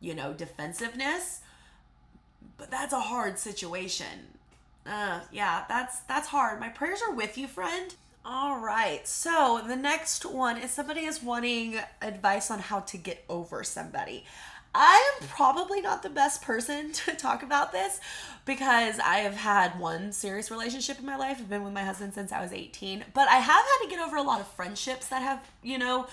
you 0.00 0.14
know 0.14 0.32
defensiveness 0.32 1.40
but 2.56 2.70
that's 2.70 2.92
a 2.92 3.00
hard 3.00 3.38
situation. 3.38 4.38
Uh, 4.86 5.20
yeah, 5.32 5.64
that's 5.68 6.00
that's 6.00 6.28
hard. 6.28 6.60
My 6.60 6.68
prayers 6.68 7.00
are 7.06 7.14
with 7.14 7.38
you, 7.38 7.48
friend. 7.48 7.94
All 8.24 8.58
right. 8.58 9.06
So 9.06 9.62
the 9.66 9.76
next 9.76 10.24
one 10.24 10.56
is 10.56 10.70
somebody 10.70 11.04
is 11.04 11.22
wanting 11.22 11.78
advice 12.00 12.50
on 12.50 12.58
how 12.58 12.80
to 12.80 12.96
get 12.96 13.24
over 13.28 13.62
somebody. 13.64 14.24
I 14.74 15.18
am 15.20 15.28
probably 15.28 15.80
not 15.80 16.02
the 16.02 16.10
best 16.10 16.42
person 16.42 16.92
to 17.04 17.14
talk 17.14 17.42
about 17.42 17.72
this 17.72 18.00
because 18.44 18.98
I 18.98 19.18
have 19.18 19.34
had 19.36 19.78
one 19.78 20.12
serious 20.12 20.50
relationship 20.50 20.98
in 20.98 21.06
my 21.06 21.16
life. 21.16 21.36
I've 21.38 21.48
been 21.48 21.64
with 21.64 21.72
my 21.72 21.84
husband 21.84 22.14
since 22.14 22.32
I 22.32 22.42
was 22.42 22.52
18, 22.52 23.04
but 23.14 23.28
I 23.28 23.36
have 23.36 23.64
had 23.64 23.78
to 23.84 23.88
get 23.88 24.00
over 24.00 24.16
a 24.16 24.22
lot 24.22 24.40
of 24.40 24.48
friendships 24.48 25.08
that 25.08 25.22
have, 25.22 25.48
you 25.62 25.78
know, 25.78 26.06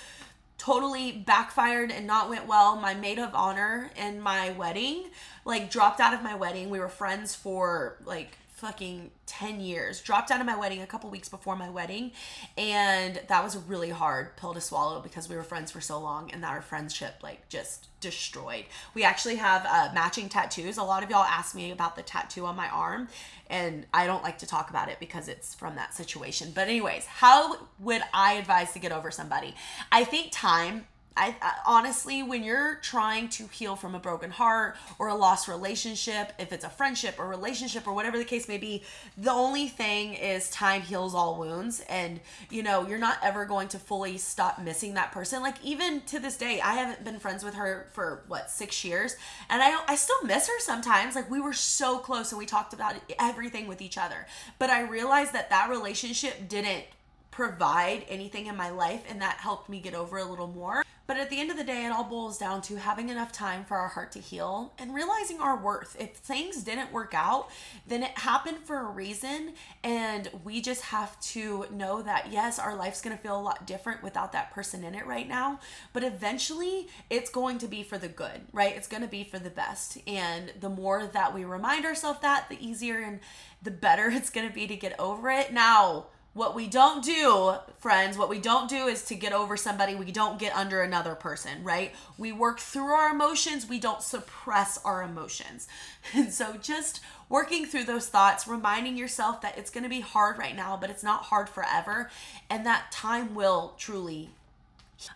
totally 0.62 1.12
backfired 1.12 1.90
and 1.90 2.06
not 2.06 2.30
went 2.30 2.46
well. 2.46 2.76
My 2.76 2.94
maid 2.94 3.18
of 3.18 3.34
honor 3.34 3.90
in 3.96 4.22
my 4.22 4.52
wedding, 4.52 5.06
like, 5.44 5.72
dropped 5.72 6.00
out 6.00 6.14
of 6.14 6.22
my 6.22 6.36
wedding. 6.36 6.70
We 6.70 6.80
were 6.80 6.88
friends 6.88 7.34
for 7.34 7.98
like 8.06 8.38
fucking 8.62 9.10
10 9.26 9.60
years. 9.60 10.02
Dropped 10.02 10.30
out 10.30 10.40
of 10.40 10.46
my 10.46 10.56
wedding 10.56 10.84
a 10.84 10.86
couple 10.86 11.10
weeks 11.10 11.28
before 11.28 11.56
my 11.56 11.68
wedding. 11.68 12.12
And 12.60 13.20
that 13.28 13.44
was 13.44 13.56
a 13.56 13.60
really 13.60 13.90
hard 13.90 14.38
pill 14.38 14.54
to 14.54 14.62
swallow 14.62 15.02
because 15.02 15.28
we 15.28 15.36
were 15.36 15.42
friends 15.42 15.72
for 15.72 15.82
so 15.82 16.00
long 16.00 16.30
and 16.32 16.44
that 16.44 16.52
our 16.52 16.62
friendship, 16.62 17.16
like, 17.24 17.50
just 17.50 17.88
destroyed. 18.02 18.66
We 18.94 19.04
actually 19.04 19.38
have 19.38 19.66
uh, 19.66 19.90
matching 19.96 20.30
tattoos. 20.30 20.78
A 20.78 20.84
lot 20.84 21.02
of 21.02 21.10
y'all 21.10 21.24
ask 21.24 21.56
me 21.56 21.72
about 21.72 21.96
the 21.96 22.04
tattoo 22.04 22.46
on 22.46 22.56
my 22.56 22.70
arm, 22.70 23.08
and 23.50 23.88
I 23.94 24.06
don't 24.06 24.24
like 24.24 24.38
to 24.40 24.46
talk 24.46 24.70
about 24.70 24.90
it 24.90 25.00
because 25.00 25.28
it's 25.28 25.56
from 25.56 25.76
that 25.76 25.96
situation. 25.96 26.52
But, 26.54 26.68
anyways, 26.68 27.08
how 27.08 27.58
would 27.80 28.04
I 28.14 28.34
advise 28.34 28.74
to 28.74 28.80
get 28.80 28.92
over 28.92 29.10
somebody? 29.10 29.56
I 29.92 30.04
think 30.04 30.30
time 30.32 30.86
I, 31.18 31.36
I, 31.42 31.54
honestly, 31.66 32.24
when 32.24 32.44
you're 32.44 32.76
trying 32.76 33.28
to 33.30 33.48
heal 33.48 33.76
from 33.76 33.96
a 33.96 34.00
broken 34.00 34.32
heart 34.32 34.78
or 34.98 35.10
a 35.10 35.16
lost 35.16 35.50
relationship, 35.50 36.32
if 36.40 36.54
it's 36.54 36.64
a 36.64 36.70
friendship 36.70 37.16
or 37.20 37.28
relationship 37.28 37.86
or 37.86 37.94
whatever 37.94 38.18
the 38.18 38.24
case 38.26 38.48
may 38.48 38.58
be, 38.58 38.84
the 39.18 39.32
only 39.32 39.68
thing 39.68 40.14
is 40.14 40.50
time 40.50 40.82
heals 40.82 41.14
all 41.14 41.38
wounds. 41.38 41.82
And, 41.90 42.22
you 42.50 42.64
know, 42.64 42.88
you're 42.88 42.98
not 42.98 43.18
ever 43.22 43.46
going 43.46 43.68
to 43.70 43.80
fully 43.80 44.18
stop 44.18 44.62
missing 44.62 44.94
that 44.94 45.12
person. 45.12 45.42
Like, 45.42 45.64
even 45.64 46.02
to 46.02 46.20
this 46.20 46.38
day, 46.38 46.62
I 46.62 46.74
haven't 46.74 47.04
been 47.04 47.20
friends 47.20 47.44
with 47.44 47.56
her 47.56 47.88
for 47.92 48.24
what, 48.28 48.50
six 48.50 48.86
years. 48.86 49.18
And 49.50 49.62
I, 49.62 49.84
I 49.88 49.96
still 49.96 50.24
miss 50.24 50.48
her 50.48 50.60
sometimes. 50.60 51.16
Like, 51.16 51.30
we 51.30 51.42
were 51.42 51.54
so 51.54 51.98
close 51.98 52.32
and 52.32 52.40
we 52.40 52.46
talked 52.46 52.74
about 52.74 52.96
everything 53.20 53.68
with 53.68 53.82
each 53.82 53.98
other. 53.98 54.28
But 54.60 54.70
I 54.70 54.82
realized 54.82 55.34
that 55.34 55.50
that 55.50 55.70
relationship 55.70 56.48
didn't 56.48 56.86
provide 57.32 58.06
anything 58.10 58.46
in 58.46 58.56
my 58.56 58.70
life 58.70 59.04
and 59.10 59.22
that 59.22 59.38
helped 59.38 59.70
me 59.70 59.80
get 59.80 59.94
over 59.94 60.18
a 60.18 60.26
little 60.26 60.48
more. 60.48 60.84
But 61.12 61.20
at 61.20 61.30
the 61.30 61.42
end 61.42 61.52
of 61.52 61.58
the 61.58 61.66
day, 61.66 61.86
it 61.86 61.90
all 61.90 62.06
boils 62.06 62.38
down 62.38 62.62
to 62.62 62.78
having 62.78 63.10
enough 63.10 63.34
time 63.34 63.66
for 63.66 63.76
our 63.76 63.90
heart 63.90 64.14
to 64.14 64.20
heal 64.20 64.72
and 64.78 64.96
realizing 64.96 65.42
our 65.42 65.58
worth. 65.58 65.98
If 66.00 66.16
things 66.16 66.64
didn't 66.64 66.94
work 66.94 67.14
out, 67.14 67.50
then 67.86 68.02
it 68.02 68.18
happened 68.18 68.60
for 68.60 68.80
a 68.80 68.86
reason. 68.86 69.56
And 69.84 70.30
we 70.46 70.62
just 70.62 70.84
have 70.84 71.20
to 71.20 71.66
know 71.70 72.02
that, 72.02 72.32
yes, 72.32 72.60
our 72.60 72.78
life's 72.78 73.02
going 73.02 73.14
to 73.14 73.22
feel 73.22 73.38
a 73.38 73.44
lot 73.44 73.68
different 73.68 74.02
without 74.02 74.32
that 74.32 74.52
person 74.54 74.86
in 74.86 74.96
it 74.96 75.06
right 75.06 75.28
now. 75.28 75.60
But 75.92 76.06
eventually, 76.06 76.88
it's 77.10 77.30
going 77.30 77.58
to 77.58 77.68
be 77.68 77.84
for 77.84 77.98
the 77.98 78.08
good, 78.08 78.44
right? 78.54 78.74
It's 78.74 78.88
going 78.88 79.04
to 79.04 79.10
be 79.10 79.26
for 79.26 79.38
the 79.38 79.50
best. 79.50 79.98
And 80.08 80.54
the 80.62 80.70
more 80.70 81.08
that 81.08 81.36
we 81.36 81.44
remind 81.44 81.84
ourselves 81.84 82.22
that, 82.22 82.48
the 82.48 82.66
easier 82.66 83.00
and 83.00 83.20
the 83.62 83.72
better 83.72 84.08
it's 84.12 84.30
going 84.30 84.48
to 84.48 84.54
be 84.54 84.66
to 84.66 84.78
get 84.78 84.98
over 84.98 85.30
it. 85.30 85.52
Now, 85.52 86.06
What 86.34 86.56
we 86.56 86.68
don't 86.68 87.04
do, 87.04 87.56
friends, 87.80 88.18
what 88.18 88.30
we 88.30 88.40
don't 88.40 88.70
do 88.70 88.88
is 88.88 89.04
to 89.06 89.16
get 89.16 89.34
over 89.34 89.58
somebody. 89.58 89.96
We 89.96 90.14
don't 90.14 90.40
get 90.40 90.56
under 90.56 90.82
another 90.82 91.14
person, 91.14 91.62
right? 91.62 91.94
We 92.18 92.32
work 92.32 92.60
through 92.60 92.94
our 92.94 93.14
emotions. 93.14 93.68
We 93.68 93.80
don't 93.80 94.02
suppress 94.02 94.80
our 94.86 95.04
emotions. 95.04 95.68
And 96.16 96.34
so 96.34 96.54
just 96.54 97.02
working 97.30 97.66
through 97.66 97.84
those 97.84 98.08
thoughts, 98.08 98.48
reminding 98.48 98.98
yourself 98.98 99.42
that 99.42 99.58
it's 99.58 99.70
going 99.70 99.84
to 99.84 99.90
be 99.90 100.00
hard 100.00 100.38
right 100.38 100.56
now, 100.56 100.76
but 100.76 100.90
it's 100.90 101.04
not 101.04 101.24
hard 101.24 101.48
forever. 101.48 102.10
And 102.50 102.66
that 102.66 102.92
time 102.92 103.36
will 103.36 103.76
truly 103.78 104.32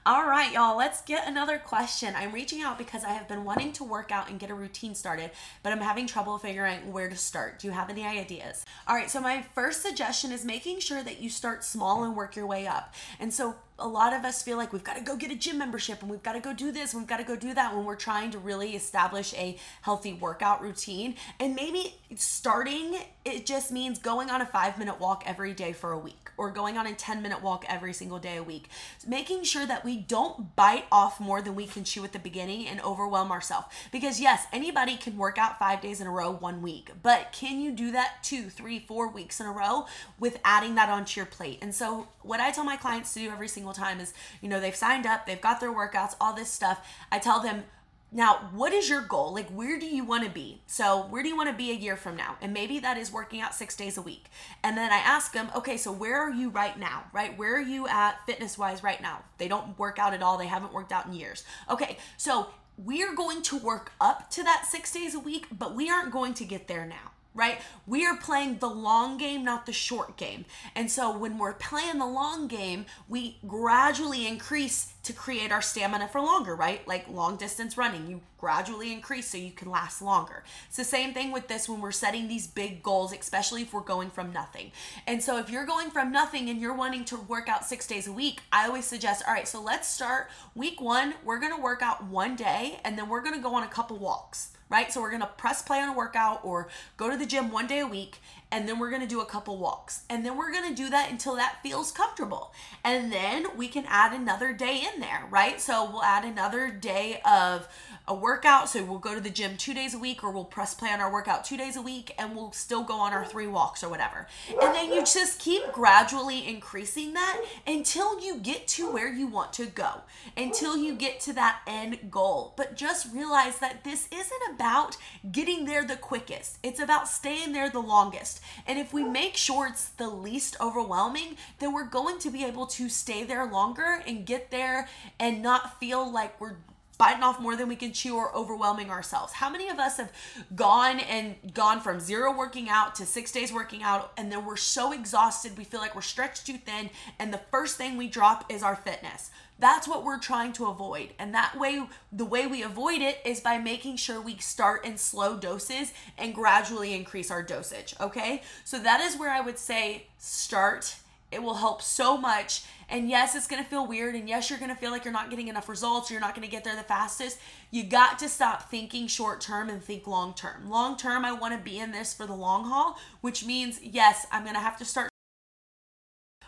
all 0.05 0.25
right, 0.25 0.51
y'all, 0.53 0.77
let's 0.77 1.01
get 1.01 1.27
another 1.27 1.57
question. 1.57 2.13
I'm 2.15 2.31
reaching 2.31 2.61
out 2.61 2.77
because 2.77 3.03
I 3.03 3.09
have 3.09 3.27
been 3.27 3.43
wanting 3.43 3.73
to 3.73 3.83
work 3.83 4.11
out 4.11 4.29
and 4.29 4.39
get 4.39 4.49
a 4.49 4.55
routine 4.55 4.95
started, 4.95 5.31
but 5.63 5.71
I'm 5.71 5.81
having 5.81 6.07
trouble 6.07 6.37
figuring 6.37 6.91
where 6.91 7.09
to 7.09 7.15
start. 7.15 7.59
Do 7.59 7.67
you 7.67 7.73
have 7.73 7.89
any 7.89 8.05
ideas? 8.05 8.65
All 8.87 8.95
right, 8.95 9.09
so 9.09 9.21
my 9.21 9.43
first 9.53 9.81
suggestion 9.81 10.31
is 10.31 10.45
making 10.45 10.79
sure 10.79 11.03
that 11.03 11.21
you 11.21 11.29
start 11.29 11.63
small 11.63 12.03
and 12.03 12.15
work 12.15 12.35
your 12.35 12.47
way 12.47 12.67
up. 12.67 12.93
And 13.19 13.33
so 13.33 13.55
a 13.77 13.87
lot 13.87 14.13
of 14.13 14.23
us 14.23 14.41
feel 14.41 14.57
like 14.57 14.71
we've 14.71 14.83
got 14.83 14.95
to 14.95 15.03
go 15.03 15.15
get 15.15 15.31
a 15.31 15.35
gym 15.35 15.57
membership 15.57 16.01
and 16.01 16.09
we've 16.09 16.23
got 16.23 16.33
to 16.33 16.39
go 16.39 16.53
do 16.53 16.71
this, 16.71 16.93
and 16.93 17.01
we've 17.01 17.09
got 17.09 17.17
to 17.17 17.23
go 17.23 17.35
do 17.35 17.53
that 17.53 17.75
when 17.75 17.85
we're 17.85 17.95
trying 17.95 18.31
to 18.31 18.39
really 18.39 18.75
establish 18.75 19.33
a 19.33 19.57
healthy 19.81 20.13
workout 20.13 20.61
routine. 20.61 21.15
And 21.39 21.55
maybe 21.55 21.95
starting, 22.15 22.97
it 23.25 23.45
just 23.45 23.71
means 23.71 23.99
going 23.99 24.29
on 24.29 24.41
a 24.41 24.45
five 24.45 24.77
minute 24.77 24.99
walk 24.99 25.23
every 25.25 25.53
day 25.53 25.73
for 25.73 25.91
a 25.91 25.99
week 25.99 26.25
or 26.37 26.51
going 26.51 26.77
on 26.77 26.87
a 26.87 26.93
10 26.93 27.21
minute 27.21 27.41
walk 27.41 27.65
every 27.67 27.93
single 27.93 28.19
day 28.19 28.37
a 28.37 28.43
week. 28.43 28.69
Making 29.07 29.43
sure 29.43 29.65
that 29.65 29.85
we 29.85 29.97
don't 29.97 30.55
bite 30.55 30.85
off 30.91 31.19
more 31.19 31.41
than 31.41 31.55
we 31.55 31.65
can 31.65 31.83
chew 31.83 32.03
at 32.03 32.13
the 32.13 32.19
beginning 32.19 32.67
and 32.67 32.81
overwhelm 32.81 33.31
ourselves. 33.31 33.67
Because, 33.91 34.19
yes, 34.19 34.45
anybody 34.51 34.97
can 34.97 35.17
work 35.17 35.37
out 35.37 35.59
five 35.59 35.81
days 35.81 36.01
in 36.01 36.07
a 36.07 36.11
row 36.11 36.31
one 36.31 36.61
week, 36.61 36.91
but 37.01 37.31
can 37.31 37.59
you 37.59 37.71
do 37.71 37.91
that 37.91 38.23
two, 38.23 38.49
three, 38.49 38.79
four 38.79 39.07
weeks 39.07 39.39
in 39.39 39.45
a 39.45 39.51
row 39.51 39.85
with 40.19 40.39
adding 40.43 40.75
that 40.75 40.89
onto 40.89 41.19
your 41.19 41.25
plate? 41.25 41.59
And 41.61 41.73
so, 41.73 42.07
what 42.21 42.39
I 42.39 42.51
tell 42.51 42.63
my 42.63 42.77
clients 42.77 43.13
to 43.13 43.19
do 43.19 43.31
every 43.31 43.47
single 43.47 43.64
time 43.73 43.99
is, 43.99 44.13
you 44.41 44.49
know, 44.49 44.59
they've 44.59 44.75
signed 44.75 45.05
up, 45.05 45.25
they've 45.25 45.41
got 45.41 45.59
their 45.59 45.73
workouts, 45.73 46.15
all 46.19 46.33
this 46.33 46.51
stuff. 46.51 46.85
I 47.11 47.19
tell 47.19 47.39
them, 47.39 47.63
now, 48.11 48.49
what 48.53 48.71
is 48.71 48.89
your 48.89 49.01
goal? 49.01 49.33
Like, 49.33 49.49
where 49.49 49.77
do 49.77 49.85
you 49.85 50.05
want 50.05 50.23
to 50.23 50.29
be? 50.29 50.61
So, 50.67 51.01
where 51.09 51.21
do 51.21 51.27
you 51.27 51.35
want 51.35 51.49
to 51.49 51.55
be 51.55 51.71
a 51.71 51.73
year 51.73 51.97
from 51.97 52.15
now? 52.15 52.37
And 52.41 52.53
maybe 52.53 52.79
that 52.79 52.97
is 52.97 53.11
working 53.11 53.41
out 53.41 53.53
six 53.53 53.75
days 53.75 53.97
a 53.97 54.01
week. 54.01 54.27
And 54.63 54.77
then 54.77 54.91
I 54.91 54.97
ask 54.97 55.33
them, 55.33 55.49
okay, 55.53 55.75
so 55.75 55.91
where 55.91 56.17
are 56.17 56.29
you 56.29 56.49
right 56.49 56.79
now, 56.79 57.03
right? 57.11 57.37
Where 57.37 57.57
are 57.57 57.61
you 57.61 57.87
at 57.87 58.25
fitness 58.25 58.57
wise 58.57 58.83
right 58.83 59.01
now? 59.01 59.23
They 59.37 59.49
don't 59.49 59.77
work 59.77 59.99
out 59.99 60.13
at 60.13 60.23
all, 60.23 60.37
they 60.37 60.47
haven't 60.47 60.71
worked 60.71 60.93
out 60.93 61.07
in 61.07 61.13
years. 61.13 61.43
Okay, 61.69 61.97
so 62.15 62.47
we're 62.77 63.15
going 63.15 63.41
to 63.41 63.57
work 63.57 63.91
up 63.99 64.29
to 64.31 64.43
that 64.43 64.65
six 64.65 64.93
days 64.93 65.13
a 65.13 65.19
week, 65.19 65.47
but 65.51 65.75
we 65.75 65.89
aren't 65.89 66.11
going 66.11 66.33
to 66.35 66.45
get 66.45 66.67
there 66.67 66.85
now 66.85 67.11
right? 67.35 67.59
We 67.85 68.05
are 68.05 68.15
playing 68.15 68.57
the 68.59 68.69
long 68.69 69.17
game, 69.17 69.43
not 69.43 69.65
the 69.65 69.73
short 69.73 70.15
game. 70.15 70.45
And 70.73 70.89
so 70.89 71.15
when 71.15 71.37
we're 71.37 71.53
playing 71.53 71.99
the 71.99 72.07
long 72.07 72.47
game, 72.47 72.85
we 73.09 73.37
gradually 73.45 74.25
increase 74.25 74.93
to 75.03 75.13
create 75.13 75.51
our 75.51 75.61
stamina 75.61 76.07
for 76.07 76.21
longer, 76.21 76.55
right? 76.55 76.87
Like 76.87 77.07
long 77.09 77.35
distance 77.35 77.77
running, 77.77 78.07
you 78.07 78.21
gradually 78.39 78.91
increase 78.91 79.27
so 79.27 79.37
you 79.37 79.51
can 79.51 79.69
last 79.69 80.01
longer. 80.01 80.43
It's 80.67 80.77
the 80.77 80.83
same 80.83 81.13
thing 81.13 81.31
with 81.31 81.47
this 81.47 81.67
when 81.67 81.81
we're 81.81 81.91
setting 81.91 82.27
these 82.27 82.47
big 82.47 82.81
goals, 82.81 83.13
especially 83.13 83.63
if 83.63 83.73
we're 83.73 83.81
going 83.81 84.09
from 84.09 84.31
nothing. 84.31 84.71
And 85.05 85.21
so 85.21 85.37
if 85.37 85.49
you're 85.49 85.65
going 85.65 85.91
from 85.91 86.11
nothing 86.11 86.49
and 86.49 86.61
you're 86.61 86.73
wanting 86.73 87.03
to 87.05 87.17
work 87.17 87.49
out 87.49 87.65
six 87.65 87.85
days 87.85 88.07
a 88.07 88.13
week, 88.13 88.41
I 88.51 88.65
always 88.67 88.85
suggest, 88.85 89.23
all 89.27 89.33
right, 89.33 89.47
so 89.47 89.61
let's 89.61 89.87
start 89.87 90.29
week 90.55 90.79
one. 90.79 91.13
We're 91.23 91.39
gonna 91.39 91.59
work 91.59 91.81
out 91.81 92.05
one 92.05 92.35
day 92.35 92.79
and 92.85 92.97
then 92.97 93.09
we're 93.09 93.21
gonna 93.21 93.39
go 93.39 93.53
on 93.55 93.63
a 93.63 93.67
couple 93.67 93.97
walks 93.97 94.54
right? 94.69 94.91
So 94.91 95.01
we're 95.01 95.11
gonna 95.11 95.29
press 95.37 95.61
play 95.61 95.79
on 95.79 95.89
a 95.89 95.93
workout 95.93 96.41
or 96.43 96.67
go 96.97 97.09
to 97.09 97.17
the 97.17 97.25
gym 97.25 97.51
one 97.51 97.67
day 97.67 97.79
a 97.79 97.87
week, 97.87 98.19
and 98.55 98.69
then 98.69 98.79
we're 98.79 98.89
gonna 98.89 99.05
do 99.05 99.19
a 99.19 99.25
couple 99.25 99.57
walks. 99.57 100.03
And 100.09 100.25
then 100.25 100.37
we're 100.37 100.53
gonna 100.53 100.73
do 100.73 100.89
that 100.89 101.11
until 101.11 101.35
that 101.35 101.57
feels 101.61 101.91
comfortable. 101.91 102.53
And 102.85 103.11
then 103.11 103.47
we 103.57 103.67
can 103.67 103.83
add 103.85 104.13
another 104.13 104.53
day 104.53 104.87
in 104.93 105.01
there, 105.01 105.25
right? 105.29 105.59
So 105.59 105.91
we'll 105.91 106.03
add 106.03 106.23
another 106.23 106.69
day 106.69 107.19
of 107.25 107.67
a 108.07 108.15
workout. 108.15 108.69
So 108.69 108.81
we'll 108.81 108.99
go 108.99 109.13
to 109.13 109.19
the 109.19 109.29
gym 109.29 109.57
two 109.57 109.73
days 109.73 109.93
a 109.93 109.99
week, 109.99 110.23
or 110.23 110.31
we'll 110.31 110.45
press 110.45 110.73
play 110.73 110.89
on 110.89 111.01
our 111.01 111.11
workout 111.11 111.43
two 111.43 111.57
days 111.57 111.75
a 111.75 111.81
week, 111.81 112.13
and 112.17 112.33
we'll 112.33 112.53
still 112.53 112.83
go 112.83 112.93
on 112.93 113.11
our 113.11 113.25
three 113.25 113.47
walks 113.47 113.83
or 113.83 113.89
whatever. 113.89 114.25
And 114.49 114.73
then 114.73 114.93
you 114.93 115.01
just 115.01 115.37
keep 115.37 115.73
gradually 115.73 116.47
increasing 116.47 117.13
that 117.13 117.43
until 117.67 118.21
you 118.21 118.37
get 118.37 118.69
to 118.69 118.89
where 118.89 119.11
you 119.11 119.27
want 119.27 119.51
to 119.53 119.65
go, 119.65 120.01
until 120.37 120.77
you 120.77 120.95
get 120.95 121.19
to 121.21 121.33
that 121.33 121.59
end 121.67 122.09
goal. 122.09 122.53
But 122.55 122.77
just 122.77 123.13
realize 123.13 123.59
that 123.59 123.83
this 123.83 124.07
isn't 124.13 124.53
about 124.53 124.95
getting 125.29 125.65
there 125.65 125.83
the 125.83 125.97
quickest, 125.97 126.59
it's 126.63 126.79
about 126.79 127.09
staying 127.09 127.51
there 127.51 127.69
the 127.69 127.79
longest. 127.79 128.39
And 128.67 128.79
if 128.79 128.93
we 128.93 129.03
make 129.03 129.37
sure 129.37 129.67
it's 129.67 129.89
the 129.89 130.09
least 130.09 130.57
overwhelming, 130.59 131.37
then 131.59 131.73
we're 131.73 131.85
going 131.85 132.19
to 132.19 132.29
be 132.29 132.43
able 132.43 132.67
to 132.67 132.89
stay 132.89 133.23
there 133.23 133.45
longer 133.45 134.01
and 134.07 134.25
get 134.25 134.51
there 134.51 134.87
and 135.19 135.41
not 135.41 135.79
feel 135.79 136.11
like 136.11 136.39
we're 136.39 136.57
biting 136.97 137.23
off 137.23 137.39
more 137.39 137.55
than 137.55 137.67
we 137.67 137.75
can 137.75 137.91
chew 137.91 138.15
or 138.15 138.33
overwhelming 138.35 138.89
ourselves. 138.89 139.33
How 139.33 139.49
many 139.49 139.67
of 139.69 139.79
us 139.79 139.97
have 139.97 140.11
gone 140.55 140.99
and 140.99 141.35
gone 141.53 141.81
from 141.81 141.99
zero 141.99 142.35
working 142.35 142.69
out 142.69 142.95
to 142.95 143.05
six 143.05 143.31
days 143.31 143.51
working 143.51 143.83
out 143.83 144.13
and 144.17 144.31
then 144.31 144.45
we're 144.45 144.55
so 144.55 144.93
exhausted, 144.93 145.57
we 145.57 145.63
feel 145.63 145.81
like 145.81 145.95
we're 145.95 146.01
stretched 146.01 146.45
too 146.45 146.57
thin, 146.57 146.89
and 147.19 147.33
the 147.33 147.41
first 147.51 147.77
thing 147.77 147.97
we 147.97 148.07
drop 148.07 148.51
is 148.51 148.63
our 148.63 148.75
fitness? 148.75 149.29
That's 149.57 149.87
what 149.87 150.03
we're 150.03 150.19
trying 150.19 150.53
to 150.53 150.65
avoid. 150.65 151.13
And 151.17 151.33
that 151.33 151.57
way, 151.57 151.81
the 152.11 152.25
way 152.25 152.45
we 152.45 152.61
avoid 152.61 153.01
it 153.01 153.19
is 153.25 153.39
by 153.39 153.57
making 153.57 153.97
sure 153.97 154.19
we 154.19 154.37
start 154.37 154.85
in 154.85 154.97
slow 154.97 155.37
doses 155.37 155.93
and 156.17 156.35
gradually 156.35 156.93
increase 156.93 157.31
our 157.31 157.41
dosage. 157.41 157.95
Okay. 158.01 158.41
So 158.63 158.79
that 158.79 158.99
is 159.01 159.17
where 159.17 159.31
I 159.31 159.41
would 159.41 159.57
say 159.57 160.07
start 160.17 160.97
it 161.31 161.43
will 161.43 161.55
help 161.55 161.81
so 161.81 162.17
much. 162.17 162.63
And 162.87 163.09
yes, 163.09 163.35
it's 163.35 163.47
going 163.47 163.61
to 163.61 163.69
feel 163.69 163.85
weird. 163.85 164.15
And 164.15 164.29
yes, 164.29 164.49
you're 164.49 164.59
going 164.59 164.69
to 164.69 164.75
feel 164.75 164.91
like 164.91 165.03
you're 165.03 165.13
not 165.13 165.29
getting 165.29 165.47
enough 165.47 165.67
results. 165.67 166.09
You're 166.09 166.21
not 166.21 166.35
going 166.35 166.47
to 166.47 166.51
get 166.51 166.63
there 166.63 166.75
the 166.75 166.83
fastest. 166.83 167.39
You 167.71 167.83
got 167.83 168.19
to 168.19 168.29
stop 168.29 168.69
thinking 168.69 169.07
short 169.07 169.41
term 169.41 169.69
and 169.69 169.83
think 169.83 170.07
long 170.07 170.33
term. 170.33 170.69
Long 170.69 170.95
term, 170.95 171.25
I 171.25 171.33
want 171.33 171.53
to 171.53 171.59
be 171.59 171.77
in 171.79 171.91
this 171.91 172.13
for 172.13 172.25
the 172.25 172.33
long 172.33 172.65
haul, 172.65 172.97
which 173.21 173.45
means, 173.45 173.81
yes, 173.81 174.27
I'm 174.31 174.43
going 174.43 174.55
to 174.55 174.61
have 174.61 174.77
to 174.77 174.85
start. 174.85 175.09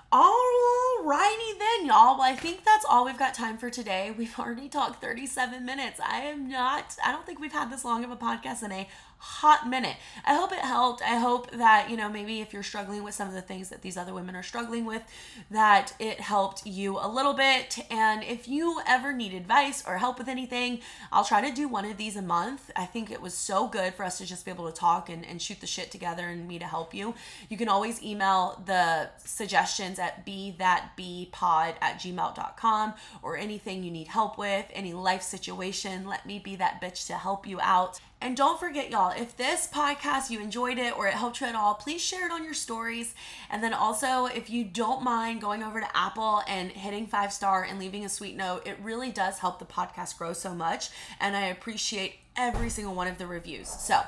All 0.10 1.04
righty 1.04 1.60
then, 1.60 1.77
y'all. 1.88 2.18
Well, 2.18 2.30
I 2.30 2.36
think 2.36 2.66
that's 2.66 2.84
all 2.84 3.06
we've 3.06 3.18
got 3.18 3.34
time 3.34 3.58
for 3.58 3.70
today. 3.70 4.14
We've 4.16 4.38
already 4.38 4.68
talked 4.68 5.02
37 5.02 5.66
minutes. 5.66 6.02
I 6.02 6.20
am 6.20 6.50
not, 6.50 6.98
I 7.04 7.14
don't 7.14 7.26
think 7.26 7.40
we've 7.40 7.54
had 7.54 7.72
this 7.72 7.86
long 7.86 8.04
of 8.04 8.12
a 8.12 8.18
podcast 8.18 8.62
in 8.62 8.74
a 8.74 8.90
hot 9.20 9.68
minute. 9.68 9.96
I 10.26 10.36
hope 10.36 10.52
it 10.52 10.60
helped. 10.60 11.02
I 11.02 11.18
hope 11.18 11.52
that, 11.52 11.90
you 11.90 11.98
know, 11.98 12.10
maybe 12.10 12.42
if 12.42 12.54
you're 12.54 12.64
struggling 12.64 13.04
with 13.04 13.16
some 13.16 13.28
of 13.28 13.34
the 13.34 13.42
things 13.42 13.70
that 13.70 13.82
these 13.82 13.98
other 13.98 14.14
women 14.14 14.36
are 14.36 14.44
struggling 14.44 14.86
with, 14.86 15.04
that 15.50 15.94
it 16.00 16.20
helped 16.20 16.66
you 16.66 17.00
a 17.00 17.08
little 17.08 17.34
bit. 17.34 17.80
And 17.90 18.24
if 18.24 18.48
you 18.48 18.82
ever 18.88 19.14
need 19.14 19.34
advice 19.34 19.84
or 19.88 19.98
help 19.98 20.20
with 20.20 20.28
anything, 20.28 20.82
I'll 21.12 21.26
try 21.26 21.48
to 21.48 21.56
do 21.56 21.68
one 21.68 21.86
of 21.86 21.98
these 21.98 22.16
a 22.16 22.22
month. 22.22 22.70
I 22.76 22.86
think 22.86 23.10
it 23.10 23.22
was 23.22 23.34
so 23.34 23.68
good 23.68 23.94
for 23.94 24.04
us 24.04 24.18
to 24.20 24.26
just 24.26 24.46
be 24.46 24.52
able 24.52 24.70
to 24.70 24.78
talk 24.78 25.10
and, 25.10 25.26
and 25.26 25.42
shoot 25.42 25.62
the 25.62 25.68
shit 25.68 25.90
together 25.90 26.28
and 26.28 26.48
me 26.48 26.60
to 26.60 26.66
help 26.66 26.94
you. 26.94 27.16
You 27.50 27.58
can 27.58 27.70
always 27.70 28.04
email 28.04 28.62
the 28.66 29.10
suggestions 29.18 30.00
at 30.00 30.26
be 30.26 30.56
that 30.60 30.92
be 30.96 31.30
pod 31.32 31.76
at 31.82 32.00
gmail.com 32.00 32.94
or 33.22 33.38
anything 33.38 33.84
you 33.84 33.92
need 33.92 34.08
help 34.08 34.38
with, 34.38 34.66
any 34.74 34.94
life 34.94 35.22
situation. 35.22 36.08
Let 36.08 36.26
me 36.26 36.40
be 36.40 36.56
that 36.58 36.82
bitch 36.82 37.08
to 37.08 37.14
help 37.14 37.48
you 37.48 37.60
out. 37.62 38.00
And 38.20 38.36
don't 38.36 38.60
forget, 38.60 38.90
y'all, 38.90 39.14
if 39.16 39.38
this 39.38 39.68
podcast, 39.72 40.32
you 40.32 40.40
enjoyed 40.40 40.80
it 40.80 40.98
or 40.98 41.08
it 41.08 41.14
helped 41.14 41.40
you 41.40 41.46
at 41.48 41.54
all, 41.54 41.76
please 41.76 42.02
share 42.02 42.26
it 42.26 42.32
on 42.32 42.44
your 42.44 42.56
stories. 42.56 43.14
And 43.50 43.64
then 43.64 43.74
also, 43.74 44.26
if 44.26 44.50
you 44.50 44.64
don't 44.64 45.04
mind 45.04 45.40
going 45.40 45.62
over 45.62 45.80
to 45.80 45.98
Apple 45.98 46.42
and 46.48 46.72
hitting 46.72 47.06
five 47.06 47.32
star 47.32 47.64
and 47.64 47.78
leaving 47.78 48.06
a 48.06 48.10
sweet 48.10 48.36
note, 48.36 48.66
it 48.66 48.78
really 48.82 49.12
does 49.12 49.38
help 49.38 49.60
the 49.60 49.66
podcast 49.66 50.18
grow 50.18 50.34
so 50.34 50.56
much. 50.56 50.90
And 51.20 51.36
I 51.36 51.48
appreciate 51.48 52.16
every 52.36 52.70
single 52.70 52.96
one 52.96 53.08
of 53.08 53.20
the 53.20 53.28
reviews. 53.28 53.68
So, 53.68 54.02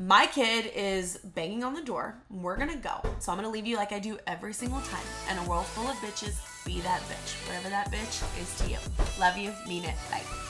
my 0.00 0.26
kid 0.26 0.72
is 0.74 1.18
banging 1.18 1.62
on 1.62 1.74
the 1.74 1.82
door. 1.82 2.16
We're 2.30 2.56
gonna 2.56 2.74
go. 2.74 3.02
So 3.18 3.30
I'm 3.30 3.36
gonna 3.36 3.50
leave 3.50 3.66
you 3.66 3.76
like 3.76 3.92
I 3.92 3.98
do 3.98 4.18
every 4.26 4.54
single 4.54 4.80
time. 4.80 5.04
In 5.30 5.36
a 5.36 5.48
world 5.48 5.66
full 5.66 5.86
of 5.86 5.96
bitches, 5.96 6.64
be 6.64 6.80
that 6.80 7.02
bitch. 7.02 7.46
Whatever 7.46 7.68
that 7.68 7.92
bitch 7.92 8.40
is 8.40 8.58
to 8.60 8.70
you. 8.70 8.78
Love 9.20 9.36
you. 9.36 9.52
Mean 9.68 9.84
it. 9.84 9.94
Bye. 10.10 10.49